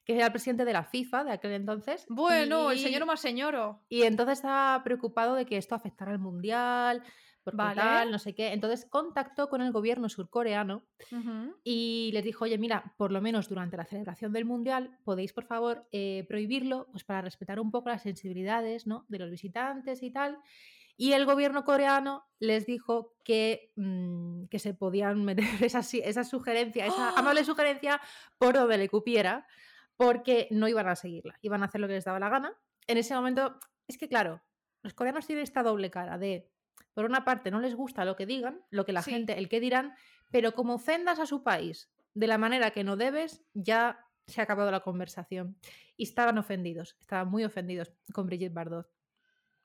que 0.04 0.16
era 0.16 0.26
el 0.26 0.32
presidente 0.32 0.66
de 0.66 0.74
la 0.74 0.84
FIFA 0.84 1.26
de 1.26 1.32
aquel 1.34 1.52
entonces. 1.52 2.06
Bueno, 2.10 2.72
el 2.72 2.80
señor 2.80 3.06
más 3.06 3.20
señor. 3.20 3.78
Y 3.88 4.04
entonces 4.04 4.40
estaba 4.40 4.84
preocupado 4.84 5.36
de 5.36 5.46
que 5.46 5.58
esto 5.58 5.76
afectara 5.76 6.12
al 6.12 6.20
mundial, 6.20 7.04
porque 7.52 7.76
Vale. 7.76 7.82
tal, 7.82 8.12
no 8.12 8.20
sé 8.20 8.34
qué. 8.34 8.54
Entonces 8.54 8.86
contactó 8.90 9.50
con 9.50 9.62
el 9.62 9.72
gobierno 9.72 10.10
surcoreano 10.10 10.84
y 11.64 12.12
les 12.14 12.24
dijo, 12.24 12.46
oye, 12.46 12.58
mira, 12.58 12.94
por 12.98 13.12
lo 13.12 13.22
menos 13.22 13.50
durante 13.50 13.78
la 13.78 13.86
celebración 13.86 14.34
del 14.34 14.46
Mundial, 14.46 14.98
podéis, 15.04 15.34
por 15.34 15.46
favor, 15.46 15.88
eh, 15.92 16.26
prohibirlo, 16.28 16.88
pues 16.92 17.04
para 17.04 17.22
respetar 17.22 17.60
un 17.60 17.72
poco 17.72 17.90
las 17.90 18.04
sensibilidades 18.04 18.88
¿no? 18.88 19.06
de 19.10 19.20
los 19.20 19.30
visitantes 19.30 20.04
y 20.04 20.12
tal. 20.12 20.40
Y 20.98 21.14
el 21.14 21.26
gobierno 21.26 21.64
coreano 21.64 22.26
les 22.40 22.66
dijo 22.66 23.16
que, 23.24 23.72
mm, 23.78 24.48
que 24.48 24.60
se 24.60 24.74
podían 24.74 25.24
meter 25.24 25.46
esa, 25.64 25.80
esa 25.80 26.24
sugerencia, 26.26 26.86
esa 26.86 27.10
¡Ah! 27.10 27.14
amable 27.16 27.46
sugerencia, 27.46 28.02
por 28.38 28.56
donde 28.56 28.78
le 28.78 28.90
cupiera, 28.90 29.48
porque 29.96 30.48
no 30.52 30.68
iban 30.68 30.90
a 30.90 30.96
seguirla, 30.96 31.38
iban 31.42 31.64
a 31.64 31.68
hacer 31.68 31.80
lo 31.80 31.88
que 31.88 31.94
les 31.94 32.06
daba 32.06 32.20
la 32.20 32.30
gana. 32.30 32.54
En 32.88 32.98
ese 32.98 33.16
momento, 33.16 33.60
es 33.88 33.98
que 33.98 34.10
claro, 34.10 34.42
los 34.82 34.94
coreanos 34.94 35.26
tienen 35.26 35.44
esta 35.44 35.64
doble 35.64 35.90
cara 35.90 36.18
de, 36.18 36.52
por 36.94 37.06
una 37.06 37.26
parte, 37.26 37.52
no 37.52 37.60
les 37.60 37.76
gusta 37.76 38.06
lo 38.06 38.16
que 38.16 38.26
digan, 38.26 38.62
lo 38.70 38.86
que 38.86 38.94
la 38.94 39.02
Sí. 39.02 39.12
gente, 39.12 39.38
el 39.38 39.50
que 39.50 39.60
dirán, 39.60 39.94
pero 40.32 40.54
como 40.54 40.76
ofendas 40.76 41.20
a 41.20 41.26
su 41.26 41.44
país 41.44 41.90
de 42.14 42.28
la 42.28 42.38
manera 42.38 42.72
que 42.72 42.84
no 42.84 42.96
debes, 42.98 43.44
ya 43.54 44.06
se 44.28 44.42
ha 44.42 44.44
acabado 44.44 44.70
la 44.72 44.82
conversación. 44.82 45.58
Y 45.98 46.04
estaban 46.04 46.38
ofendidos, 46.38 46.96
estaban 47.00 47.30
muy 47.30 47.44
ofendidos 47.44 47.92
con 48.14 48.28
Brigitte 48.28 48.54
Bardot. 48.54 48.88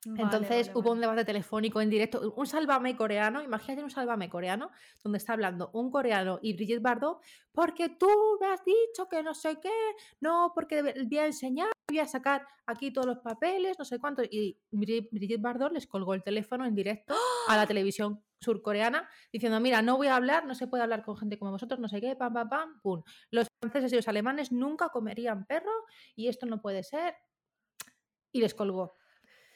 Vale, 0.06 0.22
Entonces 0.22 0.68
vale, 0.68 0.78
hubo 0.78 0.92
un 0.92 1.00
debate 1.00 1.24
telefónico 1.24 1.80
en 1.80 1.88
directo, 1.88 2.32
un 2.36 2.46
sálvame 2.46 2.94
coreano, 2.96 3.42
imagínate 3.42 3.82
un 3.82 3.90
sálvame 3.90 4.28
coreano, 4.28 4.70
donde 5.02 5.18
está 5.18 5.32
hablando 5.32 5.70
un 5.72 5.90
coreano 5.90 6.38
y 6.42 6.52
Brigitte 6.54 6.82
Bardot, 6.82 7.20
porque 7.52 7.88
tú 7.90 8.08
me 8.40 8.48
has 8.48 8.62
dicho 8.64 9.08
que 9.08 9.22
no 9.22 9.32
sé 9.34 9.58
qué, 9.60 9.72
no, 10.20 10.52
porque 10.54 10.82
voy 10.82 11.18
a 11.18 11.26
enseñar, 11.26 11.68
voy 11.88 12.00
a 12.00 12.06
sacar 12.06 12.46
aquí 12.66 12.92
todos 12.92 13.06
los 13.06 13.18
papeles, 13.20 13.78
no 13.78 13.84
sé 13.84 13.98
cuánto. 13.98 14.22
Y 14.22 14.58
Bri- 14.72 15.08
Brigitte 15.10 15.40
Bardot 15.40 15.72
les 15.72 15.86
colgó 15.86 16.14
el 16.14 16.22
teléfono 16.22 16.66
en 16.66 16.74
directo 16.74 17.14
a 17.48 17.56
la 17.56 17.66
televisión 17.66 18.22
surcoreana 18.40 19.08
diciendo, 19.32 19.58
mira, 19.58 19.80
no 19.80 19.96
voy 19.96 20.08
a 20.08 20.16
hablar, 20.16 20.44
no 20.44 20.54
se 20.54 20.66
puede 20.66 20.82
hablar 20.82 21.02
con 21.02 21.16
gente 21.16 21.38
como 21.38 21.52
vosotros, 21.52 21.80
no 21.80 21.88
sé 21.88 22.00
qué, 22.02 22.14
pam, 22.14 22.34
pam, 22.34 22.48
pam, 22.50 22.80
pum. 22.82 23.02
Los 23.30 23.46
franceses 23.58 23.92
y 23.92 23.96
los 23.96 24.08
alemanes 24.08 24.52
nunca 24.52 24.90
comerían 24.90 25.46
perro 25.46 25.72
y 26.14 26.28
esto 26.28 26.44
no 26.44 26.60
puede 26.60 26.82
ser. 26.82 27.14
Y 28.32 28.40
les 28.40 28.52
colgó. 28.54 28.96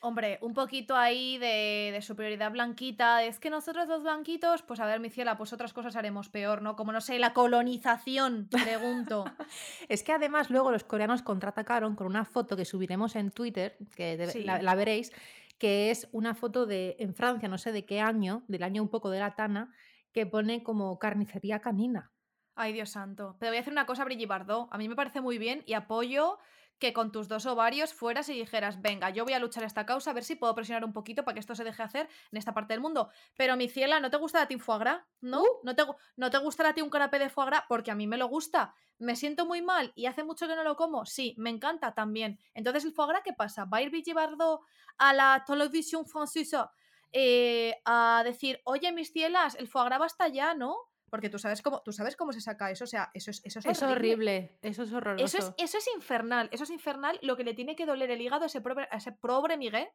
Hombre, 0.00 0.38
un 0.42 0.54
poquito 0.54 0.94
ahí 0.96 1.38
de, 1.38 1.90
de 1.92 2.02
superioridad 2.02 2.52
blanquita. 2.52 3.24
Es 3.24 3.40
que 3.40 3.50
nosotros 3.50 3.88
los 3.88 4.02
blanquitos, 4.04 4.62
pues 4.62 4.78
a 4.78 4.87
ver, 4.87 5.00
mi 5.00 5.11
ciela, 5.11 5.37
pues 5.37 5.52
otras 5.52 5.72
cosas 5.72 5.96
haremos 5.96 6.28
peor, 6.28 6.62
¿no? 6.62 6.76
Como 6.76 6.92
no 6.92 7.00
sé, 7.00 7.18
la 7.18 7.32
colonización, 7.32 8.48
pregunto. 8.50 9.24
Es 9.88 10.02
que 10.02 10.12
además 10.12 10.50
luego 10.50 10.70
los 10.70 10.84
coreanos 10.84 11.22
contraatacaron 11.22 11.96
con 11.96 12.06
una 12.06 12.24
foto 12.24 12.56
que 12.56 12.64
subiremos 12.64 13.16
en 13.16 13.30
Twitter, 13.32 13.76
que 13.96 14.16
debe- 14.16 14.32
Sí. 14.32 14.44
la, 14.44 14.62
la 14.62 14.74
veréis, 14.74 15.12
que 15.58 15.90
es 15.90 16.08
una 16.12 16.34
foto 16.34 16.66
de 16.66 16.94
en 17.00 17.14
Francia, 17.14 17.48
no 17.48 17.58
sé 17.58 17.72
de 17.72 17.84
qué 17.84 18.00
año, 18.00 18.44
del 18.46 18.62
año 18.62 18.82
un 18.82 18.88
poco 18.88 19.11
de 19.11 19.18
la 19.18 19.34
Tana, 19.34 19.72
que 20.12 20.26
pone 20.26 20.62
como 20.62 20.98
carnicería 20.98 21.58
canina. 21.61 22.12
Ay, 22.54 22.72
Dios 22.72 22.90
santo. 22.90 23.37
Pero 23.40 23.50
voy 23.50 23.58
a 23.58 23.61
hacer 23.61 23.72
una 23.72 23.87
cosa, 23.87 24.04
Brigitte 24.04 24.28
Bardot. 24.28 24.68
A 24.70 24.78
mí 24.78 24.88
me 24.88 24.94
parece 24.96 25.20
muy 25.20 25.38
bien 25.38 25.62
y 25.66 25.74
apoyo 25.74 26.38
que 26.78 26.92
con 26.92 27.12
tus 27.12 27.28
dos 27.28 27.46
ovarios 27.46 27.92
fueras 27.92 28.28
y 28.28 28.34
dijeras, 28.34 28.80
venga, 28.80 29.10
yo 29.10 29.24
voy 29.24 29.32
a 29.32 29.38
luchar 29.38 29.64
esta 29.64 29.84
causa, 29.84 30.10
a 30.10 30.14
ver 30.14 30.24
si 30.24 30.36
puedo 30.36 30.54
presionar 30.54 30.84
un 30.84 30.92
poquito 30.92 31.24
para 31.24 31.34
que 31.34 31.40
esto 31.40 31.54
se 31.54 31.64
deje 31.64 31.82
hacer 31.82 32.08
en 32.30 32.38
esta 32.38 32.54
parte 32.54 32.74
del 32.74 32.80
mundo. 32.80 33.10
Pero 33.36 33.56
mi 33.56 33.68
ciela, 33.68 34.00
¿no 34.00 34.10
te 34.10 34.16
gusta 34.16 34.42
a 34.42 34.46
ti 34.46 34.54
un 34.54 34.60
foie 34.60 34.78
gras? 34.78 35.02
¿No? 35.20 35.42
¿No, 35.62 35.74
te, 35.74 35.84
¿No 36.16 36.30
te 36.30 36.38
gustará 36.38 36.70
a 36.70 36.74
ti 36.74 36.82
un 36.82 36.90
canapé 36.90 37.18
de 37.18 37.30
foie 37.30 37.46
gras? 37.46 37.62
Porque 37.68 37.90
a 37.90 37.94
mí 37.94 38.06
me 38.06 38.16
lo 38.16 38.28
gusta. 38.28 38.74
¿Me 38.98 39.16
siento 39.16 39.46
muy 39.46 39.62
mal 39.62 39.92
y 39.94 40.06
hace 40.06 40.24
mucho 40.24 40.46
que 40.46 40.56
no 40.56 40.64
lo 40.64 40.76
como? 40.76 41.04
Sí, 41.06 41.34
me 41.38 41.50
encanta 41.50 41.94
también. 41.94 42.38
Entonces, 42.54 42.84
¿el 42.84 42.92
foie 42.92 43.08
gras 43.08 43.22
qué 43.24 43.32
pasa? 43.32 43.64
¿Va 43.64 43.78
a 43.78 43.82
ir 43.82 43.90
Brigitte 43.90 44.14
Bardot 44.14 44.60
a 44.98 45.12
la 45.12 45.44
televisión 45.46 46.06
francesa 46.06 46.70
eh, 47.12 47.74
a 47.84 48.22
decir, 48.24 48.60
oye, 48.64 48.92
mis 48.92 49.12
cielas, 49.12 49.54
el 49.54 49.68
foie 49.68 49.86
gras 49.86 49.98
basta 49.98 50.28
ya, 50.28 50.54
¿no? 50.54 50.76
Porque 51.10 51.30
tú 51.30 51.38
sabes 51.38 51.62
cómo, 51.62 51.82
tú 51.82 51.92
sabes 51.92 52.16
cómo 52.16 52.32
se 52.32 52.40
saca 52.40 52.70
eso, 52.70 52.84
o 52.84 52.86
sea, 52.86 53.10
eso 53.14 53.30
es, 53.30 53.40
eso 53.44 53.58
es, 53.60 53.66
Es 53.66 53.82
horrible, 53.82 54.58
eso 54.62 54.82
es 54.82 54.92
horroroso. 54.92 55.24
eso 55.24 55.38
es, 55.38 55.52
eso 55.56 55.78
es 55.78 55.88
infernal, 55.94 56.48
eso 56.52 56.64
es 56.64 56.70
infernal 56.70 57.18
lo 57.22 57.36
que 57.36 57.44
le 57.44 57.54
tiene 57.54 57.74
que 57.76 57.86
doler 57.86 58.10
el 58.10 58.20
hígado 58.20 58.42
a 58.44 58.46
ese 58.46 58.60
pobre, 58.60 58.86
a 58.90 58.96
ese 58.98 59.12
pobre 59.12 59.56
Miguel 59.56 59.88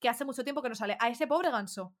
que 0.00 0.08
hace 0.08 0.24
mucho 0.24 0.44
tiempo 0.44 0.60
que 0.62 0.68
no 0.68 0.74
sale, 0.74 0.96
a 1.00 1.08
ese 1.08 1.26
pobre 1.26 1.50
ganso. 1.50 1.94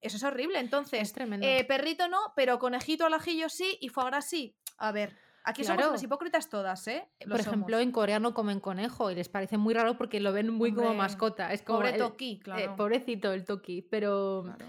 Eso 0.00 0.16
es 0.16 0.22
horrible. 0.24 0.58
Es 0.58 0.64
Entonces, 0.64 1.12
tremendo. 1.12 1.46
eh, 1.46 1.64
perrito 1.64 2.08
no, 2.08 2.18
pero 2.34 2.58
conejito 2.58 3.06
al 3.06 3.14
ajillo 3.14 3.48
sí 3.48 3.78
y 3.80 3.88
foie 3.88 4.06
gras 4.06 4.28
sí. 4.28 4.56
A 4.78 4.90
ver, 4.90 5.16
aquí 5.44 5.62
somos 5.62 5.76
Claro. 5.78 5.90
unas 5.90 6.02
hipócritas 6.02 6.48
todas, 6.48 6.88
¿eh? 6.88 7.08
Lo 7.20 7.32
Por 7.32 7.40
ejemplo, 7.40 7.76
somos. 7.76 7.82
en 7.82 7.92
coreano 7.92 8.34
comen 8.34 8.58
conejo 8.58 9.10
y 9.10 9.14
les 9.14 9.28
parece 9.28 9.58
muy 9.58 9.74
raro 9.74 9.96
porque 9.96 10.18
lo 10.18 10.32
ven 10.32 10.50
muy 10.50 10.74
como 10.74 10.92
mascota. 10.94 11.52
Es 11.52 11.62
como 11.62 11.78
Pobre 11.80 11.92
el- 11.92 11.98
Toki, 11.98 12.32
eh, 12.32 12.40
claro. 12.42 12.76
pobrecito 12.76 13.32
el 13.32 13.44
Toki, 13.44 13.82
pero 13.82 14.42
claro. 14.44 14.66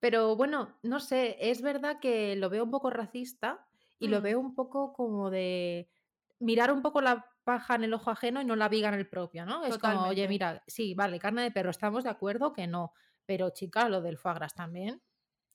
Pero 0.00 0.36
bueno, 0.36 0.78
no 0.82 1.00
sé, 1.00 1.36
es 1.50 1.62
verdad 1.62 1.98
que 2.00 2.36
lo 2.36 2.50
veo 2.50 2.64
un 2.64 2.70
poco 2.70 2.90
racista 2.90 3.66
y 3.98 4.08
lo 4.08 4.20
Mm. 4.20 4.22
veo 4.22 4.38
un 4.40 4.54
poco 4.54 4.92
como 4.92 5.30
de 5.30 5.90
mirar 6.38 6.72
un 6.72 6.82
poco 6.82 7.00
la 7.00 7.26
paja 7.44 7.74
en 7.74 7.84
el 7.84 7.94
ojo 7.94 8.10
ajeno 8.10 8.40
y 8.40 8.44
no 8.44 8.54
la 8.56 8.68
viga 8.68 8.88
en 8.88 8.94
el 8.94 9.08
propio, 9.08 9.44
¿no? 9.46 9.64
Es 9.64 9.78
como, 9.78 10.06
oye, 10.06 10.28
mira, 10.28 10.62
sí, 10.66 10.94
vale, 10.94 11.18
carne 11.18 11.42
de 11.42 11.50
perro, 11.50 11.70
estamos 11.70 12.04
de 12.04 12.10
acuerdo 12.10 12.52
que 12.52 12.66
no, 12.66 12.92
pero 13.26 13.50
chica, 13.50 13.88
lo 13.88 14.00
del 14.02 14.18
foie 14.18 14.34
gras 14.34 14.54
también. 14.54 15.02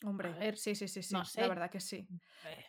Hombre, 0.04 0.30
A 0.30 0.38
ver, 0.38 0.58
sí, 0.58 0.76
sí, 0.76 0.88
sí, 0.88 1.02
sí. 1.02 1.14
no 1.14 1.24
La 1.36 1.48
verdad 1.48 1.70
que 1.72 1.80
sí. 1.80 2.08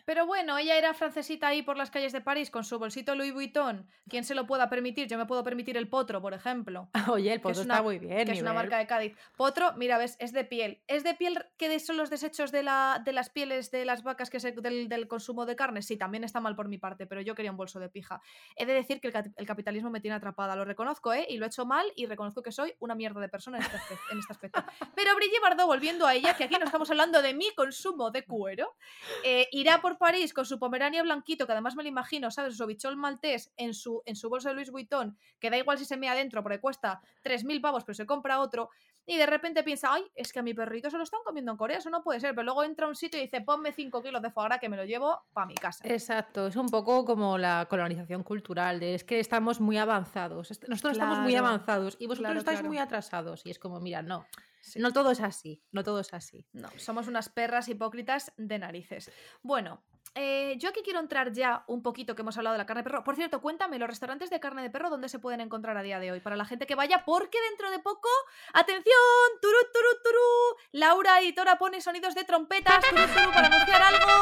Pero 0.04 0.24
bueno, 0.26 0.56
ella 0.56 0.78
era 0.78 0.94
francesita 0.94 1.48
ahí 1.48 1.62
por 1.62 1.76
las 1.76 1.90
calles 1.90 2.12
de 2.12 2.20
París 2.20 2.48
con 2.50 2.62
su 2.64 2.78
bolsito 2.78 3.14
Louis 3.16 3.32
Vuitton. 3.32 3.88
¿Quién 4.08 4.22
se 4.22 4.34
lo 4.36 4.46
pueda 4.46 4.68
permitir? 4.70 5.08
Yo 5.08 5.18
me 5.18 5.26
puedo 5.26 5.42
permitir 5.42 5.76
el 5.76 5.88
potro, 5.88 6.22
por 6.22 6.32
ejemplo. 6.32 6.88
Oye, 7.10 7.32
el 7.32 7.40
potro 7.40 7.62
una- 7.62 7.74
está 7.74 7.82
muy 7.82 7.98
bien. 7.98 8.24
que 8.26 8.32
es 8.32 8.40
una 8.42 8.52
marca 8.52 8.78
de 8.78 8.86
Cádiz. 8.86 9.16
Potro, 9.36 9.72
mira, 9.76 9.98
ves, 9.98 10.16
es 10.20 10.32
de 10.32 10.44
piel. 10.44 10.82
Es 10.86 11.02
de 11.02 11.14
piel 11.14 11.44
que 11.56 11.80
son 11.80 11.96
los 11.96 12.08
desechos 12.10 12.52
de, 12.52 12.62
la, 12.62 13.02
de 13.04 13.12
las 13.12 13.30
pieles 13.30 13.72
de 13.72 13.84
las 13.84 14.04
vacas 14.04 14.30
que 14.30 14.38
se, 14.38 14.52
del, 14.52 14.88
del 14.88 15.08
consumo 15.08 15.44
de 15.44 15.56
carne. 15.56 15.82
Sí, 15.82 15.96
también 15.96 16.22
está 16.22 16.38
mal 16.40 16.54
por 16.54 16.68
mi 16.68 16.78
parte, 16.78 17.06
pero 17.06 17.20
yo 17.20 17.34
quería 17.34 17.50
un 17.50 17.56
bolso 17.56 17.80
de 17.80 17.88
pija. 17.88 18.20
He 18.56 18.66
de 18.66 18.74
decir 18.74 19.00
que 19.00 19.08
el, 19.08 19.12
ca- 19.12 19.24
el 19.36 19.46
capitalismo 19.46 19.90
me 19.90 20.00
tiene 20.00 20.14
atrapada, 20.14 20.54
lo 20.54 20.64
reconozco, 20.64 21.12
¿eh? 21.12 21.26
Y 21.28 21.38
lo 21.38 21.46
he 21.46 21.48
hecho 21.48 21.66
mal 21.66 21.86
y 21.96 22.06
reconozco 22.06 22.42
que 22.42 22.52
soy 22.52 22.74
una 22.78 22.94
mierda 22.94 23.20
de 23.20 23.28
persona 23.28 23.58
en 23.58 23.64
este, 23.64 23.78
en 24.12 24.18
este 24.20 24.32
aspecto. 24.32 24.62
Pero 24.94 25.16
Brigitte 25.16 25.42
Bardot, 25.42 25.66
volviendo 25.66 26.06
a 26.06 26.14
ella, 26.14 26.36
que 26.36 26.44
aquí 26.44 26.54
no 26.60 26.66
estamos 26.66 26.88
hablando 26.90 27.22
de 27.22 27.23
mi 27.32 27.54
consumo 27.54 28.10
de 28.10 28.24
cuero, 28.24 28.74
eh, 29.22 29.48
irá 29.52 29.80
por 29.80 29.96
París 29.96 30.34
con 30.34 30.44
su 30.44 30.58
pomerania 30.58 31.02
blanquito, 31.02 31.46
que 31.46 31.52
además 31.52 31.76
me 31.76 31.82
lo 31.82 31.88
imagino, 31.88 32.30
¿sabes? 32.30 32.56
Su 32.56 32.66
bichol 32.66 32.96
maltés 32.96 33.52
en 33.56 33.72
su, 33.72 34.02
en 34.04 34.16
su 34.16 34.28
bolso 34.28 34.48
de 34.48 34.54
Louis 34.54 34.70
Vuitton, 34.70 35.16
que 35.40 35.48
da 35.48 35.56
igual 35.56 35.78
si 35.78 35.84
se 35.84 35.96
mea 35.96 36.12
adentro 36.12 36.42
porque 36.42 36.60
cuesta 36.60 37.00
3.000 37.22 37.60
pavos, 37.62 37.84
pero 37.84 37.94
se 37.94 38.04
compra 38.04 38.40
otro, 38.40 38.70
y 39.06 39.16
de 39.16 39.26
repente 39.26 39.62
piensa, 39.62 39.92
ay, 39.92 40.04
es 40.14 40.32
que 40.32 40.38
a 40.38 40.42
mi 40.42 40.54
perrito 40.54 40.88
se 40.88 40.96
lo 40.96 41.02
están 41.02 41.20
comiendo 41.24 41.52
en 41.52 41.58
Corea, 41.58 41.78
eso 41.78 41.90
no 41.90 42.02
puede 42.02 42.20
ser, 42.20 42.34
pero 42.34 42.44
luego 42.44 42.64
entra 42.64 42.86
a 42.86 42.88
un 42.88 42.94
sitio 42.94 43.18
y 43.20 43.24
dice, 43.24 43.42
ponme 43.42 43.72
5 43.72 44.02
kilos 44.02 44.22
de 44.22 44.30
foie 44.30 44.46
gras 44.46 44.60
que 44.60 44.68
me 44.68 44.76
lo 44.76 44.84
llevo 44.84 45.20
para 45.32 45.46
mi 45.46 45.54
casa. 45.54 45.84
Exacto, 45.86 46.46
es 46.46 46.56
un 46.56 46.68
poco 46.68 47.04
como 47.04 47.36
la 47.36 47.66
colonización 47.68 48.22
cultural, 48.22 48.80
de 48.80 48.94
es 48.94 49.04
que 49.04 49.20
estamos 49.20 49.60
muy 49.60 49.76
avanzados, 49.76 50.50
nosotros 50.68 50.92
estamos 50.92 51.18
muy 51.18 51.34
avanzados 51.34 51.96
y 51.98 52.06
vosotros 52.06 52.28
claro, 52.28 52.38
estáis 52.38 52.58
claro. 52.60 52.68
muy 52.68 52.78
atrasados 52.78 53.44
y 53.44 53.50
es 53.50 53.58
como, 53.58 53.78
mira, 53.80 54.00
no, 54.00 54.26
Sí. 54.64 54.78
no 54.78 54.92
todo 54.92 55.10
es 55.10 55.20
así, 55.20 55.62
no 55.72 55.84
todo 55.84 56.00
es 56.00 56.14
así. 56.14 56.46
No, 56.52 56.70
somos 56.78 57.06
unas 57.06 57.28
perras 57.28 57.68
hipócritas 57.68 58.32
de 58.38 58.58
narices. 58.58 59.10
Bueno, 59.42 59.84
eh, 60.14 60.54
yo 60.58 60.68
aquí 60.68 60.82
quiero 60.84 61.00
entrar 61.00 61.32
ya 61.32 61.64
un 61.66 61.82
poquito 61.82 62.14
que 62.14 62.22
hemos 62.22 62.36
hablado 62.36 62.54
de 62.54 62.58
la 62.58 62.66
carne 62.66 62.82
de 62.82 62.90
perro. 62.90 63.04
Por 63.04 63.16
cierto, 63.16 63.40
cuéntame, 63.40 63.78
los 63.78 63.88
restaurantes 63.88 64.30
de 64.30 64.38
carne 64.38 64.62
de 64.62 64.70
perro, 64.70 64.90
¿dónde 64.90 65.08
se 65.08 65.18
pueden 65.18 65.40
encontrar 65.40 65.76
a 65.76 65.82
día 65.82 65.98
de 65.98 66.12
hoy? 66.12 66.20
Para 66.20 66.36
la 66.36 66.44
gente 66.44 66.66
que 66.66 66.74
vaya, 66.74 67.04
porque 67.04 67.38
dentro 67.50 67.70
de 67.70 67.80
poco, 67.80 68.08
¡atención! 68.52 68.94
¡Turú, 69.42 69.58
turú, 69.72 69.88
turú! 70.04 70.56
Laura, 70.72 71.20
editora, 71.20 71.58
pone 71.58 71.80
sonidos 71.80 72.14
de 72.14 72.24
trompetas, 72.24 72.80
turú, 72.88 73.02
turú, 73.06 73.30
para 73.32 73.48
anunciar 73.48 73.82
algo. 73.82 74.12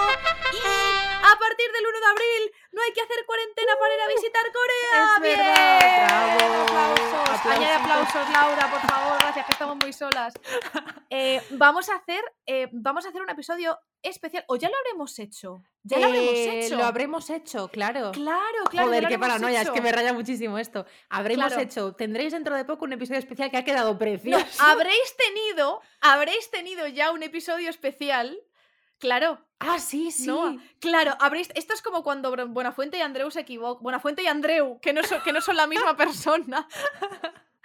Y 0.52 0.58
a 1.24 1.38
partir 1.38 1.70
del 1.72 1.86
1 1.86 2.00
de 2.00 2.06
abril, 2.10 2.52
no 2.72 2.82
hay 2.82 2.92
que 2.92 3.02
hacer 3.02 3.24
cuarentena 3.26 3.72
para 3.78 3.94
ir 3.94 4.00
a 4.00 4.08
visitar 4.08 4.44
Corea. 4.52 5.14
Es 5.14 5.22
¡Bien! 5.22 5.38
verdad, 5.38 6.36
bravo. 6.36 6.62
Aplausos. 6.62 7.46
Añade 7.46 7.74
aplausos, 7.74 8.30
Laura, 8.30 8.70
por 8.70 8.80
favor, 8.80 9.18
gracias, 9.18 9.46
que 9.46 9.52
estamos 9.52 9.76
muy 9.76 9.92
solas. 9.92 10.34
Eh, 11.10 11.42
vamos 11.50 11.90
a 11.90 11.96
hacer 11.96 12.24
eh, 12.46 12.68
vamos 12.72 13.06
a 13.06 13.10
hacer 13.10 13.22
un 13.22 13.30
episodio 13.30 13.78
especial 14.02 14.44
o 14.48 14.56
ya 14.56 14.68
lo 14.68 14.76
habremos 14.78 15.18
hecho 15.18 15.62
ya 15.84 15.98
lo 15.98 16.06
habremos 16.06 16.34
Eh, 16.34 16.66
hecho 16.66 16.76
Lo 16.76 16.84
habremos 16.84 17.30
hecho, 17.30 17.68
claro. 17.68 18.12
claro 18.12 18.64
claro 18.70 18.86
Joder, 18.88 19.08
qué 19.08 19.18
paranoia, 19.18 19.62
es 19.62 19.70
que 19.70 19.80
me 19.80 19.90
raya 19.92 20.12
muchísimo 20.12 20.58
esto. 20.58 20.86
Habremos 21.08 21.46
Claro. 21.46 21.62
hecho, 21.62 21.92
tendréis 21.94 22.32
dentro 22.32 22.54
de 22.54 22.64
poco 22.64 22.84
un 22.84 22.92
episodio 22.92 23.18
especial 23.18 23.50
que 23.50 23.56
ha 23.56 23.64
quedado 23.64 23.92
No, 23.92 23.98
precioso. 23.98 24.44
habréis 24.62 25.16
tenido 25.16 25.80
habréis 26.00 26.50
tenido 26.50 26.86
ya 26.88 27.10
un 27.12 27.22
episodio 27.22 27.68
especial 27.70 28.38
claro 28.98 29.44
Ah, 29.64 29.78
sí, 29.78 30.10
sí. 30.10 30.26
no, 30.26 30.58
claro, 30.80 31.14
habréis. 31.20 31.48
Esto 31.54 31.72
es 31.72 31.82
como 31.82 32.02
cuando 32.02 32.34
Buenafuente 32.48 32.98
y 32.98 33.00
Andreu 33.00 33.30
se 33.30 33.38
equivocan. 33.40 33.80
Buenafuente 33.84 34.20
y 34.24 34.26
Andreu, 34.26 34.80
que 34.80 34.92
no, 34.92 35.04
son, 35.04 35.22
que 35.22 35.32
no 35.32 35.40
son 35.40 35.56
la 35.56 35.68
misma 35.68 35.96
persona. 36.36 36.66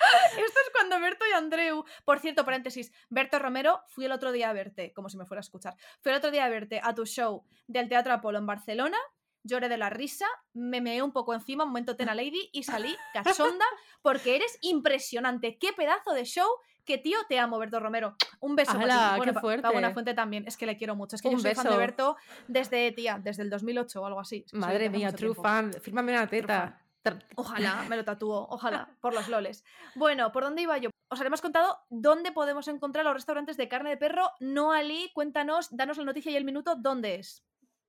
Esto 0.31 0.59
es 0.65 0.69
cuando 0.73 0.99
Berto 0.99 1.25
y 1.29 1.33
Andreu. 1.33 1.83
Por 2.05 2.19
cierto, 2.19 2.45
paréntesis, 2.45 2.91
Berto 3.09 3.39
Romero, 3.39 3.81
fui 3.87 4.05
el 4.05 4.11
otro 4.11 4.31
día 4.31 4.49
a 4.49 4.53
verte, 4.53 4.93
como 4.93 5.09
si 5.09 5.17
me 5.17 5.25
fuera 5.25 5.39
a 5.39 5.41
escuchar. 5.41 5.75
Fui 6.01 6.11
el 6.11 6.17
otro 6.17 6.31
día 6.31 6.45
a 6.45 6.49
verte 6.49 6.79
a 6.83 6.93
tu 6.93 7.05
show 7.05 7.43
del 7.67 7.89
Teatro 7.89 8.13
Apolo 8.13 8.37
en 8.37 8.45
Barcelona. 8.45 8.97
Lloré 9.43 9.69
de 9.69 9.77
la 9.77 9.89
risa, 9.89 10.25
me 10.53 10.81
meé 10.81 11.01
un 11.01 11.13
poco 11.13 11.33
encima, 11.33 11.63
un 11.63 11.69
momento 11.69 11.95
Tena 11.95 12.13
Lady 12.13 12.49
y 12.51 12.63
salí 12.63 12.93
cachonda 13.13 13.63
porque 14.01 14.35
eres 14.35 14.57
impresionante. 14.61 15.57
Qué 15.57 15.71
pedazo 15.73 16.13
de 16.13 16.25
show. 16.25 16.47
Que 16.83 16.97
tío, 16.97 17.17
te 17.27 17.37
amo, 17.37 17.57
Berto 17.59 17.81
Romero. 17.81 18.15
Un 18.39 18.55
beso 18.55 18.71
para 18.71 18.83
¡Hala, 18.85 18.95
ti. 19.09 19.11
qué 19.11 19.17
Bueno, 19.17 19.33
pa- 19.33 19.41
fuerte! 19.41 19.61
pa 19.61 19.71
Buenafuente 19.71 20.13
también. 20.13 20.45
Es 20.47 20.55
que 20.55 20.65
le 20.65 20.77
quiero 20.77 20.95
mucho. 20.95 21.17
Es 21.17 21.21
que 21.21 21.27
yo 21.29 21.35
Un 21.35 21.41
soy 21.41 21.53
fan 21.53 21.65
de 21.65 21.69
beso. 21.71 21.79
Berto 21.79 22.17
desde, 22.47 22.91
tía, 22.93 23.19
desde 23.21 23.43
el 23.43 23.49
2008 23.49 24.01
o 24.01 24.05
algo 24.05 24.19
así. 24.21 24.37
Es 24.37 24.43
que 24.45 24.49
soy 24.51 24.59
Madre 24.59 24.89
mía, 24.89 25.09
true 25.11 25.31
tiempo. 25.33 25.43
fan. 25.43 25.73
Fírmame 25.81 26.13
una 26.13 26.27
teta. 26.27 26.81
Ojalá, 27.35 27.83
me 27.89 27.97
lo 27.97 28.05
tatúo, 28.05 28.47
ojalá, 28.49 28.89
por 29.01 29.13
los 29.13 29.27
loles. 29.27 29.63
Bueno, 29.95 30.31
¿por 30.31 30.43
dónde 30.43 30.61
iba 30.61 30.77
yo? 30.77 30.89
Os 31.09 31.19
haremos 31.19 31.41
contado 31.41 31.79
dónde 31.89 32.31
podemos 32.31 32.67
encontrar 32.67 33.05
los 33.05 33.13
restaurantes 33.13 33.57
de 33.57 33.67
carne 33.67 33.89
de 33.91 33.97
perro. 33.97 34.31
No, 34.39 34.71
Ali, 34.71 35.11
cuéntanos, 35.13 35.69
danos 35.71 35.97
la 35.97 36.03
noticia 36.03 36.31
y 36.31 36.35
el 36.35 36.45
minuto, 36.45 36.75
¿dónde 36.75 37.15
es? 37.15 37.43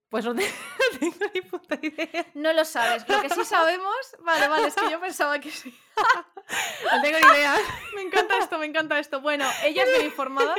Pues 0.09 0.25
no 0.25 0.35
tengo 1.01 1.17
ni 1.35 1.41
puta 1.43 1.79
idea. 1.83 2.27
No 2.35 2.53
lo 2.53 2.65
sabes. 2.65 3.07
Lo 3.09 3.21
que 3.21 3.29
sí 3.29 3.45
sabemos. 3.45 4.17
Vale, 4.21 4.49
vale, 4.49 4.69
es 4.69 4.75
que 4.75 4.91
yo 4.91 5.01
pensaba 5.01 5.39
que 5.39 5.51
sí. 5.51 5.77
No 6.91 7.03
tengo 7.03 7.19
ni 7.19 7.37
idea. 7.37 7.57
Me 7.95 8.03
encanta 8.03 8.39
esto, 8.39 8.59
me 8.59 8.67
encanta 8.67 8.99
esto. 8.99 9.21
Bueno, 9.21 9.45
ellas 9.65 9.87
bien 9.87 10.07
informadas. 10.07 10.59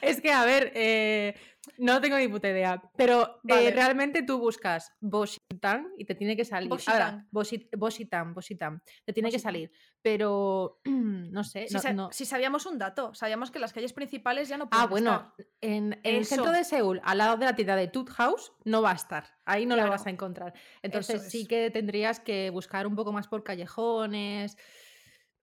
Es 0.00 0.20
que, 0.20 0.32
a 0.32 0.44
ver, 0.44 0.70
eh, 0.76 1.57
no 1.76 2.00
tengo 2.00 2.16
ni 2.16 2.28
puta 2.28 2.48
idea. 2.48 2.82
Pero 2.96 3.40
eh, 3.48 3.70
realmente 3.70 4.22
tú 4.22 4.38
buscas 4.38 4.92
Boshitan 5.00 5.88
y 5.98 6.04
te 6.04 6.14
tiene 6.14 6.36
que 6.36 6.44
salir. 6.44 6.70
Ahora, 6.86 7.26
Boshitan. 7.30 7.68
Boshi- 7.70 7.78
Boshitan, 7.78 8.34
Boshitan. 8.34 8.82
Te 9.04 9.12
tiene 9.12 9.30
que 9.30 9.38
salir. 9.38 9.70
Pero, 10.02 10.80
no 10.84 11.44
sé. 11.44 11.68
Si, 11.68 11.74
no- 11.74 11.80
sa- 11.80 11.92
no- 11.92 12.12
si 12.12 12.24
sabíamos 12.24 12.64
un 12.66 12.78
dato, 12.78 13.14
sabíamos 13.14 13.50
que 13.50 13.58
las 13.58 13.72
calles 13.72 13.92
principales 13.92 14.48
ya 14.48 14.56
no 14.56 14.64
Ah, 14.70 14.88
pueden 14.88 14.90
bueno, 14.90 15.12
estar. 15.36 15.46
en, 15.60 16.00
en 16.02 16.14
el 16.16 16.24
centro 16.24 16.52
de 16.52 16.64
Seúl, 16.64 17.00
al 17.04 17.18
lado 17.18 17.36
de 17.36 17.44
la 17.44 17.54
tienda 17.54 17.76
de 17.76 17.88
Tooth 17.88 18.10
House, 18.10 18.52
no 18.64 18.80
va 18.82 18.92
a 18.92 18.94
estar. 18.94 19.24
Ahí 19.44 19.66
no 19.66 19.76
la 19.76 19.86
vas 19.86 20.06
a 20.06 20.10
encontrar. 20.10 20.54
Entonces 20.82 21.20
Eso 21.22 21.30
sí 21.30 21.42
es. 21.42 21.48
que 21.48 21.70
tendrías 21.70 22.20
que 22.20 22.50
buscar 22.50 22.86
un 22.86 22.94
poco 22.96 23.12
más 23.12 23.28
por 23.28 23.42
callejones, 23.44 24.56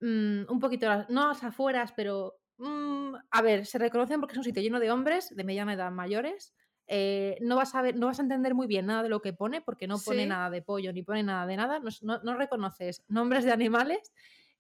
mm, 0.02 0.44
un 0.50 0.60
poquito, 0.60 0.88
no 1.10 1.24
a 1.26 1.28
las 1.30 1.44
afueras, 1.44 1.94
pero... 1.96 2.40
mm, 2.58 3.16
a 3.32 3.42
ver, 3.42 3.66
se 3.66 3.78
reconocen 3.78 4.20
porque 4.20 4.34
es 4.34 4.38
un 4.38 4.44
sitio 4.44 4.62
lleno 4.62 4.80
de 4.80 4.92
hombres 4.92 5.36
de 5.36 5.44
mediana 5.44 5.74
edad 5.74 5.92
mayores. 5.92 6.54
eh, 6.88 7.38
no, 7.42 7.56
vas 7.56 7.74
a 7.74 7.82
ver, 7.82 7.96
no 7.96 8.06
vas 8.06 8.20
a 8.20 8.22
entender 8.22 8.54
muy 8.54 8.68
bien 8.68 8.86
nada 8.86 9.02
de 9.02 9.10
lo 9.10 9.20
que 9.20 9.34
pone 9.34 9.60
porque 9.62 9.88
no 9.88 9.98
pone 9.98 10.22
Sí. 10.24 10.30
nada 10.30 10.52
de 10.52 10.62
pollo 10.62 10.94
ni 10.94 11.02
pone 11.02 11.24
nada 11.24 11.48
de 11.48 11.58
nada. 11.58 11.80
No, 11.80 11.90
s- 11.90 12.06
no- 12.06 12.22
no 12.22 12.36
reconoces 12.38 13.04
nombres 13.08 13.44
de 13.44 13.52
animales 13.52 14.14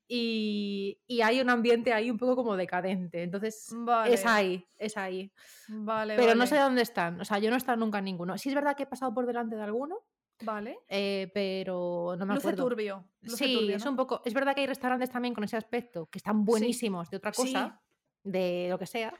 y, 0.07 0.99
y 1.07 1.21
hay 1.21 1.39
un 1.41 1.49
ambiente 1.49 1.93
ahí 1.93 2.09
un 2.11 2.17
poco 2.17 2.35
como 2.35 2.55
decadente. 2.57 3.23
Entonces, 3.23 3.67
Vale. 3.75 4.13
es 4.13 4.25
ahí, 4.25 4.65
es 4.77 4.97
ahí. 4.97 5.31
Vale, 5.67 6.15
Pero 6.15 6.35
no 6.35 6.45
sé 6.47 6.57
dónde 6.57 6.81
están. 6.81 7.19
O 7.21 7.25
sea, 7.25 7.39
yo 7.39 7.49
no 7.49 7.55
he 7.55 7.57
estado 7.57 7.77
nunca 7.77 7.99
en 7.99 8.05
ninguno. 8.05 8.37
Sí 8.37 8.49
es 8.49 8.55
verdad 8.55 8.75
que 8.75 8.83
he 8.83 8.87
pasado 8.87 9.13
por 9.13 9.25
delante 9.25 9.55
de 9.55 9.63
alguno, 9.63 9.99
Vale. 10.41 10.79
eh, 10.87 11.29
pero 11.33 12.15
no 12.17 12.25
me 12.25 12.33
Luce 12.35 12.47
acuerdo. 12.49 12.63
turbio. 12.63 13.05
luce 13.21 13.45
Sí, 13.45 13.53
turbio, 13.55 13.75
es 13.77 13.85
un 13.85 13.95
poco. 13.95 14.21
Es 14.25 14.33
verdad 14.33 14.53
que 14.55 14.61
hay 14.61 14.67
restaurantes 14.67 15.09
también 15.09 15.33
con 15.33 15.43
ese 15.43 15.57
aspecto 15.57 16.07
que 16.07 16.17
están 16.19 16.43
buenísimos 16.43 17.09
de 17.09 17.17
otra 17.17 17.33
Sí. 17.33 17.43
De 18.25 18.67
lo 18.69 18.77
que 18.77 18.85
sea, 18.85 19.13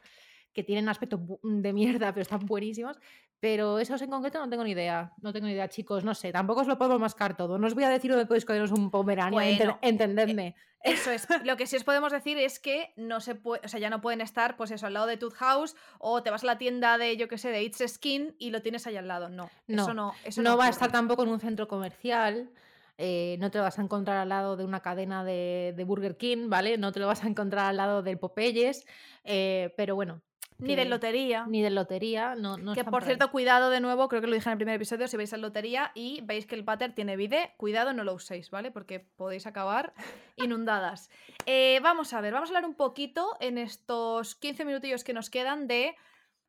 que 0.54 0.64
tienen 0.64 0.90
aspecto 0.90 1.18
bu- 1.18 1.40
de 1.42 1.72
mierda, 1.72 2.12
pero 2.14 2.24
están 2.24 2.46
buenísimos. 2.46 2.98
Pero 3.42 3.80
esos 3.80 4.02
en 4.02 4.10
concreto 4.10 4.40
no 4.40 4.50
tengo 4.50 4.64
ni 4.64 4.72
idea. 4.72 5.12
No 5.22 5.32
tengo 5.34 5.46
ni 5.48 5.54
idea, 5.54 5.68
chicos. 5.70 6.04
No 6.04 6.16
sé. 6.16 6.32
Tampoco 6.32 6.62
os 6.62 6.68
lo 6.68 6.78
puedo 6.78 6.98
mascar 6.98 7.36
todo. 7.38 7.60
No 7.60 7.68
os 7.68 7.76
voy 7.76 7.84
a 7.84 7.90
decir 7.90 8.10
dónde 8.10 8.26
podéis 8.26 8.46
cogeros 8.46 8.72
un 8.72 8.90
pomerania. 8.90 9.32
Bueno, 9.32 9.72
eh, 9.82 9.90
entendedme. 9.90 10.56
Eso 10.82 11.12
es. 11.12 11.28
Lo 11.44 11.58
que 11.58 11.68
sí 11.68 11.76
os 11.76 11.84
podemos 11.84 12.12
decir 12.12 12.38
es 12.38 12.60
que 12.60 12.94
no 12.96 13.20
se 13.20 13.36
puede, 13.36 13.62
o 13.66 13.68
sea, 13.68 13.80
ya 13.80 13.90
no 13.90 14.02
pueden 14.02 14.22
estar, 14.22 14.56
pues 14.56 14.72
eso, 14.72 14.88
al 14.88 14.94
lado 14.94 15.06
de 15.08 15.18
Tooth 15.18 15.34
House, 15.34 15.76
o 16.00 16.24
te 16.24 16.30
vas 16.32 16.44
a 16.44 16.48
la 16.48 16.58
tienda 16.58 16.98
de, 16.98 17.18
yo 17.18 17.28
qué 17.28 17.38
sé, 17.38 17.50
de 17.50 17.62
It's 17.64 17.84
Skin 17.86 18.36
y 18.40 18.52
lo 18.52 18.62
tienes 18.62 18.88
ahí 18.88 18.96
al 18.96 19.08
lado. 19.08 19.30
No, 19.30 19.50
No, 19.68 19.84
eso 19.84 19.94
no. 19.94 20.14
Eso 20.24 20.42
no 20.42 20.58
va 20.58 20.68
a 20.68 20.70
estar 20.70 20.92
tampoco 20.92 21.24
en 21.24 21.30
un 21.30 21.40
centro 21.40 21.68
comercial. 21.68 22.50
Eh, 22.98 23.38
no 23.40 23.52
te 23.52 23.58
lo 23.58 23.64
vas 23.64 23.80
a 23.80 23.82
encontrar 23.82 24.18
al 24.18 24.30
lado 24.30 24.58
de 24.58 24.66
una 24.66 24.82
cadena 24.82 25.24
de, 25.24 25.74
de 25.76 25.84
Burger 25.84 26.18
King, 26.18 26.50
¿vale? 26.50 26.78
No 26.78 26.92
te 26.92 27.00
lo 27.00 27.08
vas 27.08 27.24
a 27.24 27.28
encontrar 27.28 27.66
al 27.66 27.78
lado 27.78 28.04
del 28.04 28.18
Popeyes. 28.18 28.86
eh, 29.24 29.74
pero 29.78 29.96
bueno. 29.96 30.22
Ni 30.58 30.76
de 30.76 30.86
lotería. 30.86 31.46
Ni 31.48 31.62
de 31.62 31.70
lotería. 31.70 32.36
No, 32.36 32.58
no 32.58 32.74
que 32.74 32.86
por 32.86 33.04
ahí. 33.04 33.08
cierto, 33.08 33.30
cuidado 33.30 33.70
de 33.70 33.82
nuevo, 33.82 34.08
creo 34.08 34.22
que 34.22 34.28
lo 34.28 34.34
dije 34.36 34.48
en 34.48 34.54
el 34.54 34.58
primer 34.58 34.76
episodio, 34.76 35.08
si 35.08 35.18
vais 35.18 35.34
a 35.34 35.38
lotería 35.38 35.92
y 35.96 36.22
veis 36.24 36.46
que 36.46 36.56
el 36.56 36.64
váter 36.64 36.94
tiene 36.96 37.18
vide, 37.18 37.54
cuidado, 37.58 37.92
no 37.92 38.06
lo 38.06 38.14
uséis, 38.14 38.50
¿vale? 38.52 38.72
Porque 38.72 39.00
podéis 39.00 39.48
acabar 39.48 39.94
inundadas. 40.38 41.10
Eh, 41.46 41.80
vamos 41.84 42.14
a 42.14 42.22
ver, 42.22 42.34
vamos 42.34 42.50
a 42.50 42.52
hablar 42.52 42.70
un 42.70 42.76
poquito 42.76 43.36
en 43.42 43.58
estos 43.58 44.36
15 44.36 44.64
minutillos 44.64 45.04
que 45.04 45.14
nos 45.14 45.30
quedan 45.30 45.68
de 45.68 45.96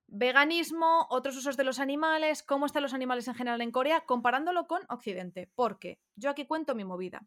veganismo, 0.09 1.07
otros 1.11 1.37
usos 1.37 1.57
de 1.57 1.65
los 1.65 1.79
animales, 1.79 2.43
cómo 2.43 2.67
están 2.67 2.83
los 2.83 2.95
animales 2.95 3.29
en 3.29 3.35
general 3.35 3.61
en 3.61 3.73
Corea, 3.73 4.03
comparándolo 4.07 4.67
con 4.67 4.83
Occidente. 4.89 5.51
Porque 5.55 6.01
yo 6.17 6.31
aquí 6.31 6.47
cuento 6.47 6.75
mi 6.75 6.85
movida. 6.85 7.27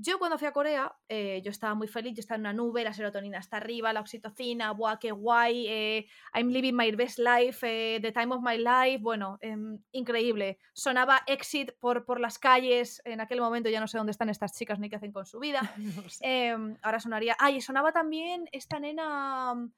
Yo 0.00 0.20
cuando 0.20 0.38
fui 0.38 0.46
a 0.46 0.52
Corea, 0.52 0.96
eh, 1.08 1.42
yo 1.44 1.50
estaba 1.50 1.74
muy 1.74 1.88
feliz, 1.88 2.14
yo 2.14 2.20
estaba 2.20 2.36
en 2.36 2.42
una 2.42 2.52
nube, 2.52 2.84
la 2.84 2.92
serotonina 2.92 3.38
está 3.38 3.56
arriba, 3.56 3.92
la 3.92 3.98
oxitocina, 3.98 4.70
buah, 4.70 5.00
qué 5.00 5.10
guay, 5.10 5.66
eh, 5.66 6.06
I'm 6.34 6.50
living 6.50 6.74
my 6.74 6.92
best 6.92 7.18
life, 7.18 7.66
eh, 7.66 7.98
the 8.00 8.12
time 8.12 8.32
of 8.32 8.40
my 8.40 8.56
life, 8.56 9.02
bueno, 9.02 9.38
em, 9.40 9.82
increíble. 9.90 10.60
Sonaba 10.72 11.22
Exit 11.26 11.72
por, 11.80 12.04
por 12.04 12.20
las 12.20 12.38
calles, 12.38 13.02
en 13.04 13.20
aquel 13.20 13.40
momento 13.40 13.70
ya 13.70 13.80
no 13.80 13.88
sé 13.88 13.98
dónde 13.98 14.12
están 14.12 14.28
estas 14.28 14.56
chicas 14.56 14.78
ni 14.78 14.88
qué 14.88 14.94
hacen 14.94 15.12
con 15.12 15.26
su 15.26 15.40
vida. 15.40 15.60
No 16.06 16.08
sé. 16.08 16.24
Em, 16.24 16.76
ahora 16.82 17.00
sonaría, 17.00 17.36
ay, 17.40 17.60
sonaba 17.60 17.90
también 17.90 18.48
esta 18.52 18.78
nena, 18.78 19.68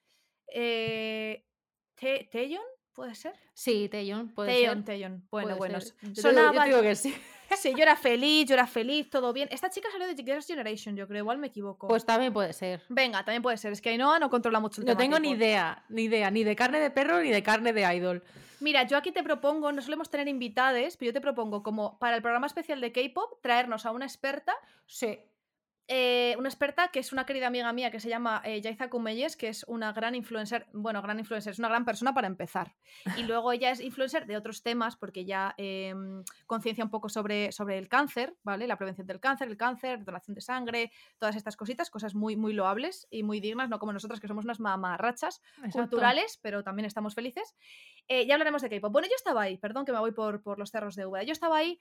eh, 0.52 1.46
Te- 2.00 2.28
¿puede 2.94 3.14
ser? 3.14 3.34
Sí, 3.54 3.88
Taeyeon, 3.90 4.28
puede 4.34 4.50
Taeyeon, 4.52 4.76
ser. 4.78 4.84
Taeyeon, 4.84 5.26
bueno, 5.30 5.48
puede 5.56 5.58
bueno, 5.58 5.80
ser. 5.80 5.94
Yo 5.94 6.00
te 6.00 6.06
digo- 6.08 6.22
sonaba... 6.22 6.66
yo 6.66 6.76
digo 6.76 6.82
que 6.82 6.94
sí. 6.96 7.14
Sí, 7.56 7.72
yo 7.76 7.82
era 7.82 7.96
feliz, 7.96 8.46
yo 8.48 8.54
era 8.54 8.66
feliz, 8.68 9.10
todo 9.10 9.32
bien. 9.32 9.48
Esta 9.50 9.68
chica 9.70 9.88
salió 9.90 10.06
de 10.06 10.14
Girls' 10.22 10.46
Generation, 10.46 10.94
yo 10.94 11.08
creo, 11.08 11.18
igual 11.24 11.38
me 11.38 11.48
equivoco. 11.48 11.88
Pues 11.88 12.06
también 12.06 12.32
puede 12.32 12.52
ser. 12.52 12.80
Venga, 12.88 13.24
también 13.24 13.42
puede 13.42 13.56
ser. 13.56 13.72
Es 13.72 13.80
que 13.80 13.90
Ainhoa 13.90 14.20
no 14.20 14.30
controla 14.30 14.60
mucho 14.60 14.80
el 14.80 14.86
No 14.86 14.92
tema 14.92 15.00
tengo 15.00 15.18
ni 15.18 15.30
idea, 15.32 15.84
ni 15.88 16.02
idea, 16.04 16.30
ni 16.30 16.44
de 16.44 16.54
carne 16.54 16.78
de 16.78 16.90
perro 16.92 17.20
ni 17.20 17.30
de 17.30 17.42
carne 17.42 17.72
de 17.72 17.92
idol. 17.96 18.22
Mira, 18.60 18.84
yo 18.86 18.96
aquí 18.96 19.10
te 19.10 19.24
propongo, 19.24 19.72
no 19.72 19.82
solemos 19.82 20.08
tener 20.10 20.28
invitades, 20.28 20.96
pero 20.96 21.08
yo 21.08 21.12
te 21.12 21.20
propongo 21.20 21.64
como 21.64 21.98
para 21.98 22.14
el 22.14 22.22
programa 22.22 22.46
especial 22.46 22.80
de 22.80 22.92
K-pop 22.92 23.40
traernos 23.42 23.84
a 23.84 23.90
una 23.90 24.04
experta, 24.06 24.54
Sí. 24.86 25.18
Eh, 25.92 26.36
una 26.38 26.48
experta 26.48 26.86
que 26.92 27.00
es 27.00 27.12
una 27.12 27.26
querida 27.26 27.48
amiga 27.48 27.72
mía 27.72 27.90
que 27.90 27.98
se 27.98 28.08
llama 28.08 28.40
eh, 28.44 28.60
Yaiza 28.60 28.88
Kumeyes, 28.88 29.36
que 29.36 29.48
es 29.48 29.64
una 29.66 29.92
gran 29.92 30.14
influencer, 30.14 30.68
bueno, 30.72 31.02
gran 31.02 31.18
influencer, 31.18 31.50
es 31.50 31.58
una 31.58 31.68
gran 31.68 31.84
persona 31.84 32.14
para 32.14 32.28
empezar. 32.28 32.76
Y 33.16 33.24
luego 33.24 33.50
ella 33.50 33.72
es 33.72 33.80
influencer 33.80 34.24
de 34.26 34.36
otros 34.36 34.62
temas 34.62 34.96
porque 34.96 35.24
ya 35.24 35.52
em, 35.56 36.22
conciencia 36.46 36.84
un 36.84 36.90
poco 36.90 37.08
sobre, 37.08 37.50
sobre 37.50 37.76
el 37.76 37.88
cáncer, 37.88 38.36
¿vale? 38.44 38.68
La 38.68 38.76
prevención 38.76 39.04
del 39.08 39.18
cáncer, 39.18 39.48
el 39.48 39.56
cáncer, 39.56 40.04
donación 40.04 40.36
de 40.36 40.40
sangre, 40.42 40.92
todas 41.18 41.34
estas 41.34 41.56
cositas, 41.56 41.90
cosas 41.90 42.14
muy, 42.14 42.36
muy 42.36 42.52
loables 42.52 43.08
y 43.10 43.24
muy 43.24 43.40
dignas, 43.40 43.68
no 43.68 43.80
como 43.80 43.92
nosotras 43.92 44.20
que 44.20 44.28
somos 44.28 44.44
unas 44.44 44.60
mamarrachas 44.60 45.42
exacto. 45.56 45.80
culturales, 45.80 46.38
pero 46.40 46.62
también 46.62 46.86
estamos 46.86 47.16
felices. 47.16 47.56
Eh, 48.06 48.28
ya 48.28 48.34
hablaremos 48.34 48.62
de 48.62 48.70
K-pop. 48.70 48.92
Bueno, 48.92 49.08
yo 49.08 49.16
estaba 49.16 49.42
ahí, 49.42 49.58
perdón 49.58 49.84
que 49.84 49.90
me 49.90 49.98
voy 49.98 50.12
por, 50.12 50.40
por 50.40 50.60
los 50.60 50.70
cerros 50.70 50.94
de 50.94 51.04
Úbeda. 51.04 51.24
Yo 51.24 51.32
estaba 51.32 51.56
ahí, 51.56 51.80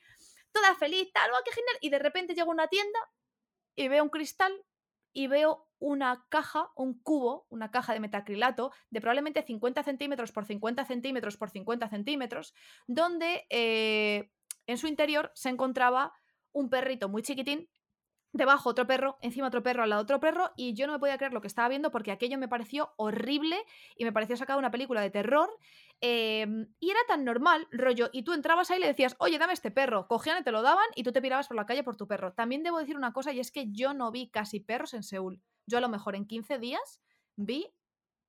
toda 0.52 0.74
feliz, 0.74 1.12
tal, 1.14 1.30
¡guau, 1.30 1.44
qué 1.46 1.52
genial! 1.52 1.78
Y 1.82 1.92
de 1.92 2.00
repente 2.00 2.34
llego 2.34 2.50
a 2.50 2.56
una 2.56 2.68
tienda 2.70 3.00
y 3.80 3.88
veo 3.88 4.04
un 4.04 4.10
cristal 4.10 4.52
y 5.14 5.28
veo 5.28 5.66
una 5.80 6.26
caja, 6.28 6.70
un 6.76 7.02
cubo, 7.02 7.48
una 7.50 7.72
caja 7.72 7.94
de 7.94 8.02
metacrilato 8.02 8.74
de 8.90 9.00
probablemente 9.00 9.42
50 9.42 9.84
centímetros 9.84 10.34
por 10.34 10.46
50 10.46 10.84
centímetros 10.84 11.38
por 11.38 11.50
50 11.50 11.88
centímetros, 11.88 12.54
donde 12.88 13.48
eh, 13.50 14.32
en 14.68 14.78
su 14.78 14.88
interior 14.88 15.32
se 15.34 15.48
encontraba 15.48 16.12
un 16.52 16.70
perrito 16.70 17.08
muy 17.08 17.22
chiquitín 17.22 17.70
Debajo 18.32 18.70
otro 18.70 18.86
perro, 18.86 19.18
encima 19.22 19.48
otro 19.48 19.64
perro, 19.64 19.82
al 19.82 19.90
lado 19.90 20.04
otro 20.04 20.20
perro, 20.20 20.52
y 20.56 20.76
yo 20.76 20.86
no 20.86 20.94
me 20.94 21.00
podía 21.00 21.18
creer 21.18 21.34
lo 21.34 21.42
que 21.42 21.48
estaba 21.48 21.68
viendo 21.68 21.90
porque 21.90 22.12
aquello 22.12 22.38
me 22.38 22.48
pareció 22.48 22.94
horrible 22.96 23.58
y 23.96 24.06
me 24.06 24.14
pareció 24.14 24.38
sacado 24.38 24.58
de 24.58 24.62
una 24.62 24.72
película 24.72 25.02
de 25.02 25.10
terror. 25.10 25.50
Em, 26.02 26.68
y 26.80 26.90
era 26.90 27.00
tan 27.08 27.26
normal, 27.26 27.68
rollo, 27.72 28.10
y 28.12 28.24
tú 28.24 28.34
entrabas 28.34 28.72
ahí 28.72 28.78
y 28.78 28.82
le 28.82 28.88
decías, 28.88 29.16
oye, 29.20 29.38
dame 29.38 29.54
este 29.54 29.72
perro. 29.72 30.08
Cogían 30.08 30.40
y 30.40 30.44
te 30.44 30.52
lo 30.52 30.62
daban 30.62 30.86
y 30.96 31.04
tú 31.04 31.12
te 31.12 31.22
pirabas 31.22 31.48
por 31.48 31.58
la 31.58 31.66
calle 31.66 31.84
por 31.84 31.98
tu 31.98 32.08
perro. 32.08 32.34
También 32.34 32.64
debo 32.64 32.80
decir 32.80 32.96
una 32.96 33.14
cosa 33.14 33.32
y 33.34 33.40
es 33.40 33.52
que 33.52 33.72
yo 33.72 33.94
no 33.94 34.12
vi 34.12 34.30
casi 34.30 34.60
perros 34.60 34.94
en 34.94 35.04
Seúl. 35.04 35.42
Yo 35.66 35.78
a 35.78 35.82
lo 35.82 35.90
mejor 35.90 36.16
en 36.16 36.26
15 36.26 36.58
días 36.60 37.02
vi 37.36 37.74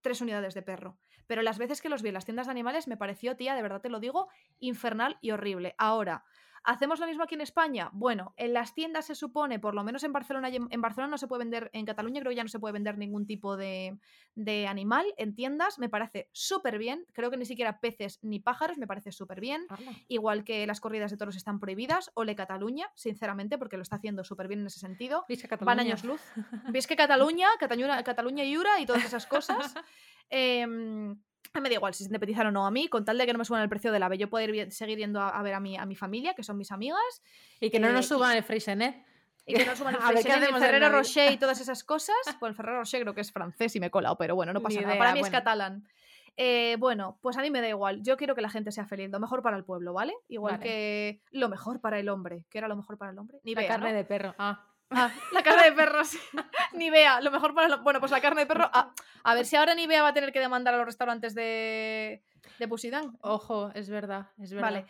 tres 0.00 0.20
unidades 0.20 0.54
de 0.54 0.62
perro. 0.62 0.98
Pero 1.26 1.42
las 1.42 1.58
veces 1.58 1.80
que 1.80 1.88
los 1.88 2.02
vi 2.02 2.08
en 2.08 2.14
las 2.14 2.24
tiendas 2.24 2.46
de 2.46 2.50
animales 2.50 2.88
me 2.88 2.96
pareció, 2.96 3.36
tía, 3.36 3.54
de 3.54 3.62
verdad 3.62 3.80
te 3.80 3.88
lo 3.88 4.00
digo, 4.00 4.28
infernal 4.58 5.18
y 5.20 5.30
horrible. 5.30 5.74
Ahora, 5.78 6.24
¿Hacemos 6.62 7.00
lo 7.00 7.06
mismo 7.06 7.24
aquí 7.24 7.34
en 7.34 7.40
España? 7.40 7.90
Bueno, 7.92 8.34
en 8.36 8.52
las 8.52 8.74
tiendas 8.74 9.06
se 9.06 9.14
supone, 9.14 9.58
por 9.58 9.74
lo 9.74 9.82
menos 9.82 10.04
en 10.04 10.12
Barcelona, 10.12 10.48
en, 10.48 10.80
Barcelona 10.80 11.10
no 11.10 11.18
se 11.18 11.26
puede 11.26 11.40
vender, 11.40 11.70
en 11.72 11.86
Cataluña 11.86 12.20
creo 12.20 12.30
que 12.30 12.36
ya 12.36 12.42
no 12.42 12.48
se 12.48 12.58
puede 12.58 12.72
vender 12.72 12.98
ningún 12.98 13.26
tipo 13.26 13.56
de, 13.56 13.98
de 14.34 14.66
animal 14.66 15.06
en 15.16 15.34
tiendas, 15.34 15.78
me 15.78 15.88
parece 15.88 16.28
súper 16.32 16.78
bien, 16.78 17.06
creo 17.12 17.30
que 17.30 17.38
ni 17.38 17.46
siquiera 17.46 17.80
peces 17.80 18.18
ni 18.22 18.40
pájaros, 18.40 18.76
me 18.76 18.86
parece 18.86 19.10
súper 19.10 19.40
bien, 19.40 19.66
igual 20.08 20.44
que 20.44 20.66
las 20.66 20.80
corridas 20.80 21.10
de 21.10 21.16
toros 21.16 21.36
están 21.36 21.60
prohibidas, 21.60 22.10
ole 22.14 22.36
Cataluña, 22.36 22.90
sinceramente, 22.94 23.56
porque 23.56 23.76
lo 23.76 23.82
está 23.82 23.96
haciendo 23.96 24.22
súper 24.22 24.48
bien 24.48 24.60
en 24.60 24.66
ese 24.66 24.80
sentido. 24.80 25.24
Van 25.64 25.80
años 25.80 26.04
luz. 26.04 26.20
¿Veis 26.68 26.86
que 26.86 26.96
Cataluña, 26.96 27.48
Cataluña, 27.58 28.02
Cataluña 28.02 28.44
y 28.44 28.56
Ura 28.56 28.80
y 28.80 28.86
todas 28.86 29.04
esas 29.04 29.26
cosas? 29.26 29.74
Em, 30.32 31.20
me 31.60 31.68
da 31.68 31.74
igual 31.74 31.94
si 31.94 32.04
se 32.04 32.08
independizan 32.08 32.46
o 32.46 32.50
no 32.52 32.66
a 32.66 32.70
mí, 32.70 32.88
con 32.88 33.04
tal 33.04 33.18
de 33.18 33.26
que 33.26 33.32
no 33.32 33.38
me 33.38 33.44
suban 33.44 33.62
el 33.62 33.68
precio 33.68 33.90
del 33.92 34.02
ave. 34.02 34.18
Yo 34.18 34.30
poder 34.30 34.52
vi- 34.52 34.70
seguir 34.70 34.98
yendo 34.98 35.20
a, 35.20 35.30
a 35.30 35.42
ver 35.42 35.54
a 35.54 35.60
mi, 35.60 35.76
a 35.76 35.84
mi 35.86 35.96
familia, 35.96 36.34
que 36.34 36.42
son 36.42 36.56
mis 36.56 36.70
amigas. 36.72 37.22
Y 37.60 37.70
que 37.70 37.80
no 37.80 37.90
nos 37.92 38.04
Eh, 38.06 38.08
suban 38.08 38.36
el 38.36 38.42
Freixenet. 38.44 39.04
Y 39.46 39.54
que 39.54 39.66
no 39.66 39.74
suban 39.74 39.94
el 39.96 40.00
A 40.02 40.06
ver, 40.08 40.16
¿qué 40.16 40.22
Freixenet, 40.22 40.50
ni 40.50 40.54
el 40.56 40.62
Ferrero? 40.62 40.88
Rocher 40.90 41.32
y 41.32 41.36
todas 41.38 41.60
esas 41.60 41.82
cosas. 41.84 42.14
Bueno, 42.38 42.50
el 42.50 42.56
Ferrero 42.56 42.78
Rocher 42.78 43.00
creo 43.02 43.14
que 43.14 43.20
es 43.22 43.32
francés 43.32 43.74
y 43.76 43.80
me 43.80 43.86
he 43.86 43.90
colado, 43.90 44.16
pero 44.16 44.34
bueno, 44.36 44.52
no 44.52 44.60
pasa 44.60 44.80
nada. 44.80 44.96
Para 44.98 45.12
mí 45.12 45.20
es 45.20 45.30
catalán. 45.30 45.88
Eh, 46.36 46.76
bueno, 46.78 47.18
pues 47.20 47.36
a 47.36 47.42
mí 47.42 47.50
me 47.50 47.60
da 47.60 47.68
igual. 47.68 48.02
Yo 48.02 48.16
quiero 48.16 48.34
que 48.34 48.40
la 48.40 48.48
gente 48.48 48.70
sea 48.72 48.86
feliz. 48.86 49.10
Lo 49.10 49.18
mejor 49.20 49.42
para 49.42 49.56
el 49.56 49.64
pueblo, 49.64 49.92
¿vale? 49.92 50.14
Igual 50.28 50.54
Vale. 50.58 50.64
que 50.64 51.20
lo 51.32 51.48
mejor 51.48 51.80
para 51.80 51.98
el 51.98 52.08
hombre. 52.08 52.44
¿Qué 52.48 52.58
era 52.58 52.68
lo 52.68 52.76
mejor 52.76 52.96
para 52.96 53.10
el 53.10 53.18
hombre? 53.18 53.40
Ni 53.42 53.54
La 53.54 53.60
vea, 53.62 53.68
carne 53.68 53.90
¿no? 53.90 53.96
de 53.96 54.04
perro. 54.04 54.34
Ah. 54.38 54.64
Ah, 54.90 55.12
la 55.32 55.42
carne 55.42 55.70
de 55.70 55.72
perro, 55.72 56.04
sí. 56.04 56.18
Ni 56.74 56.90
vea, 56.90 57.20
lo 57.20 57.30
mejor 57.30 57.54
para. 57.54 57.76
Bueno, 57.76 58.00
pues 58.00 58.10
la 58.10 58.20
carne 58.20 58.42
de 58.42 58.46
perro... 58.46 58.68
ah, 58.72 58.92
a 59.22 59.34
ver 59.34 59.46
si 59.46 59.56
ahora 59.56 59.74
ni 59.74 59.86
vea 59.86 60.02
va 60.02 60.08
a 60.08 60.14
tener 60.14 60.32
que 60.32 60.40
demandar 60.40 60.74
a 60.74 60.78
los 60.78 60.86
restaurantes 60.86 61.34
de, 61.34 62.22
de 62.58 62.68
Pusidán. 62.68 63.18
Ojo, 63.20 63.70
es 63.74 63.88
verdad, 63.88 64.28
es 64.38 64.52
verdad. 64.52 64.70
Vale. 64.70 64.86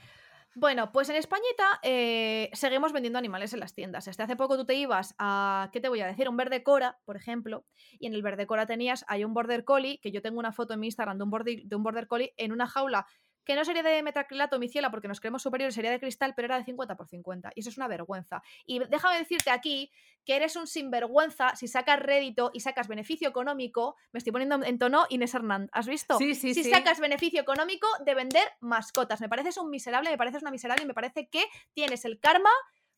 Bueno, 0.57 0.91
pues 0.91 1.09
en 1.09 1.17
Españita 1.17 1.79
eh, 1.83 2.51
seguimos 2.55 2.93
vendiendo 2.93 3.21
animales 3.21 3.53
en 3.53 3.61
las 3.61 3.73
tiendas. 3.73 4.09
Hasta 4.09 4.25
hace 4.25 4.35
poco 4.35 4.57
tú 4.57 4.65
te 4.65 4.75
ibas 4.75 5.15
a, 5.17 5.71
¿qué 5.73 5.81
te 5.81 5.89
voy 5.89 6.01
a 6.01 6.07
decir? 6.07 6.29
Un 6.29 6.37
verde 6.37 6.65
cora, 6.65 6.99
por 7.05 7.17
ejemplo, 7.17 7.65
y 8.01 8.09
en 8.09 8.15
el 8.15 8.23
verde 8.23 8.49
cora 8.49 8.67
tenías, 8.67 9.05
hay 9.07 9.25
un 9.25 9.33
border 9.33 9.65
collie, 9.65 10.01
que 10.03 10.11
yo 10.11 10.23
tengo 10.23 10.41
una 10.41 10.53
foto 10.53 10.75
en 10.75 10.81
mi 10.81 10.89
Instagram 10.89 11.19
de 11.19 11.25
un 11.25 11.31
border, 11.31 11.63
de 11.63 11.77
un 11.77 11.85
border 11.85 12.09
collie 12.09 12.35
en 12.37 12.51
una 12.51 12.67
jaula 12.67 13.07
que 13.51 13.57
no 13.57 13.65
sería 13.65 13.83
de 13.83 14.01
metacrilato 14.05 14.61
miciela 14.61 14.93
porque 14.93 15.09
nos 15.09 15.19
creemos 15.19 15.43
superiores, 15.43 15.75
sería 15.75 15.91
de 15.91 15.99
cristal, 15.99 16.35
pero 16.37 16.47
era 16.47 16.57
de 16.57 16.63
50 16.63 16.97
por 16.97 17.09
50. 17.09 17.51
Y 17.57 17.61
eso 17.61 17.71
es 17.71 17.79
una 17.79 17.89
vergüenza. 17.89 18.45
Y 18.65 18.79
déjame 18.79 19.19
decirte 19.19 19.51
aquí 19.51 19.91
que 20.25 20.37
eres 20.37 20.55
un 20.55 20.69
sinvergüenza 20.69 21.57
si 21.57 21.67
sacas 21.67 21.99
rédito 21.99 22.53
y 22.55 22.61
sacas 22.61 22.87
beneficio 22.87 23.29
económico. 23.29 23.97
Me 24.13 24.19
estoy 24.19 24.31
poniendo 24.31 24.65
en 24.65 24.79
tono 24.79 25.05
Inés 25.09 25.35
Hernández. 25.35 25.69
¿Has 25.73 25.89
visto? 25.89 26.17
Sí, 26.17 26.37
sí, 26.37 26.55
si 26.55 26.63
sí. 26.63 26.71
sacas 26.71 27.01
beneficio 27.01 27.41
económico 27.41 27.89
de 28.05 28.15
vender 28.15 28.45
mascotas. 28.61 29.21
Me 29.21 29.29
pareces 29.29 29.57
un 29.57 29.69
miserable, 29.69 30.11
me 30.11 30.17
pareces 30.17 30.43
una 30.43 30.53
miserable 30.53 30.85
y 30.85 30.87
me 30.87 30.95
parece 30.95 31.29
que 31.29 31.45
tienes 31.75 32.05
el 32.05 32.21
karma 32.21 32.51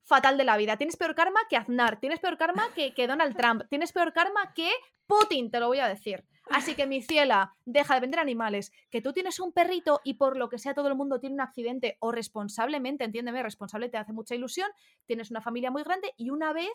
fatal 0.05 0.37
de 0.37 0.45
la 0.45 0.57
vida. 0.57 0.77
Tienes 0.77 0.97
peor 0.97 1.15
karma 1.15 1.41
que 1.49 1.57
Aznar, 1.57 2.01
tienes 2.01 2.21
peor 2.21 2.37
karma 2.37 2.65
que, 2.75 2.95
que 2.95 3.07
Donald 3.07 3.37
Trump, 3.37 3.63
tienes 3.69 3.93
peor 3.93 4.13
karma 4.13 4.53
que 4.55 4.71
Putin, 5.07 5.51
te 5.51 5.61
lo 5.61 5.69
voy 5.69 5.79
a 5.79 5.89
decir. 5.89 6.25
Así 6.51 6.75
que, 6.75 6.87
mi 6.87 7.03
ciela, 7.03 7.55
deja 7.65 7.95
de 7.95 8.01
vender 8.01 8.21
animales. 8.21 8.73
Que 8.91 9.01
tú 9.01 9.13
tienes 9.13 9.39
un 9.41 9.53
perrito 9.53 10.01
y 10.05 10.15
por 10.15 10.37
lo 10.37 10.49
que 10.49 10.59
sea 10.59 10.75
todo 10.75 10.89
el 10.89 10.97
mundo 10.97 11.21
tiene 11.21 11.35
un 11.35 11.41
accidente 11.41 11.97
o 12.01 12.13
responsablemente, 12.13 13.05
entiéndeme, 13.05 13.43
responsable 13.43 13.89
te 13.89 13.99
hace 13.99 14.13
mucha 14.13 14.35
ilusión, 14.35 14.71
tienes 15.07 15.31
una 15.31 15.41
familia 15.41 15.71
muy 15.71 15.83
grande 15.83 16.13
y 16.17 16.31
una 16.31 16.53
vez 16.53 16.73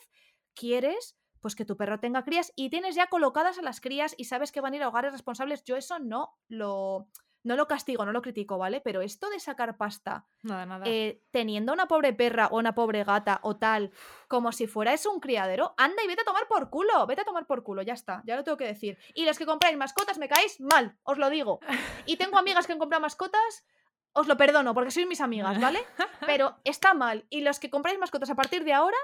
quieres 0.53 1.17
pues 1.41 1.55
que 1.55 1.65
tu 1.65 1.77
perro 1.77 1.99
tenga 1.99 2.23
crías 2.23 2.51
y 2.55 2.69
tienes 2.69 2.95
ya 2.95 3.07
colocadas 3.07 3.59
a 3.59 3.61
las 3.61 3.79
crías 3.79 4.15
y 4.17 4.25
sabes 4.25 4.51
que 4.51 4.61
van 4.61 4.73
a 4.73 4.77
ir 4.77 4.83
a 4.83 4.89
hogares 4.89 5.11
responsables. 5.11 5.63
Yo 5.63 5.75
eso 5.75 5.99
no 5.99 6.35
lo, 6.47 7.07
no 7.47 7.55
lo 7.55 7.67
castigo, 7.67 8.05
no 8.05 8.11
lo 8.11 8.21
critico, 8.21 8.57
¿vale? 8.57 8.81
Pero 8.81 9.01
esto 9.01 9.29
de 9.29 9.39
sacar 9.39 9.77
pasta 9.77 10.27
Nada, 10.43 10.65
nada. 10.65 10.85
eh, 10.85 11.23
teniendo 11.31 11.73
una 11.73 11.87
pobre 11.87 12.13
perra 12.13 12.47
o 12.47 12.57
una 12.59 12.75
pobre 12.75 13.03
gata 13.03 13.39
o 13.41 13.57
tal, 13.57 13.91
como 14.27 14.51
si 14.51 14.67
fuera 14.67 14.93
eso 14.93 15.11
un 15.11 15.19
criadero, 15.19 15.73
anda 15.77 16.03
y 16.03 16.07
vete 16.07 16.21
a 16.21 16.25
tomar 16.25 16.47
por 16.47 16.69
culo, 16.69 17.07
vete 17.07 17.21
a 17.21 17.25
tomar 17.25 17.47
por 17.47 17.63
culo, 17.63 17.81
ya 17.81 17.93
está, 17.93 18.21
ya 18.25 18.35
lo 18.35 18.43
tengo 18.43 18.57
que 18.57 18.67
decir. 18.67 18.97
Y 19.15 19.25
los 19.25 19.37
que 19.37 19.45
compráis 19.45 19.77
mascotas 19.77 20.17
me 20.19 20.27
caéis 20.27 20.59
mal, 20.59 20.97
os 21.03 21.17
lo 21.17 21.29
digo. 21.29 21.59
Y 22.05 22.17
tengo 22.17 22.37
amigas 22.37 22.67
que 22.67 22.73
han 22.73 22.79
comprado 22.79 23.01
mascotas, 23.01 23.65
os 24.13 24.27
lo 24.27 24.35
perdono, 24.37 24.73
porque 24.73 24.91
sois 24.91 25.07
mis 25.07 25.21
amigas, 25.21 25.57
¿vale? 25.61 25.79
Pero 26.25 26.57
está 26.63 26.93
mal. 26.93 27.25
Y 27.29 27.41
los 27.41 27.59
que 27.59 27.69
compráis 27.69 27.97
mascotas 27.99 28.29
a 28.29 28.35
partir 28.35 28.63
de 28.63 28.73
ahora, 28.73 28.97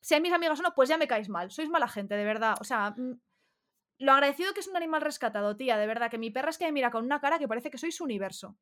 sean 0.00 0.22
mis 0.22 0.32
amigas 0.32 0.58
o 0.60 0.62
no, 0.62 0.74
pues 0.74 0.88
ya 0.88 0.96
me 0.96 1.06
caéis 1.06 1.28
mal. 1.28 1.50
Sois 1.50 1.68
mala 1.68 1.86
gente, 1.88 2.14
de 2.16 2.24
verdad. 2.24 2.54
O 2.60 2.64
sea, 2.64 2.94
mm, 2.96 3.20
lo 4.00 4.12
agradecido 4.12 4.52
que 4.52 4.60
es 4.60 4.66
un 4.68 4.76
animal 4.76 5.00
rescatado, 5.02 5.56
tía, 5.56 5.76
de 5.78 5.86
verdad, 5.86 6.10
que 6.10 6.18
mi 6.18 6.30
perra 6.30 6.50
es 6.50 6.58
que 6.58 6.64
me 6.66 6.72
mira 6.72 6.90
con 6.90 7.04
una 7.04 7.20
cara 7.20 7.38
que 7.38 7.46
parece 7.46 7.70
que 7.70 7.78
soy 7.78 7.92
su 7.92 8.02
universo. 8.04 8.56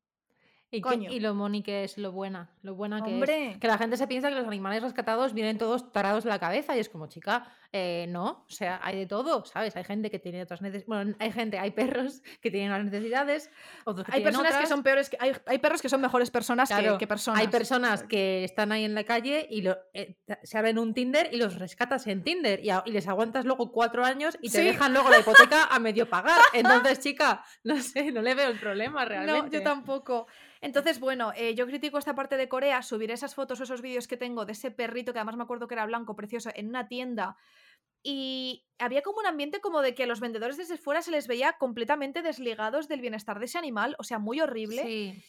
y, 0.71 0.77
que- 0.77 0.81
coño. 0.81 1.11
y 1.11 1.19
lo 1.19 1.33
moni 1.33 1.63
que 1.63 1.83
es, 1.83 1.97
lo 1.97 2.11
buena, 2.11 2.51
lo 2.61 2.75
buena 2.75 3.01
que 3.03 3.11
Hombre. 3.11 3.51
es. 3.53 3.57
Que 3.57 3.65
la 3.67 3.79
gente 3.79 3.97
se 3.97 4.05
piensa 4.05 4.29
que 4.29 4.35
los 4.35 4.45
animales 4.45 4.83
rescatados 4.83 5.33
vienen 5.33 5.57
todos 5.57 5.91
tarados 5.91 6.23
de 6.25 6.29
la 6.29 6.37
cabeza 6.37 6.77
y 6.77 6.79
es 6.79 6.89
como, 6.89 7.07
chica, 7.07 7.51
eh, 7.71 8.07
no, 8.09 8.45
o 8.47 8.49
sea, 8.49 8.79
hay 8.83 8.97
de 8.97 9.05
todo, 9.05 9.45
¿sabes? 9.45 9.75
Hay 9.75 9.83
gente 9.83 10.09
que 10.09 10.17
tiene 10.17 10.41
otras 10.41 10.61
necesidades, 10.61 10.87
bueno, 10.87 11.15
hay 11.19 11.31
gente, 11.31 11.59
hay 11.59 11.69
perros 11.71 12.21
que 12.41 12.49
tienen 12.49 12.71
unas 12.71 12.85
necesidades, 12.85 13.51
otros 13.85 14.05
que 14.07 14.11
Hay 14.11 14.17
tienen 14.23 14.33
personas 14.33 14.51
que 14.53 14.55
otras. 14.57 14.69
son 14.69 14.83
peores, 14.83 15.09
que, 15.09 15.17
hay, 15.19 15.33
hay 15.45 15.57
perros 15.59 15.81
que 15.81 15.89
son 15.89 16.01
mejores 16.01 16.31
personas 16.31 16.69
que- 16.69 16.75
Claro, 16.75 16.97
que, 16.97 17.05
personas. 17.07 17.39
Hay 17.41 17.47
personas 17.47 18.03
que 18.03 18.43
están 18.43 18.71
ahí 18.71 18.85
en 18.85 18.95
la 18.95 19.03
calle 19.03 19.45
y 19.49 19.61
lo- 19.61 19.77
eh, 19.93 20.17
se 20.43 20.57
abren 20.57 20.79
un 20.79 20.93
Tinder 20.95 21.29
y 21.31 21.37
los 21.37 21.59
rescatas 21.59 22.07
en 22.07 22.23
Tinder 22.23 22.59
y, 22.63 22.71
a- 22.71 22.81
y 22.85 22.91
les 22.91 23.07
aguantas 23.07 23.45
luego 23.45 23.71
cuatro 23.71 24.03
años 24.03 24.35
y 24.41 24.49
te 24.49 24.59
Sí. 24.59 24.65
dejan 24.65 24.91
luego 24.93 25.09
la 25.09 25.19
hipoteca 25.19 25.65
a 25.65 25.77
medio 25.79 26.09
pagar. 26.09 26.41
Entonces, 26.53 26.99
chica, 27.01 27.43
no 27.63 27.79
sé, 27.81 28.11
no 28.11 28.21
le 28.23 28.33
veo 28.33 28.49
el 28.49 28.59
problema 28.59 29.05
realmente. 29.05 29.41
No, 29.41 29.47
yo 29.51 29.61
tampoco. 29.61 30.25
Entonces, 30.61 30.99
bueno, 30.99 31.31
eh, 31.37 31.55
yo 31.55 31.65
critico 31.67 31.97
esta 31.99 32.15
parte 32.15 32.35
de 32.35 32.49
Corea, 32.49 32.81
subiré 32.81 33.13
esas 33.13 33.33
fotos 33.35 33.59
o 33.61 33.63
esos 33.63 33.81
vídeos 33.81 34.07
que 34.07 34.17
tengo 34.17 34.45
de 34.45 34.51
ese 34.51 34.71
perrito 34.71 35.13
que 35.13 35.19
además 35.19 35.37
me 35.37 35.43
acuerdo 35.43 35.67
que 35.67 35.75
era 35.75 35.85
blanco, 35.85 36.15
precioso, 36.17 36.49
en 36.53 36.67
una 36.67 36.87
tienda. 36.89 37.37
Y 38.03 38.65
había 38.77 39.01
como 39.01 39.19
un 39.19 39.25
ambiente 39.25 39.59
como 39.59 39.81
de 39.81 39.93
que 39.93 40.03
a 40.03 40.07
los 40.07 40.19
vendedores 40.19 40.57
desde 40.57 40.77
fuera 40.77 41.01
se 41.01 41.11
les 41.11 41.27
veía 41.27 41.53
completamente 41.53 42.21
desligados 42.21 42.87
del 42.87 43.01
bienestar 43.01 43.39
de 43.39 43.45
ese 43.45 43.57
animal, 43.57 43.95
o 43.99 44.03
sea, 44.03 44.19
muy 44.19 44.39
horrible. 44.39 44.83
Sí. 44.83 45.23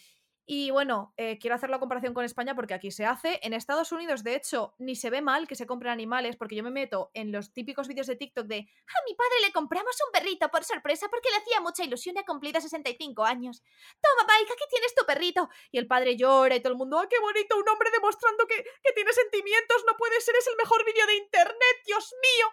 Y 0.53 0.72
bueno, 0.72 1.14
eh, 1.16 1.38
quiero 1.38 1.55
hacer 1.55 1.70
la 1.70 1.78
comparación 1.78 2.12
con 2.12 2.24
España 2.24 2.57
porque 2.57 2.74
aquí 2.74 2.90
se 2.90 3.07
hace. 3.07 3.38
En 3.44 3.53
Estados 3.53 3.92
Unidos, 3.92 4.24
de 4.24 4.34
hecho, 4.34 4.74
ni 4.78 4.96
se 4.96 5.09
ve 5.09 5.22
mal 5.22 5.46
que 5.46 5.55
se 5.55 5.64
compren 5.64 5.92
animales 5.92 6.34
porque 6.34 6.57
yo 6.57 6.64
me 6.64 6.72
meto 6.72 7.12
en 7.14 7.30
los 7.30 7.53
típicos 7.53 7.86
vídeos 7.86 8.09
de 8.09 8.16
TikTok 8.16 8.46
de 8.46 8.57
a 8.57 8.98
mi 9.07 9.14
padre 9.14 9.46
le 9.46 9.53
compramos 9.53 9.94
un 10.05 10.11
perrito 10.11 10.48
por 10.48 10.64
sorpresa 10.64 11.09
porque 11.09 11.30
le 11.30 11.36
hacía 11.36 11.61
mucha 11.61 11.84
ilusión 11.84 12.16
y 12.16 12.18
ha 12.18 12.24
cumplido 12.24 12.61
65 12.61 13.22
años. 13.22 13.62
Toma, 14.03 14.26
Maika, 14.26 14.55
aquí 14.55 14.64
tienes 14.68 14.92
tu 14.92 15.07
perrito. 15.07 15.48
Y 15.70 15.78
el 15.78 15.86
padre 15.86 16.16
llora 16.16 16.57
y 16.57 16.61
todo 16.61 16.72
el 16.72 16.78
mundo, 16.78 16.98
¡ah, 16.98 17.07
qué 17.09 17.20
bonito! 17.20 17.57
Un 17.57 17.68
hombre 17.68 17.88
demostrando 17.92 18.44
que, 18.48 18.57
que 18.82 18.92
tiene 18.92 19.12
sentimientos, 19.12 19.84
no 19.86 19.96
puede 19.96 20.20
ser, 20.20 20.34
es 20.34 20.48
el 20.48 20.57
mejor 20.57 20.84
vídeo 20.84 21.07
de 21.07 21.14
internet, 21.14 21.76
Dios 21.86 22.12
mío. 22.20 22.46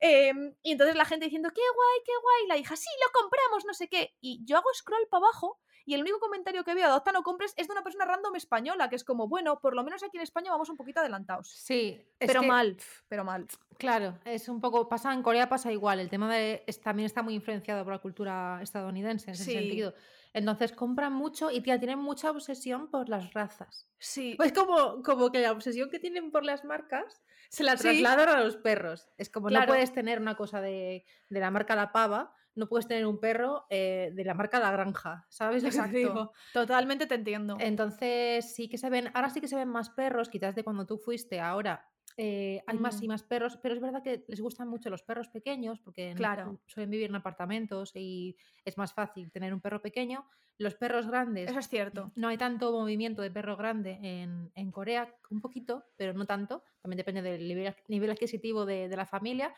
Em, 0.00 0.56
y 0.62 0.72
entonces 0.72 0.96
la 0.96 1.04
gente 1.04 1.26
diciendo, 1.26 1.50
qué 1.54 1.60
guay, 1.60 2.00
qué 2.06 2.12
guay. 2.16 2.46
La 2.46 2.56
hija, 2.56 2.76
sí, 2.76 2.88
lo 3.04 3.12
compramos, 3.12 3.66
no 3.66 3.74
sé 3.74 3.90
qué. 3.90 4.16
Y 4.22 4.42
yo 4.46 4.56
hago 4.56 4.72
scroll 4.72 5.06
para 5.10 5.26
abajo 5.26 5.60
y 5.86 5.94
el 5.94 6.00
único 6.02 6.18
comentario 6.20 6.64
que 6.64 6.74
veo, 6.74 6.86
adopta 6.86 7.12
no 7.12 7.22
compres, 7.22 7.54
es 7.56 7.66
de 7.68 7.72
una 7.72 7.82
persona 7.82 8.04
random 8.04 8.36
española, 8.36 8.88
que 8.88 8.96
es 8.96 9.04
como, 9.04 9.28
bueno, 9.28 9.58
por 9.60 9.74
lo 9.74 9.82
menos 9.84 10.02
aquí 10.02 10.16
en 10.16 10.22
España 10.22 10.50
vamos 10.50 10.68
un 10.70 10.76
poquito 10.76 11.00
adelantados. 11.00 11.48
Sí, 11.50 12.04
Pero 12.18 12.40
que- 12.40 12.46
mal, 12.46 12.76
pero 13.08 13.24
mal. 13.24 13.46
Claro, 13.78 14.18
es 14.24 14.48
un 14.48 14.60
poco. 14.60 14.88
Pasa 14.88 15.12
en 15.12 15.22
Corea, 15.22 15.48
pasa 15.48 15.72
igual. 15.72 15.98
El 16.00 16.08
tema 16.10 16.32
de. 16.32 16.62
es- 16.66 16.80
también 16.80 17.06
está 17.06 17.22
muy 17.22 17.34
influenciado 17.34 17.82
por 17.84 17.92
la 17.92 17.98
cultura 17.98 18.60
estadounidense 18.62 19.30
en 19.30 19.34
ese 19.34 19.44
Sí. 19.44 19.52
sentido. 19.52 19.94
Entonces 20.34 20.72
compran 20.72 21.12
mucho 21.12 21.50
y 21.50 21.60
tía, 21.60 21.78
tienen 21.78 21.98
mucha 21.98 22.30
obsesión 22.30 22.88
por 22.90 23.08
las 23.10 23.34
razas. 23.34 23.86
Sí. 23.98 24.34
Pues 24.36 24.52
como, 24.52 25.02
como 25.02 25.30
que 25.30 25.40
la 25.40 25.52
obsesión 25.52 25.90
que 25.90 25.98
tienen 25.98 26.30
por 26.30 26.44
las 26.44 26.64
marcas 26.64 27.22
se 27.50 27.64
la 27.64 27.76
Sí. 27.76 27.82
trasladan 27.82 28.28
a 28.30 28.40
los 28.42 28.56
perros. 28.56 29.08
Es 29.18 29.28
como 29.28 29.48
no 29.50 29.56
Claro. 29.56 29.66
puedes 29.72 29.92
tener 29.92 30.20
una 30.20 30.34
cosa 30.36 30.60
de, 30.62 31.04
de 31.28 31.40
la 31.40 31.50
marca 31.50 31.76
La 31.76 31.92
Pava, 31.92 32.34
no 32.54 32.68
puedes 32.68 32.86
tener 32.86 33.06
un 33.06 33.18
perro 33.20 33.64
eh, 33.70 34.10
de 34.14 34.24
la 34.24 34.34
marca 34.34 34.60
La 34.60 34.70
Granja, 34.72 35.26
¿sabes? 35.28 35.64
Exacto. 35.64 35.96
digo? 35.96 36.32
Totalmente 36.52 37.06
te 37.06 37.14
entiendo. 37.14 37.56
Entonces 37.60 38.54
sí 38.54 38.68
que 38.68 38.78
se 38.78 38.90
ven, 38.90 39.10
ahora 39.14 39.30
sí 39.30 39.40
que 39.40 39.48
se 39.48 39.56
ven 39.56 39.68
más 39.68 39.90
perros, 39.90 40.28
quizás 40.28 40.54
de 40.54 40.64
cuando 40.64 40.86
tú 40.86 40.98
fuiste, 40.98 41.40
ahora 41.40 41.88
eh, 42.18 42.62
hay 42.66 42.76
más 42.78 43.00
y 43.02 43.06
Mm. 43.06 43.08
más 43.08 43.22
perros, 43.22 43.58
pero 43.62 43.74
es 43.74 43.80
verdad 43.80 44.02
que 44.02 44.22
les 44.28 44.40
gustan 44.42 44.68
mucho 44.68 44.90
los 44.90 45.02
perros 45.02 45.28
pequeños 45.28 45.80
porque 45.80 46.10
en- 46.10 46.16
Claro. 46.18 46.60
suelen 46.66 46.90
vivir 46.90 47.08
en 47.08 47.16
apartamentos 47.16 47.92
y 47.94 48.36
es 48.66 48.76
más 48.76 48.92
fácil 48.92 49.32
tener 49.32 49.54
un 49.54 49.62
perro 49.62 49.80
pequeño. 49.80 50.28
Los 50.58 50.74
perros 50.74 51.06
grandes, 51.06 51.48
Eso 51.50 51.58
es 51.58 51.68
cierto. 51.70 52.12
no 52.14 52.28
hay 52.28 52.36
tanto 52.36 52.70
movimiento 52.70 53.22
de 53.22 53.30
perro 53.30 53.56
grande 53.56 53.98
en, 54.02 54.52
en 54.54 54.70
Corea, 54.70 55.14
un 55.30 55.40
poquito, 55.40 55.84
pero 55.96 56.12
no 56.12 56.26
tanto, 56.26 56.62
también 56.82 56.98
depende 56.98 57.22
del 57.22 57.48
nivel, 57.48 57.74
nivel 57.88 58.10
adquisitivo 58.10 58.66
de, 58.66 58.88
de 58.90 58.96
la 58.96 59.06
familia. 59.06 59.54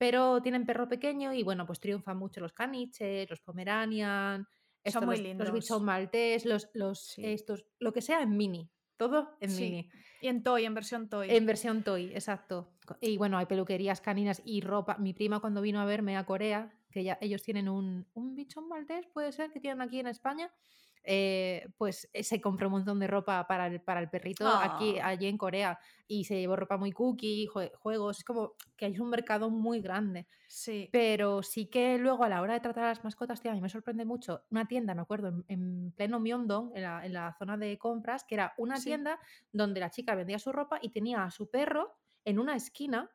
Pero 0.00 0.40
tienen 0.40 0.64
perro 0.64 0.88
pequeño 0.88 1.34
y 1.34 1.42
bueno, 1.42 1.66
pues 1.66 1.78
triunfan 1.78 2.16
mucho 2.16 2.40
los 2.40 2.54
caniches, 2.54 3.28
los 3.28 3.40
pomeranian, 3.40 4.46
estos, 4.82 5.04
muy 5.04 5.16
los, 5.16 5.24
lindos. 5.26 5.46
los 5.48 5.54
bichon 5.54 5.84
maltés, 5.84 6.46
los, 6.46 6.70
los 6.72 7.00
Sí. 7.04 7.22
estos, 7.26 7.66
lo 7.78 7.92
que 7.92 8.00
sea 8.00 8.22
en 8.22 8.34
mini, 8.34 8.70
todo 8.96 9.36
en 9.40 9.50
Sí. 9.50 9.62
mini. 9.64 9.90
Y 10.22 10.28
en 10.28 10.42
Toy, 10.42 10.64
en 10.64 10.72
versión 10.72 11.10
Toy. 11.10 11.30
En 11.30 11.44
versión 11.44 11.82
toy, 11.82 12.12
exacto. 12.14 12.72
Y 13.02 13.18
bueno, 13.18 13.36
hay 13.36 13.44
peluquerías 13.44 14.00
caninas 14.00 14.40
y 14.42 14.62
ropa. 14.62 14.96
Mi 14.96 15.12
prima 15.12 15.40
cuando 15.40 15.60
vino 15.60 15.80
a 15.80 15.84
verme 15.84 16.16
a 16.16 16.24
Corea, 16.24 16.72
que 16.90 17.04
ya 17.04 17.18
ellos 17.20 17.42
tienen 17.42 17.68
un, 17.68 18.06
un 18.14 18.34
bichón 18.34 18.68
maltés, 18.68 19.06
puede 19.06 19.32
ser, 19.32 19.52
que 19.52 19.60
tienen 19.60 19.82
aquí 19.82 20.00
en 20.00 20.06
España, 20.06 20.50
eh, 21.04 21.68
pues 21.78 22.08
eh, 22.12 22.22
se 22.22 22.40
compró 22.40 22.68
un 22.68 22.72
montón 22.72 22.98
de 23.00 23.06
ropa 23.06 23.46
para 23.46 23.66
el, 23.66 23.80
para 23.80 24.00
el 24.00 24.10
perrito 24.10 24.46
aquí, 24.48 24.98
Ah. 24.98 25.08
allí 25.08 25.26
en 25.26 25.38
Corea. 25.38 25.78
Y 26.06 26.24
se 26.24 26.38
llevó 26.40 26.56
ropa 26.56 26.76
muy 26.76 26.92
cookie, 26.92 27.46
jue- 27.46 27.72
juegos. 27.78 28.18
Es 28.18 28.24
como 28.24 28.54
que 28.76 28.86
hay 28.86 28.98
un 28.98 29.08
mercado 29.10 29.48
muy 29.50 29.80
grande. 29.80 30.26
Sí. 30.48 30.88
Pero 30.92 31.42
sí 31.42 31.66
que 31.66 31.98
luego 31.98 32.24
a 32.24 32.28
la 32.28 32.42
hora 32.42 32.54
de 32.54 32.60
tratar 32.60 32.84
a 32.84 32.88
las 32.88 33.04
mascotas, 33.04 33.40
tía, 33.40 33.52
a 33.52 33.54
mí 33.54 33.60
me 33.60 33.68
sorprende 33.68 34.04
mucho. 34.04 34.42
Una 34.50 34.66
tienda, 34.66 34.94
me 34.94 35.02
acuerdo, 35.02 35.28
en, 35.28 35.44
en 35.48 35.92
pleno 35.92 36.18
Myeongdong, 36.18 36.72
en 36.74 36.82
la, 36.82 37.06
en 37.06 37.12
la 37.12 37.34
zona 37.38 37.56
de 37.56 37.78
compras, 37.78 38.24
que 38.24 38.34
era 38.34 38.54
una 38.58 38.76
Sí. 38.76 38.86
tienda 38.86 39.18
donde 39.52 39.80
la 39.80 39.90
chica 39.90 40.14
vendía 40.16 40.38
su 40.40 40.50
ropa 40.52 40.78
y 40.82 40.90
tenía 40.90 41.22
a 41.24 41.30
su 41.30 41.48
perro 41.48 41.96
en 42.24 42.38
una 42.40 42.56
esquina 42.56 43.08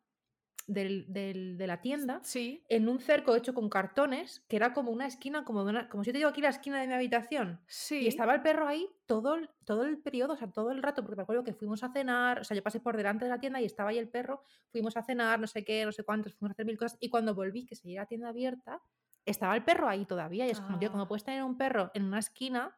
del- 0.67 1.05
del- 1.07 1.57
de 1.57 1.67
la 1.67 1.81
tienda 1.81 2.19
Sí. 2.23 2.63
en 2.69 2.89
un 2.89 2.99
cerco 2.99 3.35
hecho 3.35 3.53
con 3.53 3.69
cartones, 3.69 4.43
que 4.47 4.55
era 4.55 4.73
como 4.73 4.91
una 4.91 5.05
esquina, 5.05 5.43
como, 5.45 5.63
de 5.63 5.69
una- 5.69 5.89
como 5.89 6.03
si 6.03 6.07
yo 6.09 6.13
te 6.13 6.17
digo 6.17 6.29
aquí 6.29 6.41
la 6.41 6.49
esquina 6.49 6.81
de 6.81 6.87
mi 6.87 6.93
habitación. 6.93 7.61
Sí. 7.67 7.99
Y 7.99 8.07
estaba 8.07 8.33
el 8.33 8.41
perro 8.41 8.67
ahí 8.67 8.87
todo 9.05 9.35
el, 9.35 9.49
todo 9.63 9.83
el 9.85 9.99
periodo, 9.99 10.33
o 10.33 10.37
sea, 10.37 10.51
todo 10.51 10.71
el 10.71 10.81
rato, 10.81 11.03
porque 11.03 11.17
me 11.17 11.21
acuerdo 11.23 11.43
que 11.43 11.53
fuimos 11.53 11.83
a 11.83 11.89
cenar, 11.91 12.39
o 12.39 12.43
sea, 12.43 12.55
yo 12.55 12.63
pasé 12.63 12.79
por 12.79 12.97
delante 12.97 13.25
de 13.25 13.29
la 13.29 13.39
tienda 13.39 13.61
y 13.61 13.65
estaba 13.65 13.91
ahí 13.91 13.99
el 13.99 14.09
perro, 14.09 14.41
fuimos 14.71 14.97
a 14.97 15.03
cenar, 15.03 15.39
no 15.39 15.47
sé 15.47 15.63
qué, 15.63 15.85
no 15.85 15.91
sé 15.91 16.03
cuántos, 16.03 16.33
fuimos 16.33 16.51
a 16.51 16.53
hacer 16.53 16.65
mil 16.65 16.77
cosas, 16.77 16.97
y 16.99 17.09
cuando 17.09 17.35
volví, 17.35 17.65
que 17.65 17.75
seguía 17.75 18.01
la 18.01 18.07
tienda 18.07 18.29
abierta, 18.29 18.81
estaba 19.25 19.55
el 19.55 19.63
perro 19.63 19.87
ahí 19.87 20.05
todavía, 20.05 20.47
y 20.47 20.49
es 20.51 20.59
como, 20.61 20.79
tío, 20.79 20.91
¿cómo 20.91 21.03
Ah. 21.03 21.07
puedes 21.07 21.23
tener 21.23 21.43
un 21.43 21.57
perro 21.57 21.91
en 21.93 22.03
una 22.05 22.19
esquina 22.19 22.75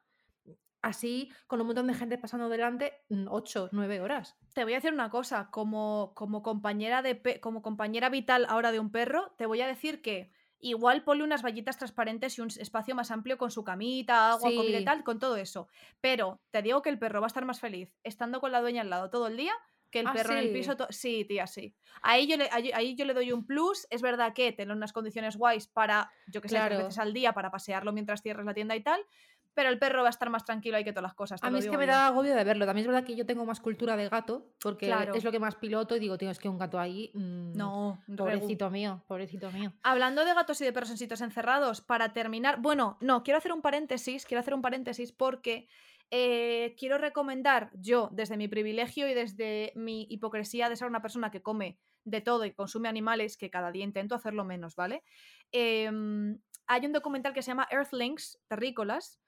así, 0.88 1.32
con 1.48 1.62
un 1.62 1.68
montón 1.68 1.88
de 1.88 1.94
gente 1.94 2.18
pasando 2.18 2.50
delante, 2.50 3.04
mm, 3.10 3.28
ocho, 3.30 3.70
nueve 3.72 4.02
horas? 4.02 4.38
Te 4.54 4.64
voy 4.64 4.74
a 4.74 4.78
decir 4.78 4.94
una 4.94 5.10
cosa, 5.12 5.50
como, 5.52 6.14
como 6.16 6.42
compañera 6.42 7.02
de 7.04 7.16
pe- 7.16 7.40
como 7.40 7.62
compañera 7.62 8.10
vital 8.10 8.46
ahora 8.50 8.72
de 8.72 8.80
un 8.80 8.92
perro, 8.92 9.34
te 9.38 9.46
voy 9.46 9.62
a 9.62 9.68
decir 9.68 10.02
que 10.02 10.32
igual 10.60 11.04
ponle 11.04 11.24
unas 11.24 11.44
vallitas 11.44 11.78
transparentes 11.78 12.38
y 12.38 12.42
un 12.42 12.48
espacio 12.48 12.96
más 12.96 13.12
amplio 13.12 13.38
con 13.38 13.52
su 13.52 13.64
camita, 13.64 14.32
agua, 14.32 14.56
comida 14.56 14.80
y 14.80 14.84
tal, 14.84 15.04
con 15.04 15.20
todo 15.20 15.36
eso. 15.38 15.68
Pero 16.02 16.42
te 16.50 16.64
digo 16.64 16.82
que 16.82 16.90
el 16.90 16.98
perro 16.98 17.22
va 17.22 17.28
a 17.28 17.34
estar 17.34 17.46
más 17.46 17.60
feliz 17.60 17.94
estando 18.04 18.40
con 18.42 18.52
la 18.52 18.62
dueña 18.62 18.82
al 18.82 18.90
lado 18.90 19.12
todo 19.12 19.28
el 19.28 19.38
día 19.38 19.54
que 19.92 20.00
el 20.00 20.08
Ah, 20.08 20.12
perro 20.12 20.34
en 20.34 20.40
el 20.40 20.52
piso. 20.52 20.76
Sí, 20.90 21.24
tía, 21.26 21.48
sí. 21.48 21.78
Ahí 22.02 22.28
yo, 22.28 22.36
le, 22.36 22.50
ahí, 22.52 22.72
ahí 22.74 22.96
yo 22.96 23.06
le 23.06 23.14
doy 23.14 23.32
un 23.32 23.46
plus. 23.46 23.88
Es 23.90 24.02
verdad 24.02 24.34
que 24.34 24.52
tener 24.52 24.76
unas 24.76 24.92
condiciones 24.92 25.38
guays 25.38 25.68
para, 25.68 26.12
yo 26.26 26.42
que 26.42 26.50
sé, 26.50 26.62
tres 26.62 26.78
veces 26.78 26.98
al 26.98 27.14
día 27.14 27.32
para 27.34 27.52
pasearlo 27.52 27.94
mientras 27.94 28.22
cierres 28.22 28.46
la 28.46 28.54
tienda 28.54 28.76
y 28.76 28.84
tal. 28.84 29.06
Pero 29.58 29.70
el 29.70 29.80
perro 29.80 30.04
va 30.04 30.10
a 30.10 30.12
estar 30.12 30.30
más 30.30 30.46
tranquilo 30.46 30.78
ahí 30.78 30.84
que 30.84 30.92
todas 30.92 31.02
las 31.02 31.16
cosas. 31.16 31.42
A 31.42 31.50
mí 31.50 31.58
es 31.58 31.66
que 31.68 31.80
me 31.80 31.88
yo. 31.88 31.92
da 31.92 32.06
agobio 32.06 32.36
de 32.36 32.44
verlo. 32.44 32.68
También 32.68 32.84
es 32.84 32.88
verdad 32.94 33.04
que 33.04 33.16
yo 33.16 33.26
tengo 33.26 33.44
más 33.44 33.60
cultura 33.60 33.98
de 33.98 34.08
gato, 34.08 34.54
porque 34.62 34.86
Claro. 34.86 35.16
es 35.16 35.24
lo 35.24 35.32
que 35.32 35.40
más 35.40 35.56
piloto 35.56 35.96
y 35.96 36.00
digo, 36.00 36.16
tío, 36.16 36.30
es 36.30 36.38
que 36.38 36.48
un 36.48 36.60
gato 36.60 36.80
ahí. 36.80 37.10
mm, 37.16 37.54
No, 37.58 38.00
regu. 38.06 38.18
Pobrecito 38.18 38.70
mío, 38.70 39.04
pobrecito 39.08 39.52
mío. 39.52 39.74
Hablando 39.82 40.24
de 40.26 40.36
gatos 40.36 40.62
y 40.62 40.66
de 40.66 40.72
perros 40.74 40.92
en 40.92 41.00
sitios 41.00 41.22
encerrados, 41.22 41.82
para 41.82 42.14
terminar, 42.14 42.62
bueno, 42.62 43.00
no, 43.02 43.24
quiero 43.24 43.40
hacer 43.40 43.52
un 43.52 43.64
paréntesis, 43.64 44.28
quiero 44.28 44.42
hacer 44.42 44.54
un 44.54 44.62
paréntesis 44.62 45.12
porque 45.12 45.68
eh, 46.12 46.76
quiero 46.78 47.00
recomendar 47.00 47.72
yo, 47.74 48.10
desde 48.14 48.38
mi 48.38 48.48
privilegio 48.48 49.10
y 49.10 49.16
desde 49.16 49.74
mi 49.76 50.06
hipocresía 50.12 50.70
de 50.70 50.76
ser 50.76 50.88
una 50.88 51.02
persona 51.02 51.32
que 51.32 51.42
come 51.42 51.80
de 52.04 52.22
todo 52.22 52.46
y 52.46 52.52
consume 52.54 52.88
animales, 52.90 53.38
que 53.38 53.50
cada 53.50 53.72
día 53.72 53.84
intento 53.84 54.14
hacerlo 54.14 54.46
menos, 54.46 54.76
¿vale? 54.76 55.04
Em, 55.52 56.40
hay 56.68 56.86
un 56.86 56.92
documental 56.94 57.34
que 57.34 57.42
se 57.42 57.48
llama 57.52 57.68
Earthlings, 57.72 58.40
terrícolas, 58.48 59.20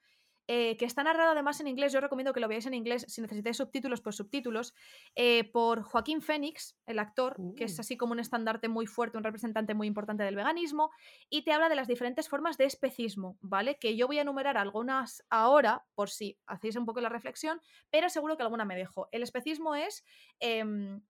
eh, 0.52 0.76
que 0.78 0.84
está 0.84 1.02
narrado 1.04 1.30
además 1.30 1.60
en 1.60 1.68
inglés. 1.68 1.92
Yo 1.92 2.00
recomiendo 2.00 2.32
que 2.32 2.40
lo 2.40 2.48
veáis 2.48 2.66
en 2.66 2.74
inglés. 2.74 3.04
Si 3.08 3.20
necesitáis 3.22 3.56
subtítulos, 3.56 4.00
pues 4.00 4.16
subtítulos. 4.16 4.74
eh, 5.14 5.44
por 5.52 5.82
Joaquín 5.82 6.20
Phoenix, 6.22 6.76
el 6.86 6.98
actor, 6.98 7.42
que 7.54 7.64
es 7.64 7.78
Uh. 7.78 7.82
así 7.82 7.96
como 7.96 8.12
un 8.12 8.20
estandarte 8.20 8.68
muy 8.68 8.86
fuerte, 8.86 9.16
un 9.18 9.24
representante 9.24 9.74
muy 9.74 9.86
importante 9.86 10.24
del 10.24 10.34
veganismo. 10.36 10.90
Y 11.28 11.42
te 11.44 11.52
habla 11.52 11.68
de 11.68 11.76
las 11.76 11.86
diferentes 11.88 12.28
formas 12.28 12.56
de 12.58 12.64
especismo, 12.64 13.38
¿vale? 13.40 13.78
Que 13.78 13.96
yo 13.96 14.06
voy 14.08 14.18
a 14.18 14.22
enumerar 14.22 14.56
algunas 14.56 15.22
ahora, 15.30 15.84
por 15.94 16.10
si 16.10 16.38
hacéis 16.46 16.76
un 16.76 16.84
poco 16.86 17.00
la 17.00 17.08
reflexión, 17.10 17.60
pero 17.90 18.08
seguro 18.08 18.36
que 18.36 18.42
alguna 18.42 18.64
me 18.64 18.76
dejo. 18.76 19.08
El 19.12 19.22
especismo 19.22 19.74
es. 19.76 20.04
em, 20.40 21.02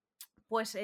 pues 0.50 0.76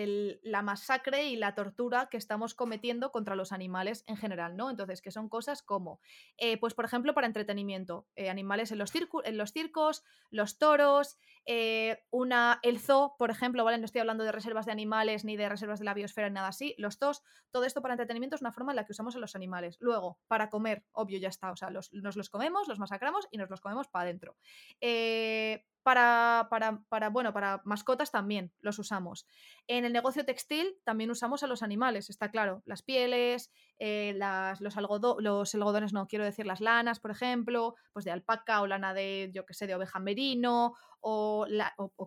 la 0.43 0.63
masacre 0.63 1.25
y 1.25 1.35
la 1.35 1.57
tortura 1.57 2.09
que 2.09 2.17
estamos 2.17 2.55
cometiendo 2.55 3.11
contra 3.11 3.35
los 3.35 3.51
animales 3.51 4.05
en 4.07 4.17
general, 4.17 4.57
¿no? 4.57 4.71
Entonces, 4.71 5.03
que 5.03 5.11
son 5.11 5.29
cosas 5.29 5.61
como, 5.65 5.99
eh, 6.37 6.57
pues 6.59 6.73
por 6.73 6.85
ejemplo, 6.85 7.15
para 7.15 7.27
entretenimiento, 7.27 8.07
eh, 8.15 8.31
animales 8.31 8.71
en 8.71 8.79
los, 8.79 8.93
en 8.95 9.37
los 9.37 9.51
circos, 9.51 10.05
los 10.31 10.59
toros, 10.59 11.19
eh, 11.47 11.99
una, 12.11 12.61
el 12.63 12.79
zoo, 12.79 13.17
por 13.19 13.31
ejemplo, 13.31 13.65
¿vale? 13.65 13.79
No 13.79 13.87
estoy 13.87 14.03
hablando 14.03 14.23
de 14.23 14.31
reservas 14.31 14.67
de 14.67 14.73
animales 14.73 15.25
ni 15.25 15.37
de 15.37 15.49
reservas 15.49 15.81
de 15.81 15.85
la 15.85 15.95
biosfera 15.95 16.29
ni 16.29 16.35
nada 16.35 16.47
así, 16.47 16.77
los 16.79 16.99
zoos, 16.99 17.25
todo 17.51 17.65
esto 17.65 17.83
para 17.83 17.95
entretenimiento 17.95 18.37
es 18.37 18.43
una 18.43 18.53
forma 18.53 18.71
en 18.71 18.77
la 18.77 18.87
que 18.87 18.93
usamos 18.93 19.17
a 19.17 19.19
los 19.19 19.35
animales. 19.35 19.79
Luego, 19.81 20.21
para 20.29 20.49
comer, 20.49 20.85
obvio, 20.93 21.19
ya 21.19 21.29
está, 21.29 21.51
o 21.51 21.57
sea, 21.57 21.71
nos 21.71 21.91
los 21.93 22.31
comemos, 22.31 22.69
los 22.69 22.79
masacramos 22.79 23.27
y 23.33 23.39
nos 23.39 23.51
los 23.51 23.61
comemos 23.61 23.89
para 23.89 24.05
adentro. 24.05 24.37
Eh, 24.81 25.65
para, 25.87 26.49
para, 26.51 26.83
para, 26.89 27.11
bueno, 27.11 27.33
para 27.33 27.63
mascotas 27.65 28.11
también 28.11 28.53
los 28.59 28.81
usamos. 28.81 29.25
En 29.69 29.85
el 29.85 29.93
negocio 29.93 30.25
textil 30.25 30.81
también 30.83 31.13
usamos 31.13 31.45
a 31.45 31.47
los 31.47 31.63
animales, 31.63 32.11
está 32.11 32.33
claro. 32.33 32.61
Las 32.67 32.83
pieles, 32.83 33.53
eh, 33.79 34.13
las, 34.17 34.61
los, 34.61 34.77
algodo- 34.77 35.21
los 35.21 35.55
algodones, 35.55 35.93
no, 35.93 36.09
quiero 36.09 36.25
decir 36.25 36.45
las 36.45 36.61
lanas, 36.61 36.99
por 36.99 37.13
ejemplo, 37.13 37.77
pues 37.93 38.05
de 38.05 38.11
alpaca 38.11 38.63
o 38.63 38.67
lana 38.67 38.95
de, 38.95 39.31
yo 39.33 39.47
que 39.47 39.55
sé, 39.55 39.69
de 39.69 39.77
oveja 39.77 40.01
merino 40.01 40.75
o, 40.99 41.47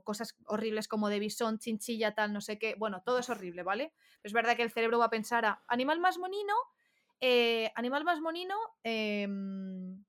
cosas 0.03 0.35
horribles 0.45 0.89
como 0.89 1.07
de 1.07 1.19
bisón, 1.19 1.57
chinchilla, 1.57 2.13
tal, 2.13 2.33
no 2.33 2.41
sé 2.41 2.59
qué. 2.59 2.75
Bueno, 2.77 3.01
todo 3.05 3.19
es 3.19 3.29
horrible, 3.29 3.63
¿vale? 3.63 3.93
Es 4.23 4.33
verdad 4.33 4.57
que 4.57 4.63
el 4.63 4.71
cerebro 4.71 4.99
va 4.99 5.05
a 5.05 5.09
pensar 5.09 5.45
a 5.45 5.63
animal 5.69 6.01
más 6.01 6.17
monino, 6.17 6.53
eh, 7.21 7.71
animal 7.75 8.03
más 8.03 8.19
monino, 8.19 8.57
em, 8.83 10.03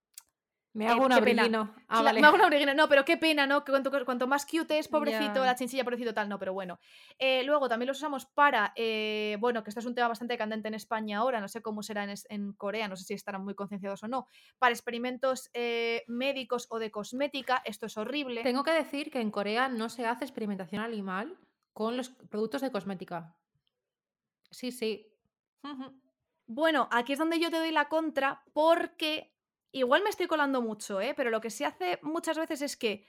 Me 0.73 0.85
Eh, 0.85 0.89
hago 0.89 1.05
un 1.07 1.09
qué 1.11 1.21
pena. 1.23 1.43
abriguino. 1.43 1.75
Ah, 1.89 2.03
vale. 2.03 2.21
Me 2.21 2.27
hago 2.29 2.37
una 2.37 2.45
abriguina. 2.45 2.75
No, 2.75 2.89
pero 2.89 3.05
qué 3.05 3.17
pena, 3.17 3.45
¿no? 3.47 3.65
Que 3.65 3.73
Cuanto, 3.73 3.91
cuanto 4.05 4.27
más 4.29 4.47
cute 4.47 4.79
es, 4.79 4.87
pobrecito, 4.87 5.45
la 5.45 5.57
chinchilla, 5.57 5.83
pobrecito, 5.83 6.15
tal, 6.15 6.29
no, 6.29 6.39
pero 6.39 6.53
bueno. 6.53 6.79
Eh, 7.19 7.43
luego 7.43 7.69
también 7.69 7.89
los 7.89 7.97
usamos 7.99 8.27
para, 8.27 8.73
eh, 8.77 9.37
bueno, 9.41 9.65
que 9.65 9.71
esto 9.71 9.81
es 9.81 9.87
un 9.87 9.97
tema 9.97 10.07
bastante 10.09 10.39
candente 10.39 10.69
en 10.69 10.75
España 10.75 11.19
ahora, 11.19 11.41
no 11.41 11.49
sé 11.49 11.61
cómo 11.61 11.83
será 11.83 12.05
en, 12.05 12.15
en 12.29 12.53
Corea, 12.53 12.87
no 12.87 12.95
sé 12.95 13.03
si 13.05 13.15
estarán 13.15 13.43
muy 13.45 13.55
concienciados 13.57 14.03
o 14.05 14.09
no, 14.09 14.27
para 14.59 14.73
experimentos 14.73 15.51
eh, 15.55 16.05
médicos 16.07 16.69
o 16.71 16.79
de 16.79 16.93
cosmética, 16.93 17.63
esto 17.65 17.87
es 17.87 17.97
horrible. 17.97 18.43
Tengo 18.45 18.63
que 18.63 18.73
decir 18.73 19.11
que 19.11 19.21
en 19.21 19.33
Corea 19.33 19.69
no 19.69 19.89
se 19.89 20.07
hace 20.07 20.25
experimentación 20.25 20.83
animal 20.83 21.37
con 21.73 21.97
los 21.97 22.11
productos 22.11 22.61
de 22.63 22.71
cosmética. 22.71 23.37
Sí, 24.51 24.71
sí. 24.71 25.07
Bueno, 26.47 26.89
aquí 26.91 27.13
es 27.13 27.19
donde 27.19 27.39
yo 27.41 27.51
te 27.51 27.59
doy 27.59 27.71
la 27.73 27.89
contra 27.89 28.43
porque 28.53 29.33
igual 29.73 30.03
me 30.03 30.11
estoy 30.11 30.27
colando 30.27 30.63
mucho, 30.63 31.01
¿eh? 31.01 31.15
pero 31.17 31.31
lo 31.31 31.41
que 31.41 31.51
se 31.51 31.65
hace 31.65 31.99
muchas 32.03 32.39
veces 32.39 32.63
es 32.63 32.77
que, 32.77 33.05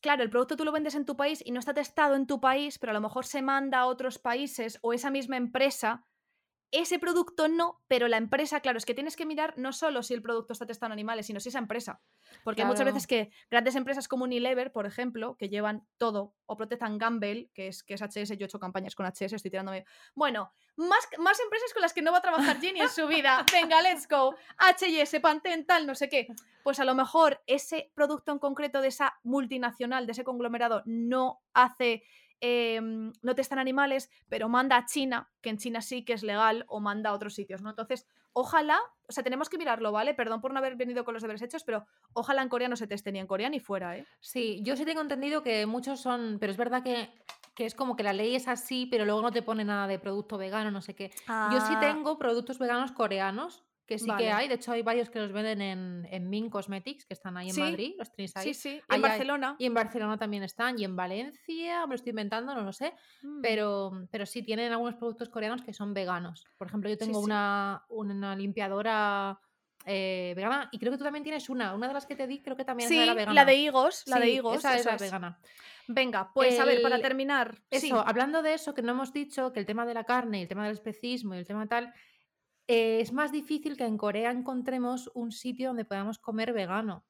claro, 0.00 0.22
el 0.22 0.30
producto 0.30 0.56
tú 0.56 0.64
lo 0.64 0.72
vendes 0.72 0.94
en 0.94 1.04
tu 1.04 1.16
país 1.16 1.42
y 1.44 1.50
no 1.50 1.60
está 1.60 1.74
testado 1.74 2.14
en 2.14 2.26
tu 2.26 2.40
país, 2.40 2.78
pero 2.78 2.90
a 2.90 2.94
lo 2.94 3.00
mejor 3.00 3.26
se 3.26 3.42
manda 3.42 3.80
a 3.80 3.86
otros 3.86 4.18
países 4.18 4.78
o 4.82 4.92
esa 4.92 5.10
misma 5.10 5.36
empresa. 5.36 6.06
Ese 6.76 6.98
producto 6.98 7.46
no, 7.46 7.80
pero 7.86 8.08
la 8.08 8.16
empresa, 8.16 8.58
claro, 8.58 8.78
es 8.78 8.84
que 8.84 8.94
tienes 8.94 9.14
que 9.14 9.26
mirar 9.26 9.54
no 9.56 9.72
solo 9.72 10.02
si 10.02 10.12
el 10.12 10.22
producto 10.22 10.52
está 10.52 10.66
testado 10.66 10.88
en 10.88 10.94
animales, 10.94 11.26
sino 11.26 11.38
si 11.38 11.50
esa 11.50 11.60
empresa. 11.60 12.00
Porque 12.42 12.62
hay 12.62 12.66
muchas 12.66 12.84
veces 12.84 13.06
que 13.06 13.30
grandes 13.48 13.76
empresas 13.76 14.08
como 14.08 14.24
Unilever, 14.24 14.72
por 14.72 14.84
ejemplo, 14.84 15.36
que 15.36 15.48
llevan 15.48 15.86
todo, 15.98 16.34
o 16.46 16.56
Protectan 16.56 16.98
Gamble, 16.98 17.48
que 17.54 17.68
es, 17.68 17.84
que 17.84 17.94
es 17.94 18.02
HS, 18.02 18.36
yo 18.36 18.44
he 18.44 18.46
hecho 18.46 18.58
campañas 18.58 18.96
con 18.96 19.06
HS, 19.06 19.34
estoy 19.34 19.52
tirándome. 19.52 19.84
Bueno, 20.16 20.52
más, 20.74 21.06
más 21.18 21.38
empresas 21.38 21.72
con 21.72 21.80
las 21.80 21.92
que 21.92 22.02
no 22.02 22.10
va 22.10 22.18
a 22.18 22.22
trabajar 22.22 22.60
Jenny 22.60 22.80
en 22.80 22.88
su 22.88 23.06
vida. 23.06 23.46
Venga, 23.52 23.80
let's 23.80 24.08
go. 24.08 24.34
HS, 24.58 25.20
Pantene, 25.20 25.62
tal, 25.62 25.86
no 25.86 25.94
sé 25.94 26.08
qué. 26.08 26.26
Pues 26.64 26.80
a 26.80 26.84
lo 26.84 26.96
mejor 26.96 27.40
ese 27.46 27.92
producto 27.94 28.32
en 28.32 28.40
concreto 28.40 28.80
de 28.80 28.88
esa 28.88 29.20
multinacional, 29.22 30.06
de 30.06 30.12
ese 30.12 30.24
conglomerado, 30.24 30.82
no 30.86 31.40
hace. 31.52 32.02
Eh, 32.40 32.80
no 32.80 33.34
testan 33.34 33.58
animales, 33.58 34.10
pero 34.28 34.48
manda 34.48 34.76
a 34.76 34.86
China, 34.86 35.30
que 35.40 35.50
en 35.50 35.58
China 35.58 35.80
sí 35.80 36.04
que 36.04 36.12
es 36.12 36.22
legal, 36.22 36.64
o 36.68 36.80
manda 36.80 37.10
a 37.10 37.12
otros 37.14 37.34
sitios, 37.34 37.62
¿no? 37.62 37.70
Entonces, 37.70 38.06
ojalá, 38.32 38.78
o 39.08 39.12
sea, 39.12 39.22
tenemos 39.22 39.48
que 39.48 39.58
mirarlo, 39.58 39.92
¿vale? 39.92 40.14
Perdón 40.14 40.40
por 40.40 40.52
no 40.52 40.58
haber 40.58 40.76
venido 40.76 41.04
con 41.04 41.14
los 41.14 41.22
deberes 41.22 41.42
hechos, 41.42 41.64
pero 41.64 41.86
ojalá 42.12 42.42
en 42.42 42.48
Corea 42.48 42.68
no 42.68 42.76
se 42.76 42.86
teste 42.86 43.12
ni 43.12 43.18
en 43.20 43.26
Corea 43.26 43.48
ni 43.48 43.60
fuera, 43.60 43.96
¿eh? 43.96 44.06
Sí, 44.20 44.60
yo 44.62 44.76
sí 44.76 44.84
tengo 44.84 45.00
entendido 45.00 45.42
que 45.42 45.66
muchos 45.66 46.00
son, 46.00 46.38
pero 46.40 46.50
es 46.50 46.56
verdad 46.58 46.82
que, 46.82 47.10
que 47.54 47.66
es 47.66 47.74
como 47.74 47.94
que 47.96 48.02
la 48.02 48.12
ley 48.12 48.34
es 48.34 48.48
así, 48.48 48.86
pero 48.90 49.04
luego 49.04 49.22
no 49.22 49.30
te 49.32 49.42
pone 49.42 49.64
nada 49.64 49.86
de 49.86 49.98
producto 49.98 50.36
vegano, 50.36 50.70
no 50.70 50.82
sé 50.82 50.94
qué. 50.94 51.10
Yo 51.52 51.60
sí 51.60 51.74
Ah, 51.74 51.78
tengo 51.80 52.18
productos 52.18 52.58
veganos 52.58 52.92
coreanos, 52.92 53.62
que 53.86 53.98
sí 53.98 54.06
Vale. 54.06 54.24
que 54.24 54.30
hay. 54.32 54.48
De 54.48 54.54
hecho, 54.54 54.72
hay 54.72 54.82
varios 54.82 55.10
que 55.10 55.18
los 55.20 55.32
venden 55.32 55.60
en, 55.60 56.08
en 56.10 56.28
Min 56.30 56.48
Cosmetics, 56.50 57.04
que 57.06 57.14
están 57.14 57.36
ahí 57.36 57.48
en 57.48 57.54
Sí, 57.54 57.60
Madrid, 57.60 57.94
los 57.98 58.10
tenéis 58.12 58.36
ahí. 58.36 58.54
Sí, 58.54 58.54
sí. 58.54 58.68
Y 58.70 58.72
en 58.78 58.82
hay- 58.88 59.00
Barcelona. 59.00 59.56
Y 59.58 59.66
en 59.66 59.74
Barcelona 59.74 60.16
también 60.18 60.42
están, 60.42 60.78
y 60.78 60.84
en 60.84 60.96
Valencia, 60.96 61.86
me 61.86 61.90
lo 61.90 61.94
estoy 61.94 62.10
inventando, 62.10 62.54
no 62.54 62.62
lo 62.62 62.72
sé, 62.72 62.94
Mm. 63.22 63.40
pero, 63.42 63.92
pero 64.10 64.26
sí 64.26 64.42
tienen 64.42 64.72
algunos 64.72 64.94
productos 64.96 65.28
coreanos 65.28 65.62
que 65.62 65.72
son 65.72 65.92
veganos. 65.94 66.44
Por 66.58 66.66
ejemplo, 66.68 66.88
yo 66.88 66.96
tengo 66.98 67.18
sí. 67.20 67.24
Una, 67.24 67.84
una 67.88 68.34
limpiadora 68.36 69.38
eh, 69.86 70.32
vegana 70.34 70.70
y 70.72 70.78
creo 70.78 70.92
que 70.92 70.96
tú 70.98 71.04
también 71.04 71.24
tienes 71.24 71.50
una. 71.50 71.74
Una 71.74 71.88
de 71.88 71.92
las 71.94 72.06
que 72.06 72.16
te 72.16 72.26
di 72.26 72.40
creo 72.42 72.56
que 72.56 72.64
también 72.64 72.88
Sí, 72.88 72.98
era 72.98 73.12
vegana. 73.12 73.34
la 73.34 73.44
de 73.44 73.54
higos, 73.56 74.04
la 74.06 74.18
de 74.18 74.30
higos. 74.30 74.56
Esa 74.56 74.76
es 74.76 74.86
la 74.86 74.94
es. 74.94 75.00
vegana. 75.02 75.38
Venga, 75.88 76.30
pues 76.32 76.58
a 76.58 76.64
ver, 76.64 76.80
para 76.80 76.98
terminar. 77.02 77.58
Eso, 77.70 77.86
sí. 77.88 77.92
hablando 78.06 78.40
de 78.40 78.54
eso, 78.54 78.72
que 78.72 78.80
no 78.80 78.92
hemos 78.92 79.12
dicho, 79.12 79.52
que 79.52 79.60
el 79.60 79.66
tema 79.66 79.84
de 79.84 79.92
la 79.92 80.04
carne 80.04 80.38
y 80.38 80.42
el 80.42 80.48
tema 80.48 80.64
del 80.64 80.72
especismo 80.72 81.34
y 81.34 81.38
el 81.38 81.46
tema 81.46 81.66
tal, 81.66 81.92
eh, 82.66 83.00
es 83.00 83.12
más 83.12 83.32
difícil 83.32 83.76
que 83.76 83.84
en 83.86 83.98
Corea 83.98 84.30
encontremos 84.30 85.10
un 85.14 85.32
sitio 85.32 85.68
donde 85.68 85.84
podamos 85.84 86.18
comer 86.18 86.52
vegano. 86.52 87.06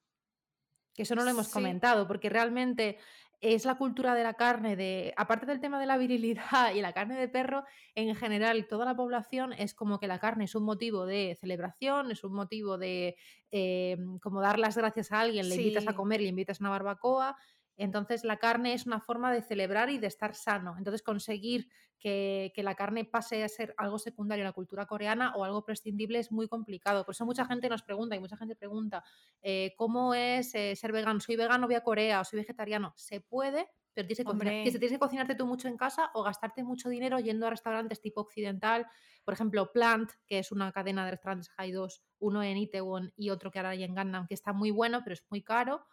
Que 0.94 1.02
eso 1.02 1.14
no 1.14 1.24
lo 1.24 1.30
hemos 1.30 1.48
Sí. 1.48 1.52
comentado, 1.52 2.06
porque 2.06 2.28
realmente 2.28 2.98
es 3.40 3.64
la 3.66 3.74
cultura 3.76 4.14
de 4.14 4.22
la 4.22 4.34
carne, 4.34 4.74
de, 4.76 5.12
aparte 5.16 5.44
del 5.44 5.60
tema 5.60 5.78
de 5.78 5.86
la 5.86 5.98
virilidad 5.98 6.36
y 6.74 6.80
la 6.80 6.92
carne 6.92 7.16
de 7.18 7.28
perro, 7.28 7.64
en 7.94 8.14
general 8.14 8.66
toda 8.68 8.84
la 8.86 8.96
población 8.96 9.52
es 9.52 9.74
como 9.74 9.98
que 9.98 10.06
la 10.06 10.18
carne 10.18 10.44
es 10.44 10.54
un 10.54 10.64
motivo 10.64 11.04
de 11.04 11.36
celebración, 11.38 12.10
es 12.10 12.24
un 12.24 12.32
motivo 12.34 12.78
de 12.78 13.16
eh, 13.50 13.96
como 14.22 14.40
dar 14.40 14.58
las 14.58 14.76
gracias 14.78 15.12
a 15.12 15.20
alguien, 15.20 15.48
le 15.48 15.56
invitas 15.56 15.86
a 15.88 15.94
comer, 15.94 16.20
le 16.22 16.28
invitas 16.28 16.60
a 16.60 16.64
una 16.64 16.70
barbacoa 16.70 17.36
Entonces 17.76 18.24
la 18.24 18.38
carne 18.38 18.74
es 18.74 18.86
una 18.86 19.00
forma 19.00 19.32
de 19.32 19.42
celebrar 19.42 19.90
y 19.90 19.98
de 19.98 20.06
estar 20.06 20.34
sano. 20.34 20.76
Entonces 20.78 21.02
conseguir 21.02 21.68
que, 21.98 22.52
que, 22.54 22.62
la 22.62 22.74
carne 22.74 23.04
pase 23.04 23.42
a 23.42 23.48
ser 23.48 23.74
algo 23.78 23.98
secundario 23.98 24.42
en 24.42 24.46
la 24.46 24.52
cultura 24.52 24.86
coreana 24.86 25.34
o 25.36 25.44
algo 25.44 25.64
prescindible 25.64 26.18
es 26.18 26.30
muy 26.30 26.48
complicado. 26.48 27.04
Por 27.04 27.14
eso 27.14 27.24
mucha 27.24 27.46
gente 27.46 27.68
nos 27.68 27.82
pregunta 27.82 28.14
y 28.14 28.20
mucha 28.20 28.36
gente 28.36 28.54
pregunta, 28.56 29.02
eh, 29.42 29.74
¿cómo 29.76 30.14
es 30.14 30.54
eh, 30.54 30.76
ser 30.76 30.92
vegano? 30.92 31.20
¿Soy 31.20 31.36
vegano, 31.36 31.66
voy 31.66 31.76
a 31.76 31.82
Corea 31.82 32.20
o 32.20 32.24
soy 32.24 32.40
vegetariano? 32.40 32.92
Se 32.96 33.20
puede, 33.20 33.68
pero 33.94 34.06
tienes 34.06 34.18
que, 34.18 34.24
cocinar, 34.24 34.52
tienes 34.62 34.92
que 34.92 34.98
cocinarte 34.98 35.34
tú 35.34 35.46
mucho 35.46 35.66
en 35.68 35.76
casa 35.76 36.10
o 36.14 36.22
gastarte 36.22 36.62
mucho 36.62 36.88
dinero 36.90 37.18
yendo 37.20 37.46
a 37.46 37.50
restaurantes 37.50 38.00
tipo 38.00 38.20
occidental. 38.20 38.86
Por 39.24 39.32
ejemplo, 39.32 39.72
Plant, 39.72 40.10
que 40.26 40.40
es 40.40 40.52
una 40.52 40.70
cadena 40.72 41.06
de 41.06 41.12
restaurantes, 41.12 41.50
hay 41.56 41.72
dos, 41.72 42.02
uno 42.18 42.42
en 42.42 42.58
Itaewon 42.58 43.14
y 43.16 43.30
otro 43.30 43.50
que 43.50 43.60
ahora 43.60 43.70
hay 43.70 43.82
en 43.82 43.94
Gangnam, 43.94 44.26
que 44.26 44.34
está 44.34 44.52
muy 44.52 44.70
bueno, 44.70 45.00
pero 45.02 45.14
es 45.14 45.24
muy 45.30 45.42
caro 45.42 45.86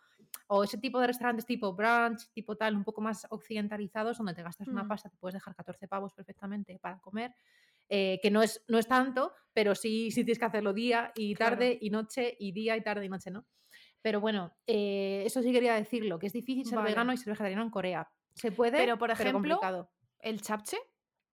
o 0.48 0.64
ese 0.64 0.78
tipo 0.78 1.00
de 1.00 1.08
restaurantes 1.08 1.46
tipo 1.46 1.74
brunch, 1.74 2.30
tipo 2.34 2.56
tal, 2.58 2.76
un 2.76 2.84
poco 2.84 3.02
más 3.02 3.26
occidentalizados, 3.30 4.18
donde 4.18 4.34
te 4.34 4.44
gastas 4.44 4.72
una 4.72 4.84
Mm. 4.84 4.88
pasta, 4.88 5.10
te 5.10 5.18
puedes 5.18 5.34
dejar 5.36 5.56
14 5.56 5.88
pavos 5.88 6.14
perfectamente 6.14 6.80
para 6.80 7.00
comer, 7.00 7.34
eh, 7.90 8.20
que 8.22 8.32
no 8.32 8.42
es, 8.42 8.64
no 8.68 8.78
es 8.80 8.88
tanto, 8.88 9.34
pero 9.54 9.76
sí, 9.76 10.12
sí 10.12 10.24
tienes 10.24 10.40
que 10.40 10.46
hacerlo 10.46 10.74
día 10.74 11.12
y 11.16 11.36
Claro. 11.36 11.56
tarde 11.56 11.78
y 11.82 11.90
noche 11.90 12.36
y 12.40 12.52
día 12.54 12.78
y 12.78 12.82
tarde 12.82 13.06
y 13.06 13.10
noche, 13.10 13.32
¿no? 13.32 13.46
Pero 14.02 14.20
bueno, 14.22 14.54
eh, 14.68 15.24
eso 15.26 15.42
sí 15.42 15.52
quería 15.52 15.76
decirlo, 15.76 16.20
que 16.20 16.28
es 16.28 16.34
difícil 16.34 16.66
ser 16.66 16.78
Vale. 16.78 16.90
vegano 16.92 17.14
y 17.14 17.18
ser 17.18 17.28
vegetariano 17.34 17.64
en 17.64 17.70
Corea. 17.70 18.12
Se 18.36 18.52
puede, 18.52 18.78
Pero, 18.78 18.98
por 18.98 19.12
ejemplo, 19.12 19.42
complicado. 19.42 19.92
¿El 20.20 20.42
chapche? 20.42 20.78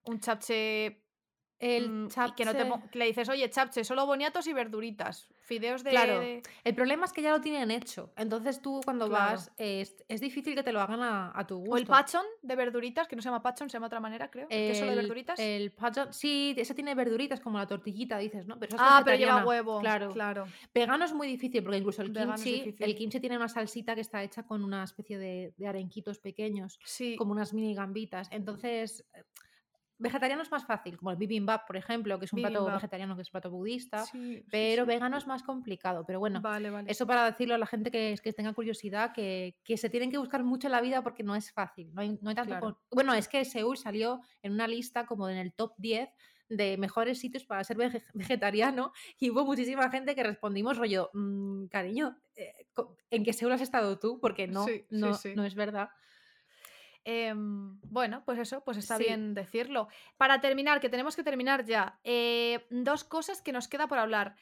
Un 0.05 0.20
chapche 0.20 1.08
El 1.61 1.91
mm, 1.91 2.07
y 2.07 2.33
que 2.37 2.45
no 2.45 2.53
te 2.55 2.59
chapche- 2.65 2.69
pon- 2.69 2.89
que 2.89 2.99
le 2.99 3.07
dices, 3.07 3.29
oye, 3.29 3.51
chapche, 3.51 3.83
solo 3.85 4.07
boniatos 4.07 4.47
y 4.47 4.53
verduritas. 4.53 5.29
Fideos 5.41 5.83
de. 5.83 5.91
Claro. 5.91 6.21
El 6.63 6.75
problema 6.75 7.07
es 7.07 7.13
que 7.13 7.23
ya 7.23 7.31
lo 7.31 7.41
tienen 7.41 7.71
hecho. 7.71 8.13
Entonces 8.17 8.61
tú 8.63 8.81
cuando 8.85 9.09
Claro. 9.09 9.33
vas, 9.33 9.51
es, 9.57 10.05
es 10.07 10.21
difícil 10.21 10.55
que 10.55 10.63
te 10.63 10.73
lo 10.73 10.81
hagan 10.81 11.01
a, 11.01 11.33
a 11.35 11.47
tu 11.47 11.57
gusto. 11.57 11.73
O 11.75 11.77
el 11.79 11.87
pachon 11.87 12.23
de 12.43 12.55
verduritas, 12.55 13.09
que 13.09 13.17
no 13.17 13.23
se 13.23 13.29
llama 13.29 13.43
pachon, 13.43 13.69
se 13.71 13.75
llama 13.75 13.87
de 13.87 13.89
otra 13.89 14.01
manera, 14.01 14.31
creo. 14.31 14.47
que 14.49 14.71
es 14.71 14.79
solo 14.79 14.91
de 14.91 14.97
El- 14.99 15.03
verduritas. 15.03 15.39
El 15.39 15.73
pacho- 15.73 16.13
sí, 16.13 16.55
ese 16.57 16.75
tiene 16.75 16.95
verduritas 16.95 17.41
como 17.41 17.59
la 17.59 17.67
tortillita, 17.67 18.19
dices, 18.19 18.47
¿no? 18.47 18.59
Pero 18.59 18.77
eso 18.77 18.85
es 18.85 18.91
ah, 18.93 19.03
pero 19.05 19.17
lleva 19.17 19.45
huevo. 19.45 19.81
Claro. 19.81 20.11
claro. 20.11 20.45
Vegano 20.75 21.05
es 21.07 21.13
muy 21.15 21.27
difícil 21.27 21.63
porque 21.63 21.79
incluso 21.79 22.03
el 22.03 22.13
kimchi, 22.13 22.75
el 22.79 22.95
kimchi 22.95 23.19
tiene 23.21 23.37
una 23.37 23.49
salsita 23.49 23.95
que 23.95 24.03
está 24.03 24.23
hecha 24.23 24.43
con 24.45 24.63
una 24.63 24.85
especie 24.85 25.19
de, 25.19 25.55
de 25.57 25.67
arenquitos 25.67 26.19
pequeños, 26.19 26.79
Sí. 26.85 27.17
como 27.17 27.33
unas 27.33 27.53
mini 27.55 27.75
gambitas. 27.75 28.29
Entonces, 28.31 29.05
vegetariano 29.99 30.42
es 30.42 30.51
más 30.51 30.64
fácil, 30.64 30.96
como 30.96 31.11
el 31.11 31.16
bibimbap, 31.16 31.66
por 31.66 31.76
ejemplo, 31.76 32.18
que 32.18 32.24
es 32.26 32.32
un 32.32 32.40
plato 32.40 32.64
vegetariano, 32.64 33.16
que 33.16 33.22
es 33.22 33.28
un 33.28 33.32
plato 33.32 33.51
budista. 33.51 34.05
Sí, 34.05 34.44
Pero 34.51 34.84
sí. 34.84 34.88
vegano 34.88 35.16
es 35.16 35.26
más 35.26 35.42
complicado. 35.42 36.05
Pero 36.07 36.18
bueno, 36.20 36.40
Vale, 36.40 36.70
vale. 36.70 36.90
eso 36.90 37.07
para 37.07 37.24
decirlo 37.30 37.55
a 37.55 37.59
la 37.59 37.66
gente 37.66 37.90
que, 37.90 38.16
que 38.22 38.32
tenga 38.32 38.53
curiosidad, 38.53 39.12
que, 39.12 39.59
que 39.64 39.76
se 39.76 39.90
tienen 39.90 40.11
que 40.11 40.18
buscar 40.18 40.44
mucho 40.44 40.68
en 40.68 40.72
la 40.72 40.80
vida 40.80 41.03
porque 41.03 41.22
no 41.22 41.34
es 41.34 41.53
fácil. 41.53 41.92
No 41.94 42.01
hay, 42.01 42.18
no 42.22 42.30
hay 42.30 42.36
tanto 42.36 42.51
Claro. 42.51 42.61
con- 42.66 42.78
Bueno, 42.90 43.12
es 43.14 43.28
que 43.28 43.44
Seúl 43.44 43.76
salió 43.76 44.20
en 44.42 44.53
una 44.53 44.68
lista 44.68 45.07
como 45.07 45.28
en 45.28 45.36
el 45.36 45.53
top 45.53 45.74
10 45.78 46.09
de 46.49 46.78
mejores 46.78 47.18
sitios 47.20 47.44
para 47.44 47.62
ser 47.62 47.76
vege- 47.76 48.03
vegetariano 48.14 48.92
y 49.18 49.30
hubo 49.30 49.44
muchísima 49.44 49.90
gente 49.90 50.14
que 50.14 50.22
respondimos 50.22 50.78
rollo, 50.78 51.11
"Mm, 51.12 51.66
cariño, 51.66 52.16
eh, 52.36 52.55
¿en 53.11 53.22
qué 53.24 53.32
Seúl 53.34 53.53
has 53.53 53.61
estado 53.61 53.99
tú? 53.99 54.18
Porque 54.20 54.46
no, 54.46 54.64
no, 54.90 55.18
no 55.34 55.44
es 55.44 55.55
verdad. 55.55 55.90
Em, 57.11 57.81
bueno, 57.85 58.23
pues 58.27 58.39
eso, 58.39 58.63
pues 58.63 58.77
está 58.77 58.99
Sí. 58.99 59.05
bien 59.05 59.33
decirlo. 59.33 59.89
Para 60.19 60.43
terminar, 60.43 60.79
que 60.79 60.91
tenemos 60.91 61.17
que 61.17 61.23
terminar 61.25 61.65
ya, 61.65 61.99
eh, 62.05 62.67
dos 62.69 63.03
cosas 63.03 63.41
que 63.41 63.51
nos 63.51 63.67
queda 63.67 63.89
por 63.89 63.97
hablar. 63.99 64.37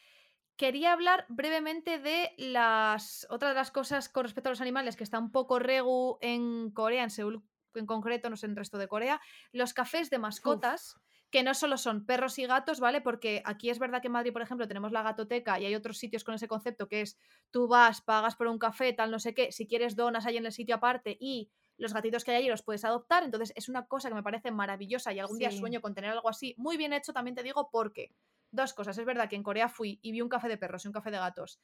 Quería 0.57 0.93
hablar 0.93 1.27
brevemente 1.29 2.01
de 2.01 2.33
las. 2.39 3.25
Otra 3.31 3.51
de 3.51 3.55
las 3.55 3.71
cosas 3.71 4.09
con 4.09 4.25
respecto 4.25 4.49
a 4.49 4.53
los 4.53 4.61
animales 4.61 4.97
que 4.97 5.05
está 5.05 5.21
un 5.21 5.31
poco 5.31 5.61
regu 5.61 6.19
en 6.21 6.73
Corea, 6.73 7.05
en 7.05 7.11
Seúl 7.11 7.45
en 7.75 7.87
concreto, 7.87 8.31
no 8.31 8.37
sé 8.37 8.47
en 8.47 8.53
el 8.53 8.57
resto 8.57 8.79
de 8.79 8.89
Corea. 8.89 9.21
Los 9.53 9.73
cafés 9.73 10.11
de 10.11 10.19
mascotas, 10.19 10.97
que 11.31 11.45
no 11.45 11.55
solo 11.55 11.77
son 11.77 12.05
perros 12.05 12.37
y 12.41 12.47
gatos, 12.47 12.81
¿vale? 12.81 13.01
Porque 13.01 13.43
aquí 13.45 13.71
es 13.71 13.79
verdad 13.79 14.01
que 14.01 14.09
en 14.09 14.12
Madrid, 14.12 14.33
por 14.33 14.43
ejemplo, 14.43 14.67
tenemos 14.67 14.91
la 14.91 15.03
gatoteca 15.03 15.61
y 15.61 15.67
hay 15.67 15.75
otros 15.77 15.99
sitios 15.99 16.25
con 16.25 16.35
ese 16.35 16.49
concepto 16.49 16.89
que 16.89 17.03
es 17.03 17.17
tú 17.53 17.69
vas, 17.69 18.01
pagas 18.01 18.35
por 18.35 18.49
un 18.49 18.59
café, 18.59 18.93
tal, 18.93 19.12
no 19.12 19.21
sé 19.21 19.35
qué. 19.35 19.53
Si 19.53 19.69
quieres 19.69 19.95
donas 19.95 20.27
hay 20.27 20.39
en 20.39 20.47
el 20.47 20.53
sitio 20.53 20.75
aparte 20.77 21.17
y 21.21 21.51
los 21.77 21.93
gatitos 21.93 22.24
que 22.24 22.31
hay 22.31 22.39
allí 22.39 22.49
los 22.49 22.62
puedes 22.62 22.85
adoptar. 22.85 23.24
Entonces 23.24 23.53
es 23.57 23.68
una 23.68 23.87
cosa 23.87 24.09
que 24.09 24.14
me 24.14 24.22
parece 24.22 24.51
maravillosa 24.51 25.12
y 25.12 25.18
algún 25.18 25.39
día 25.39 25.51
sueño 25.51 25.81
con 25.81 25.95
tener 25.95 26.11
algo 26.11 26.29
así. 26.29 26.55
Muy 26.57 26.77
bien 26.77 26.93
hecho, 26.93 27.12
también 27.12 27.35
te 27.35 27.43
digo, 27.43 27.68
porque 27.70 28.14
dos 28.51 28.74
cosas. 28.74 28.99
Es 28.99 29.05
verdad 29.05 29.29
que 29.29 29.37
en 29.37 29.43
Corea 29.43 29.68
fui 29.68 29.99
y 30.03 30.12
vi 30.12 30.20
un 30.20 30.29
café 30.29 30.49
de 30.49 30.59
perros 30.59 30.85
y 30.85 30.89
un 30.89 30.95
café 30.95 31.11
de 31.11 31.18
gatos. 31.18 31.61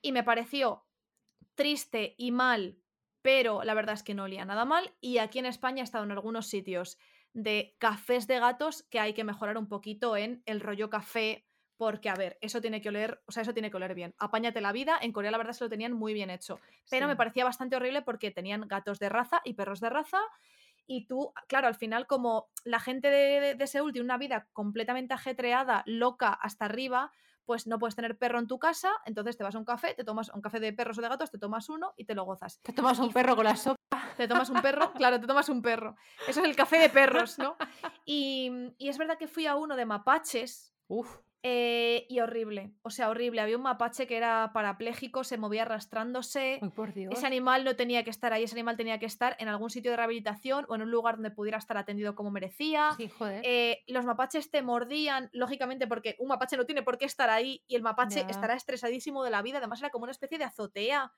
Y 0.00 0.12
me 0.12 0.22
pareció 0.22 0.84
triste 1.54 2.14
y 2.16 2.30
mal, 2.30 2.78
pero 3.22 3.64
la 3.64 3.74
verdad 3.74 3.94
es 3.94 4.02
que 4.02 4.14
no 4.14 4.24
olía 4.24 4.44
nada 4.44 4.64
mal. 4.64 4.94
Y 5.00 5.18
aquí 5.18 5.38
en 5.38 5.46
España 5.46 5.80
he 5.80 5.84
estado 5.84 6.04
en 6.04 6.12
algunos 6.12 6.46
sitios 6.46 6.98
de 7.32 7.76
cafés 7.78 8.26
de 8.26 8.38
gatos 8.38 8.84
que 8.84 9.00
hay 9.00 9.14
que 9.14 9.24
mejorar 9.24 9.58
un 9.58 9.68
poquito 9.68 10.16
en 10.16 10.42
el 10.46 10.60
rollo 10.60 10.88
café. 10.88 11.46
Porque, 11.78 12.10
a 12.10 12.14
ver, 12.16 12.36
eso 12.40 12.60
tiene 12.60 12.80
que 12.82 12.88
oler, 12.90 13.22
o 13.26 13.32
sea, 13.32 13.42
eso 13.44 13.54
tiene 13.54 13.70
que 13.70 13.76
oler 13.76 13.94
bien. 13.94 14.14
Apáñate 14.18 14.60
la 14.60 14.72
vida. 14.72 14.98
En 15.00 15.12
Corea, 15.12 15.30
la 15.30 15.38
verdad, 15.38 15.52
se 15.52 15.64
lo 15.64 15.70
tenían 15.70 15.92
muy 15.92 16.12
bien 16.12 16.28
hecho. 16.28 16.58
Pero 16.90 17.06
Sí. 17.06 17.08
me 17.08 17.16
parecía 17.16 17.44
bastante 17.44 17.76
horrible 17.76 18.02
porque 18.02 18.30
tenían 18.32 18.62
gatos 18.68 18.98
de 18.98 19.08
raza 19.08 19.40
y 19.44 19.54
perros 19.54 19.78
de 19.80 19.88
raza. 19.88 20.18
Y 20.88 21.06
tú, 21.06 21.32
claro, 21.46 21.68
al 21.68 21.74
final, 21.76 22.06
como 22.06 22.48
la 22.64 22.80
gente 22.80 23.10
de, 23.10 23.40
de- 23.40 23.54
de 23.54 23.66
Seúl 23.66 23.92
tiene 23.92 24.04
una 24.06 24.18
vida 24.18 24.48
completamente 24.52 25.14
ajetreada, 25.14 25.82
loca 25.86 26.30
hasta 26.32 26.64
arriba, 26.64 27.12
pues 27.44 27.66
no 27.66 27.78
puedes 27.78 27.94
tener 27.94 28.18
perro 28.18 28.38
en 28.40 28.46
tu 28.46 28.58
casa, 28.58 28.90
entonces 29.06 29.36
te 29.36 29.44
vas 29.44 29.54
a 29.54 29.58
un 29.58 29.64
café, 29.64 29.94
te 29.94 30.02
tomas 30.04 30.30
un 30.30 30.40
café 30.42 30.60
de 30.60 30.72
perros 30.72 30.98
o 30.98 31.00
de 31.02 31.08
gatos, 31.08 31.30
te 31.30 31.38
tomas 31.38 31.68
uno 31.68 31.94
y 31.96 32.04
te 32.04 32.14
lo 32.14 32.24
gozas. 32.24 32.58
Te 32.62 32.72
tomas 32.72 32.98
un 32.98 33.12
perro 33.12 33.36
con 33.36 33.44
la 33.44 33.54
sopa. 33.56 33.78
Te 34.16 34.26
tomas 34.26 34.50
un 34.50 34.60
perro, 34.60 34.92
claro, 34.94 35.20
te 35.20 35.26
tomas 35.26 35.48
un 35.48 35.62
perro. 35.62 35.94
Eso 36.26 36.40
es 36.40 36.46
el 36.48 36.56
café 36.56 36.78
de 36.78 36.90
perros, 36.90 37.38
¿no? 37.38 37.56
Y, 38.04 38.50
y 38.78 38.88
es 38.88 38.98
verdad 38.98 39.16
que 39.18 39.28
fui 39.28 39.46
a 39.46 39.54
uno 39.54 39.76
de 39.76 39.84
mapaches 39.86 40.74
Uf, 40.88 41.18
eh, 41.42 42.06
y 42.08 42.20
horrible, 42.20 42.72
o 42.82 42.90
sea, 42.90 43.08
horrible. 43.10 43.40
Había 43.40 43.56
un 43.56 43.62
mapache 43.62 44.06
que 44.06 44.16
era 44.16 44.50
parapléjico, 44.52 45.22
se 45.24 45.38
movía 45.38 45.62
arrastrándose. 45.62 46.58
uy, 46.62 46.70
por 46.70 46.92
Dios. 46.92 47.14
Ese 47.16 47.26
animal 47.26 47.64
no 47.64 47.76
tenía 47.76 48.02
que 48.04 48.10
estar 48.10 48.32
ahí, 48.32 48.42
ese 48.44 48.54
animal 48.56 48.76
tenía 48.76 48.98
que 48.98 49.06
estar 49.06 49.36
en 49.38 49.48
algún 49.48 49.70
sitio 49.70 49.90
de 49.92 49.96
rehabilitación 49.96 50.66
o 50.68 50.74
en 50.74 50.82
un 50.82 50.90
lugar 50.90 51.14
donde 51.16 51.30
pudiera 51.30 51.58
estar 51.58 51.76
atendido 51.76 52.14
como 52.14 52.30
merecía. 52.30 52.90
Sí, 52.96 53.08
joder. 53.08 53.42
Eh, 53.44 53.84
los 53.86 54.04
mapaches 54.04 54.50
te 54.50 54.62
mordían, 54.62 55.30
lógicamente, 55.32 55.86
porque 55.86 56.16
un 56.18 56.28
mapache 56.28 56.56
no 56.56 56.66
tiene 56.66 56.82
por 56.82 56.98
qué 56.98 57.04
estar 57.04 57.30
ahí 57.30 57.62
y 57.68 57.76
el 57.76 57.82
mapache 57.82 58.20
Ya. 58.20 58.26
estará 58.28 58.54
estresadísimo 58.54 59.22
de 59.22 59.30
la 59.30 59.42
vida. 59.42 59.58
Además, 59.58 59.80
era 59.80 59.90
como 59.90 60.04
una 60.04 60.12
especie 60.12 60.38
de 60.38 60.44
azotea. 60.44 61.12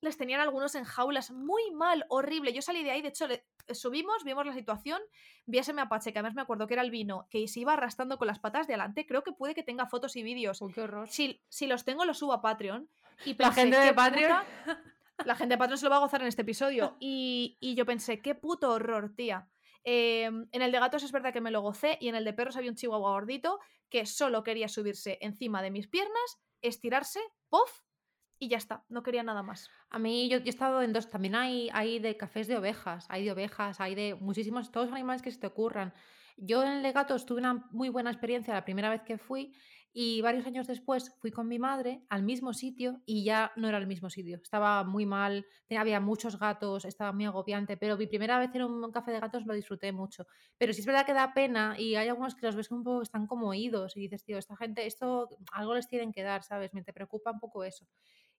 Les 0.00 0.16
tenían 0.16 0.40
algunos 0.40 0.74
en 0.76 0.84
jaulas, 0.84 1.30
muy 1.32 1.70
mal, 1.72 2.04
horrible. 2.08 2.52
Yo 2.52 2.62
salí 2.62 2.84
de 2.84 2.92
ahí, 2.92 3.02
de 3.02 3.08
hecho, 3.08 3.26
le- 3.26 3.44
subimos, 3.72 4.22
vimos 4.24 4.46
la 4.46 4.54
situación, 4.54 5.00
vi 5.46 5.58
a 5.58 5.60
ese 5.62 5.72
mapache, 5.72 6.12
que 6.12 6.18
además 6.20 6.34
me 6.36 6.42
acuerdo 6.42 6.66
que 6.68 6.74
era 6.74 6.82
el 6.82 6.90
vino, 6.92 7.26
que 7.30 7.48
se 7.48 7.60
iba 7.60 7.72
arrastrando 7.72 8.16
con 8.16 8.28
las 8.28 8.38
patas 8.38 8.66
de 8.68 8.74
adelante. 8.74 9.06
Creo 9.06 9.24
que 9.24 9.32
puede 9.32 9.54
que 9.56 9.62
tenga 9.64 9.86
fotos 9.86 10.14
y 10.16 10.22
vídeos. 10.22 10.60
Uy, 10.62 10.72
qué 10.72 10.82
horror. 10.82 11.08
Si, 11.08 11.42
si 11.48 11.66
los 11.66 11.84
tengo, 11.84 12.04
los 12.04 12.18
subo 12.18 12.32
a 12.32 12.40
Patreon. 12.40 12.88
Y 13.24 13.30
La 13.34 13.46
pensé, 13.48 13.60
gente 13.62 13.76
de 13.78 13.88
"Qué 13.88 13.94
Patreon". 13.94 14.38
puta- 14.64 14.82
La 15.26 15.34
gente 15.34 15.54
de 15.54 15.58
Patreon 15.58 15.78
se 15.78 15.84
lo 15.86 15.90
va 15.90 15.96
a 15.96 16.00
gozar 16.00 16.20
en 16.22 16.28
este 16.28 16.42
episodio. 16.42 16.96
Y, 17.00 17.56
y 17.60 17.74
yo 17.74 17.84
pensé, 17.84 18.20
qué 18.22 18.36
puto 18.36 18.70
horror, 18.70 19.12
tía. 19.16 19.48
Eh, 19.82 20.24
en 20.26 20.62
el 20.62 20.70
de 20.70 20.78
gatos 20.78 21.02
es 21.02 21.10
verdad 21.10 21.32
que 21.32 21.40
me 21.40 21.50
lo 21.50 21.60
gocé 21.60 21.98
y 22.00 22.08
en 22.08 22.14
el 22.14 22.24
de 22.24 22.32
perros 22.34 22.56
había 22.56 22.70
un 22.70 22.76
chihuahua 22.76 23.10
gordito 23.10 23.58
que 23.88 24.06
solo 24.06 24.44
quería 24.44 24.68
subirse 24.68 25.18
encima 25.22 25.60
de 25.62 25.70
mis 25.72 25.88
piernas, 25.88 26.38
estirarse, 26.62 27.20
¡pof! 27.48 27.80
Y 28.38 28.48
ya 28.48 28.56
está, 28.56 28.84
no 28.88 29.02
quería 29.02 29.22
nada 29.22 29.42
más. 29.42 29.68
A 29.90 29.98
mí, 29.98 30.28
yo, 30.28 30.38
he 30.38 30.48
estado 30.48 30.82
en 30.82 30.92
dos, 30.92 31.08
también 31.08 31.34
hay, 31.34 31.68
hay 31.72 31.98
de 31.98 32.16
cafés 32.16 32.46
de 32.46 32.56
ovejas, 32.56 33.06
hay 33.08 33.24
de 33.24 33.32
ovejas, 33.32 33.80
hay 33.80 33.94
de 33.94 34.14
muchísimos, 34.14 34.70
todos 34.70 34.86
los 34.86 34.94
animales 34.94 35.22
que 35.22 35.32
se 35.32 35.40
te 35.40 35.48
ocurran. 35.48 35.92
Yo 36.36 36.62
en 36.62 36.68
el 36.68 36.82
de 36.82 36.92
gatos 36.92 37.26
tuve 37.26 37.40
una 37.40 37.66
muy 37.72 37.88
buena 37.88 38.10
experiencia 38.10 38.54
la 38.54 38.64
primera 38.64 38.90
vez 38.90 39.02
que 39.02 39.18
fui 39.18 39.52
y 39.92 40.20
varios 40.20 40.46
años 40.46 40.68
después 40.68 41.12
fui 41.18 41.32
con 41.32 41.48
mi 41.48 41.58
madre 41.58 42.04
al 42.08 42.22
mismo 42.22 42.52
sitio 42.52 43.00
y 43.04 43.24
ya 43.24 43.50
no 43.56 43.68
era 43.68 43.78
el 43.78 43.88
mismo 43.88 44.10
sitio. 44.10 44.38
Estaba 44.40 44.84
muy 44.84 45.06
mal, 45.06 45.44
había 45.76 45.98
muchos 45.98 46.38
gatos, 46.38 46.84
estaba 46.84 47.10
muy 47.10 47.24
agobiante, 47.24 47.76
pero 47.76 47.96
mi 47.96 48.06
primera 48.06 48.38
vez 48.38 48.54
en 48.54 48.62
un 48.62 48.92
café 48.92 49.10
de 49.10 49.18
gatos 49.18 49.46
lo 49.46 49.54
disfruté 49.54 49.90
mucho. 49.90 50.28
Pero 50.56 50.72
sí 50.72 50.80
es 50.80 50.86
verdad 50.86 51.04
que 51.04 51.14
da 51.14 51.34
pena 51.34 51.74
y 51.76 51.96
hay 51.96 52.06
algunos 52.06 52.36
que 52.36 52.46
los 52.46 52.54
ves 52.54 52.70
un 52.70 52.84
poco 52.84 53.00
que 53.00 53.04
están 53.04 53.26
como 53.26 53.48
oídos 53.48 53.96
y 53.96 54.00
dices, 54.02 54.22
tío, 54.22 54.38
esta 54.38 54.56
gente, 54.56 54.86
esto 54.86 55.28
algo 55.50 55.74
les 55.74 55.88
tienen 55.88 56.12
que 56.12 56.22
dar, 56.22 56.44
¿sabes? 56.44 56.72
Me 56.74 56.84
te 56.84 56.92
preocupa 56.92 57.32
un 57.32 57.40
poco 57.40 57.64
eso. 57.64 57.86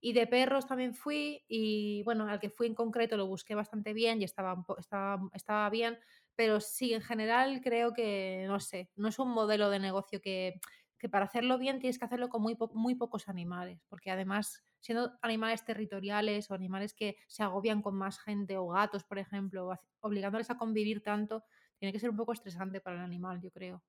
Y 0.02 0.14
de 0.14 0.28
perros 0.28 0.66
también 0.68 0.94
fui 0.96 1.44
y 1.48 2.04
bueno, 2.04 2.28
al 2.28 2.40
que 2.40 2.50
fui 2.50 2.68
en 2.68 2.76
concreto 2.76 3.18
lo 3.18 3.28
busqué 3.28 3.56
bastante 3.56 3.94
bien 3.94 4.22
y 4.22 4.26
estaba, 4.26 4.64
estaba, 4.78 5.22
estaba 5.34 5.70
bien, 5.70 6.00
pero 6.36 6.60
sí, 6.62 6.94
en 6.94 7.02
general 7.02 7.60
creo 7.62 7.94
que, 7.94 8.46
no 8.48 8.60
sé, 8.62 8.92
no 8.96 9.10
es 9.10 9.20
un 9.20 9.30
modelo 9.32 9.70
de 9.70 9.80
negocio 9.80 10.22
que, 10.22 10.60
que 10.98 11.10
para 11.10 11.26
hacerlo 11.26 11.58
bien 11.58 11.80
tienes 11.80 12.00
que 12.00 12.06
hacerlo 12.06 12.30
con 12.30 12.42
muy, 12.42 12.56
po- 12.56 12.72
muy 12.74 12.96
pocos 12.96 13.28
animales, 13.30 13.84
porque 13.90 14.12
además 14.12 14.64
siendo 14.82 15.12
animales 15.22 15.66
territoriales 15.66 16.50
o 16.50 16.54
animales 16.54 16.94
que 16.94 17.18
se 17.28 17.44
agobian 17.44 17.82
con 17.82 17.96
más 17.98 18.20
gente 18.20 18.58
o 18.58 18.68
gatos, 18.70 19.04
por 19.04 19.20
ejemplo, 19.20 19.70
obligándoles 20.00 20.50
a 20.50 20.58
convivir 20.58 21.04
tanto, 21.04 21.44
tiene 21.78 21.92
que 21.94 22.00
ser 22.00 22.10
un 22.10 22.18
poco 22.18 22.34
estresante 22.34 22.80
para 22.82 22.98
el 22.98 23.04
animal, 23.04 23.42
yo 23.42 23.52
creo. 23.52 23.84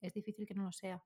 Es 0.00 0.12
difícil 0.14 0.46
que 0.46 0.54
no 0.54 0.64
lo 0.64 0.72
sea. 0.72 1.02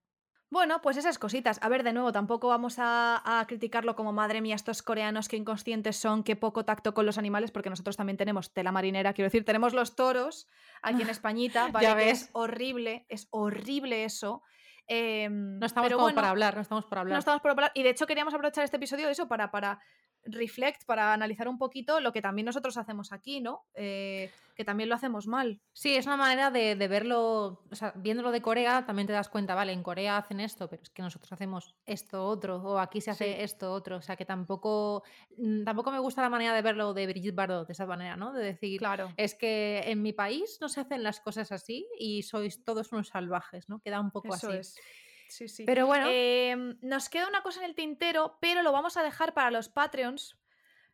Bueno, 0.48 0.80
pues 0.80 0.96
esas 0.96 1.18
cositas. 1.18 1.58
A 1.60 1.68
ver, 1.68 1.82
de 1.82 1.92
nuevo, 1.92 2.12
tampoco 2.12 2.48
vamos 2.48 2.76
a, 2.78 3.40
a 3.40 3.46
criticarlo 3.46 3.96
como 3.96 4.12
madre 4.12 4.40
mía, 4.40 4.54
estos 4.54 4.82
coreanos 4.82 5.28
que 5.28 5.36
inconscientes 5.36 5.96
son, 5.96 6.22
qué 6.22 6.36
poco 6.36 6.64
tacto 6.64 6.94
con 6.94 7.04
los 7.04 7.18
animales, 7.18 7.50
porque 7.50 7.68
nosotros 7.68 7.96
también 7.96 8.16
tenemos 8.16 8.52
tela 8.52 8.70
marinera, 8.70 9.12
quiero 9.12 9.26
decir, 9.26 9.44
tenemos 9.44 9.74
los 9.74 9.96
toros 9.96 10.46
aquí 10.82 11.02
en 11.02 11.10
Españita, 11.10 11.68
¿vale? 11.72 11.86
Ya 11.86 11.96
que 11.96 12.04
ves. 12.04 12.22
es 12.22 12.30
horrible, 12.32 13.06
es 13.08 13.26
horrible 13.30 14.04
eso. 14.04 14.42
Em, 14.86 15.58
No 15.58 15.66
estamos 15.66 15.88
pero 15.88 15.96
como 15.96 16.06
bueno, 16.06 16.14
para 16.16 16.30
hablar, 16.30 16.54
no 16.54 16.60
estamos 16.62 16.84
para 16.86 17.00
hablar. 17.00 17.14
no 17.14 17.18
estamos 17.18 17.40
por 17.40 17.50
hablar. 17.50 17.72
Y 17.74 17.82
de 17.82 17.90
hecho 17.90 18.06
queríamos 18.06 18.32
aprovechar 18.32 18.62
este 18.62 18.76
episodio 18.76 19.06
de 19.06 19.12
eso 19.12 19.26
para, 19.26 19.50
para 19.50 19.80
reflect, 20.26 20.84
para 20.84 21.12
analizar 21.12 21.48
un 21.48 21.58
poquito 21.58 22.00
lo 22.00 22.12
que 22.12 22.20
también 22.22 22.46
nosotros 22.46 22.76
hacemos 22.76 23.12
aquí, 23.12 23.40
¿no? 23.40 23.64
Eh, 23.74 24.30
que 24.54 24.64
también 24.64 24.88
lo 24.88 24.94
hacemos 24.94 25.26
mal. 25.26 25.60
Sí, 25.72 25.94
es 25.96 26.06
una 26.06 26.16
manera 26.16 26.50
de, 26.50 26.76
de 26.76 26.88
verlo, 26.88 27.62
o 27.70 27.74
sea, 27.74 27.92
viéndolo 27.94 28.32
de 28.32 28.40
Corea 28.40 28.86
también 28.86 29.06
te 29.06 29.12
das 29.12 29.28
cuenta, 29.28 29.54
vale, 29.54 29.72
en 29.72 29.82
Corea 29.82 30.16
hacen 30.16 30.40
esto, 30.40 30.68
pero 30.68 30.82
es 30.82 30.88
que 30.90 31.02
nosotros 31.02 31.30
hacemos 31.32 31.74
esto 31.84 32.24
otro, 32.26 32.56
o 32.62 32.78
aquí 32.78 33.00
se 33.02 33.10
hace 33.10 33.24
Sí. 33.34 33.40
esto 33.42 33.70
otro, 33.72 33.96
o 33.98 34.02
sea 34.02 34.16
que 34.16 34.24
tampoco, 34.24 35.02
mm, 35.36 35.64
tampoco 35.64 35.90
me 35.90 35.98
gusta 35.98 36.22
la 36.22 36.30
manera 36.30 36.54
de 36.54 36.62
verlo 36.62 36.94
de 36.94 37.06
Brigitte 37.06 37.34
Bardot 37.34 37.66
de 37.66 37.72
esa 37.74 37.84
manera, 37.86 38.16
¿no? 38.16 38.32
De 38.32 38.42
decir, 38.44 38.78
Claro. 38.78 39.12
es 39.18 39.34
que 39.34 39.82
en 39.86 40.00
mi 40.00 40.14
país 40.14 40.56
no 40.62 40.70
se 40.70 40.80
hacen 40.80 41.02
las 41.02 41.20
cosas 41.20 41.52
así 41.52 41.86
y 41.98 42.22
sois 42.22 42.64
todos 42.64 42.92
unos 42.92 43.08
salvajes, 43.08 43.68
¿no? 43.68 43.80
Queda 43.80 44.00
un 44.00 44.10
poco 44.10 44.34
Eso 44.34 44.48
así. 44.48 44.56
es. 44.58 44.80
Sí, 45.28 45.48
sí. 45.48 45.64
Pero 45.64 45.86
bueno, 45.86 46.06
Em, 46.10 46.78
nos 46.82 47.08
queda 47.08 47.28
una 47.28 47.42
cosa 47.42 47.60
en 47.60 47.66
el 47.66 47.74
tintero, 47.74 48.38
pero 48.40 48.62
lo 48.62 48.72
vamos 48.72 48.96
a 48.96 49.02
dejar 49.02 49.34
para 49.34 49.50
los 49.50 49.68
Patreons. 49.68 50.38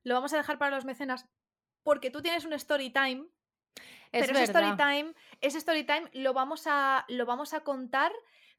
Lo 0.03 0.15
vamos 0.15 0.33
a 0.33 0.37
dejar 0.37 0.59
para 0.59 0.75
los 0.75 0.85
mecenas. 0.85 1.29
Porque 1.83 2.11
tú 2.11 2.23
tienes 2.23 2.45
un 2.45 2.53
story 2.53 2.91
time. 2.91 3.27
es 4.13 4.27
pero 4.27 4.39
ese 4.39 4.45
story 4.45 4.77
time, 4.77 5.15
ese 5.41 5.59
story 5.59 5.85
time 5.85 6.11
lo 6.13 6.33
vamos 6.33 6.67
a, 6.67 7.05
lo 7.09 7.27
vamos 7.27 7.55
a 7.55 7.61
contar. 7.61 8.13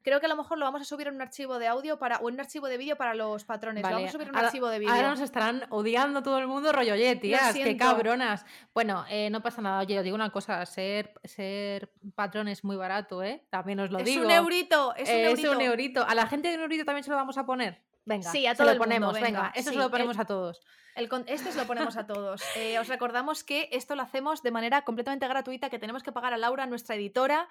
Creo 0.04 0.20
que 0.20 0.26
a 0.26 0.30
lo 0.30 0.36
mejor 0.36 0.58
lo 0.58 0.66
vamos 0.66 0.82
a 0.82 0.86
subir 0.86 1.08
en 1.08 1.16
un 1.16 1.22
archivo 1.22 1.58
de 1.60 1.68
audio 1.68 1.98
para, 1.98 2.18
o 2.18 2.28
en 2.28 2.36
un 2.36 2.42
archivo 2.42 2.68
de 2.68 2.78
vídeo 2.78 2.96
para 2.98 3.14
los 3.14 3.46
patrones. 3.46 3.84
Lo 3.84 3.90
vamos 3.90 4.10
a 4.10 4.12
subir 4.12 4.24
en 4.28 4.32
un 4.32 4.36
ahora- 4.36 4.48
archivo 4.50 4.68
de 4.68 4.80
vídeo. 4.80 4.94
Ahora 4.94 5.10
nos 5.12 5.22
estarán 5.22 5.66
odiando 5.70 6.22
todo 6.22 6.38
el 6.40 6.48
mundo, 6.48 6.72
rollo, 6.72 6.94
oye, 6.94 7.16
tías, 7.16 7.54
qué 7.54 7.78
cabronas. 7.78 8.46
Bueno, 8.74 9.06
eh, 9.10 9.30
no 9.30 9.42
pasa 9.42 9.62
nada. 9.62 9.80
Oye, 9.80 9.98
os 9.98 10.04
digo 10.04 10.16
una 10.16 10.30
cosa, 10.30 10.66
ser, 10.66 11.14
ser 11.24 11.90
patrón 12.16 12.48
es 12.50 12.64
muy 12.64 12.76
barato, 12.76 13.24
¿eh? 13.24 13.46
También 13.50 13.80
os 13.80 13.92
lo 13.92 14.00
es 14.00 14.06
digo. 14.06 14.26
un 14.26 14.32
eurito, 14.32 14.94
es 14.96 15.08
un 15.10 15.16
Eh, 15.16 15.26
eurito. 15.30 15.60
eurito. 15.62 16.06
¿A 16.08 16.14
la 16.16 16.28
gente 16.28 16.50
de 16.50 16.56
un 16.56 16.62
eurito 16.62 16.84
también 16.86 17.04
se 17.04 17.10
lo 17.10 17.16
vamos 17.16 17.38
a 17.38 17.46
poner? 17.46 17.82
Venga, 18.06 18.30
Sí, 18.32 18.46
a 18.46 18.52
se 18.52 18.58
todo 18.58 18.68
lo 18.68 18.74
mundo, 18.74 18.84
ponemos, 18.84 19.14
venga, 19.14 19.28
venga. 19.28 19.52
Eso 19.56 19.70
sí, 19.70 19.76
se 19.76 19.80
lo 19.80 19.86
el- 19.86 19.92
ponemos 19.92 20.20
a 20.20 20.26
todos. 20.26 20.62
El 20.96 21.10
este 21.26 21.52
se 21.52 21.58
lo 21.58 21.66
ponemos 21.66 21.98
a 21.98 22.06
todos. 22.06 22.42
Eh, 22.56 22.78
os 22.80 22.88
recordamos 22.88 23.44
que 23.44 23.68
esto 23.72 23.96
lo 23.96 24.04
hacemos 24.04 24.44
de 24.44 24.52
manera 24.52 24.84
completamente 24.84 25.28
gratuita, 25.28 25.70
que 25.70 25.80
tenemos 25.80 26.04
que 26.04 26.12
pagar 26.12 26.34
a 26.34 26.38
Laura, 26.38 26.66
nuestra 26.68 26.96
editora, 26.96 27.50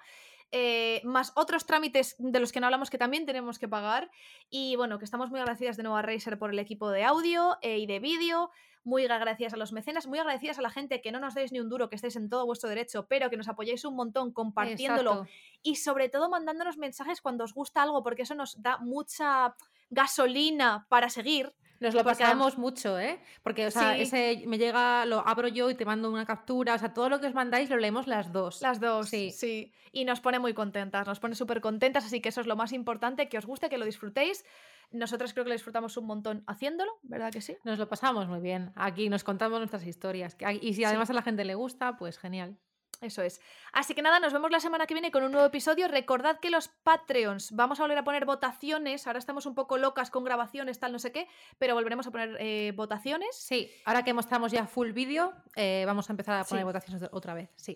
eh, 0.51 1.01
más 1.03 1.33
otros 1.35 1.65
trámites 1.65 2.15
de 2.19 2.39
los 2.39 2.51
que 2.51 2.59
no 2.59 2.67
hablamos 2.67 2.89
que 2.89 2.97
también 2.97 3.25
tenemos 3.25 3.59
que 3.59 3.67
pagar. 3.67 4.09
Y 4.49 4.75
bueno, 4.75 4.97
que 4.99 5.05
estamos 5.05 5.29
muy 5.29 5.39
agradecidas 5.39 5.75
de 5.77 5.83
nuevo 5.83 5.97
a 5.97 6.01
Razer 6.03 6.37
por 6.39 6.51
el 6.51 6.59
equipo 6.59 6.89
de 6.91 7.03
audio 7.03 7.57
eh, 7.61 7.79
y 7.79 7.85
de 7.87 7.99
vídeo. 7.99 8.49
Muy 8.85 9.05
agradecidas 9.05 9.53
a 9.53 9.57
los 9.57 9.71
mecenas, 9.71 10.07
muy 10.07 10.19
agradecidas 10.19 10.59
a 10.59 10.61
la 10.61 10.69
gente 10.69 11.01
que 11.01 11.11
no 11.13 11.19
nos 11.19 11.33
deis 11.33 11.51
ni 11.53 11.59
un 11.61 11.69
duro, 11.69 11.89
que 11.89 11.95
estéis 11.95 12.17
en 12.17 12.29
todo 12.29 12.45
vuestro 12.45 12.69
derecho, 12.69 13.07
pero 13.07 13.29
que 13.29 13.37
nos 13.37 13.47
apoyéis 13.47 13.83
un 13.85 13.95
montón 13.95 14.31
compartiéndolo 14.33 15.11
Exacto. 15.11 15.31
y 15.63 15.75
sobre 15.77 16.09
todo 16.09 16.29
mandándonos 16.29 16.77
mensajes 16.77 17.21
cuando 17.21 17.45
os 17.45 17.53
gusta 17.53 17.81
algo, 17.81 18.03
porque 18.03 18.23
eso 18.23 18.35
nos 18.35 18.61
da 18.61 18.77
mucha 18.79 19.55
gasolina 19.93 20.85
para 20.89 21.09
seguir. 21.09 21.53
Nos 21.79 21.93
lo 21.93 22.03
Porque 22.03 22.19
pasamos 22.23 22.57
mucho, 22.57 22.97
¿eh? 22.97 23.19
Porque, 23.41 23.67
o 23.67 23.71
sea, 23.71 23.95
Sí. 23.95 24.03
ese 24.03 24.43
me 24.47 24.57
llega, 24.57 25.05
lo 25.05 25.27
abro 25.27 25.49
yo 25.49 25.69
y 25.69 25.75
te 25.75 25.83
mando 25.83 26.09
una 26.09 26.25
captura. 26.25 26.75
O 26.75 26.79
sea, 26.79 26.93
todo 26.93 27.09
lo 27.09 27.19
que 27.19 27.27
os 27.27 27.33
mandáis 27.33 27.69
lo 27.69 27.75
leemos 27.75 28.07
las 28.07 28.31
dos. 28.31 28.61
Las 28.61 28.79
dos, 28.79 29.09
Sí. 29.09 29.31
sí. 29.31 29.73
Y 29.91 30.05
nos 30.05 30.21
pone 30.21 30.39
muy 30.39 30.53
contentas, 30.53 31.05
nos 31.05 31.19
pone 31.19 31.35
súper 31.35 31.59
contentas, 31.59 32.05
así 32.05 32.21
que 32.21 32.29
eso 32.29 32.39
es 32.39 32.47
lo 32.47 32.55
más 32.55 32.71
importante, 32.71 33.27
que 33.27 33.37
os 33.37 33.45
guste, 33.45 33.69
que 33.69 33.77
lo 33.77 33.85
disfrutéis. 33.85 34.45
Nosotros 34.91 35.33
creo 35.33 35.43
que 35.43 35.49
lo 35.49 35.55
disfrutamos 35.55 35.97
un 35.97 36.05
montón 36.05 36.43
haciéndolo, 36.47 36.91
¿verdad 37.03 37.31
que 37.33 37.41
sí? 37.41 37.57
Nos 37.65 37.77
lo 37.77 37.89
pasamos 37.89 38.27
muy 38.29 38.39
bien. 38.39 38.71
Aquí 38.75 39.09
nos 39.09 39.25
contamos 39.25 39.59
nuestras 39.59 39.85
historias. 39.85 40.37
Y 40.61 40.73
si 40.75 40.85
además 40.85 41.09
a 41.09 41.13
la 41.13 41.21
gente 41.21 41.43
le 41.43 41.55
gusta, 41.55 41.97
pues 41.97 42.17
genial. 42.17 42.57
Eso 43.01 43.21
es. 43.21 43.41
Así 43.73 43.93
que 43.95 44.01
nada, 44.01 44.19
nos 44.21 44.31
vemos 44.31 44.49
la 44.49 44.61
semana 44.61 44.85
que 44.87 44.93
viene 44.93 45.11
con 45.11 45.23
un 45.23 45.31
nuevo 45.33 45.47
episodio. 45.47 45.89
Recordad 45.89 46.39
que 46.39 46.49
los 46.49 46.69
Patreons 46.69 47.51
vamos 47.51 47.79
a 47.79 47.83
volver 47.83 47.97
a 47.97 48.03
poner 48.05 48.23
votaciones. 48.25 49.07
Ahora 49.07 49.19
estamos 49.19 49.45
un 49.45 49.55
poco 49.55 49.77
locas 49.77 50.09
con 50.09 50.23
grabaciones, 50.23 50.79
tal, 50.79 50.93
no 50.93 50.99
sé 50.99 51.11
qué, 51.11 51.27
pero 51.57 51.73
volveremos 51.73 52.07
a 52.07 52.11
poner 52.11 52.37
eh, 52.39 52.71
votaciones. 52.75 53.35
Sí, 53.35 53.69
ahora 53.83 54.03
que 54.03 54.13
mostramos 54.13 54.53
ya 54.53 54.67
full 54.67 54.91
vídeo, 54.91 55.33
eh, 55.55 55.83
vamos 55.85 56.09
a 56.09 56.13
empezar 56.13 56.39
a 56.39 56.45
poner 56.45 56.61
Sí. 56.61 56.65
votaciones 56.65 57.09
otra 57.11 57.33
vez. 57.33 57.49
Sí. 57.57 57.75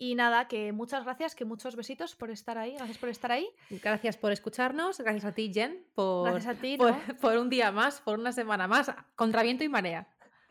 Y 0.00 0.14
nada, 0.14 0.46
que 0.46 0.70
muchas 0.72 1.02
gracias, 1.02 1.34
que 1.34 1.44
muchos 1.44 1.74
besitos 1.74 2.14
por 2.14 2.30
estar 2.30 2.56
ahí. 2.56 2.74
Gracias 2.76 2.98
por 2.98 3.08
estar 3.08 3.32
ahí. 3.32 3.48
Gracias 3.70 4.16
por 4.16 4.30
escucharnos, 4.30 4.98
gracias 5.00 5.24
a 5.24 5.32
ti, 5.32 5.50
Jen, 5.52 5.84
por, 5.96 6.30
Gracias 6.30 6.56
a 6.56 6.60
ti, 6.60 6.76
por, 6.76 6.94
por 7.20 7.36
un 7.36 7.50
día 7.50 7.72
más, 7.72 8.00
por 8.00 8.16
una 8.20 8.30
semana 8.30 8.68
más, 8.68 8.92
contra 9.16 9.42
viento 9.42 9.64
y 9.64 9.68
marea. 9.68 10.06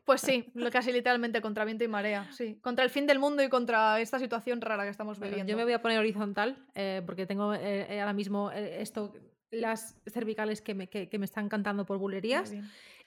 Pues 0.08 0.22
sí, 0.22 0.50
lo 0.56 0.72
casi 0.72 0.92
literalmente 0.92 1.42
contra 1.42 1.66
viento 1.66 1.84
y 1.84 1.88
marea, 1.90 2.32
sí. 2.32 2.58
Contra 2.62 2.84
el 2.84 2.90
fin 2.90 3.06
del 3.06 3.20
mundo 3.20 3.44
y 3.44 3.50
contra 3.50 4.00
esta 4.00 4.18
situación 4.20 4.62
rara 4.62 4.84
que 4.86 4.90
estamos 4.90 5.20
Bueno, 5.20 5.32
viviendo. 5.32 5.52
yo 5.52 5.58
me 5.58 5.64
voy 5.66 5.74
a 5.74 5.82
poner 5.82 6.00
horizontal 6.00 6.58
eh, 6.76 7.04
porque 7.06 7.26
tengo 7.26 7.54
eh, 7.54 7.86
eh, 7.94 8.00
ahora 8.00 8.14
mismo 8.14 8.50
esto, 8.52 9.14
las 9.52 9.96
cervicales 10.08 10.62
que 10.62 10.74
me, 10.74 10.88
que, 10.88 11.10
que 11.10 11.20
me 11.20 11.26
están 11.26 11.50
cantando 11.50 11.86
por 11.86 11.98
bulerías. 11.98 12.54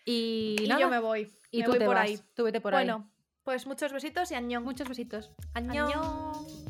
Y, 0.05 0.57
Y, 0.63 0.69
nada, 0.69 0.81
yo 0.83 0.89
me 0.91 0.99
voy. 1.01 1.29
y 1.51 1.59
me 1.61 1.65
tú 1.65 1.71
voy 1.71 1.79
te 1.79 1.87
por 1.87 1.95
vas, 1.95 2.05
ahí. 2.05 2.21
tú 2.35 2.45
vete 2.45 2.61
por 2.61 2.75
ahí. 2.75 2.85
Bueno, 2.87 3.11
pues 3.45 3.67
muchos 3.67 3.93
besitos 3.95 4.31
y 4.31 4.35
añón. 4.35 4.63
Muchos 4.63 4.87
besitos. 4.87 5.33
Añón. 5.55 5.91
Añón. 5.91 6.70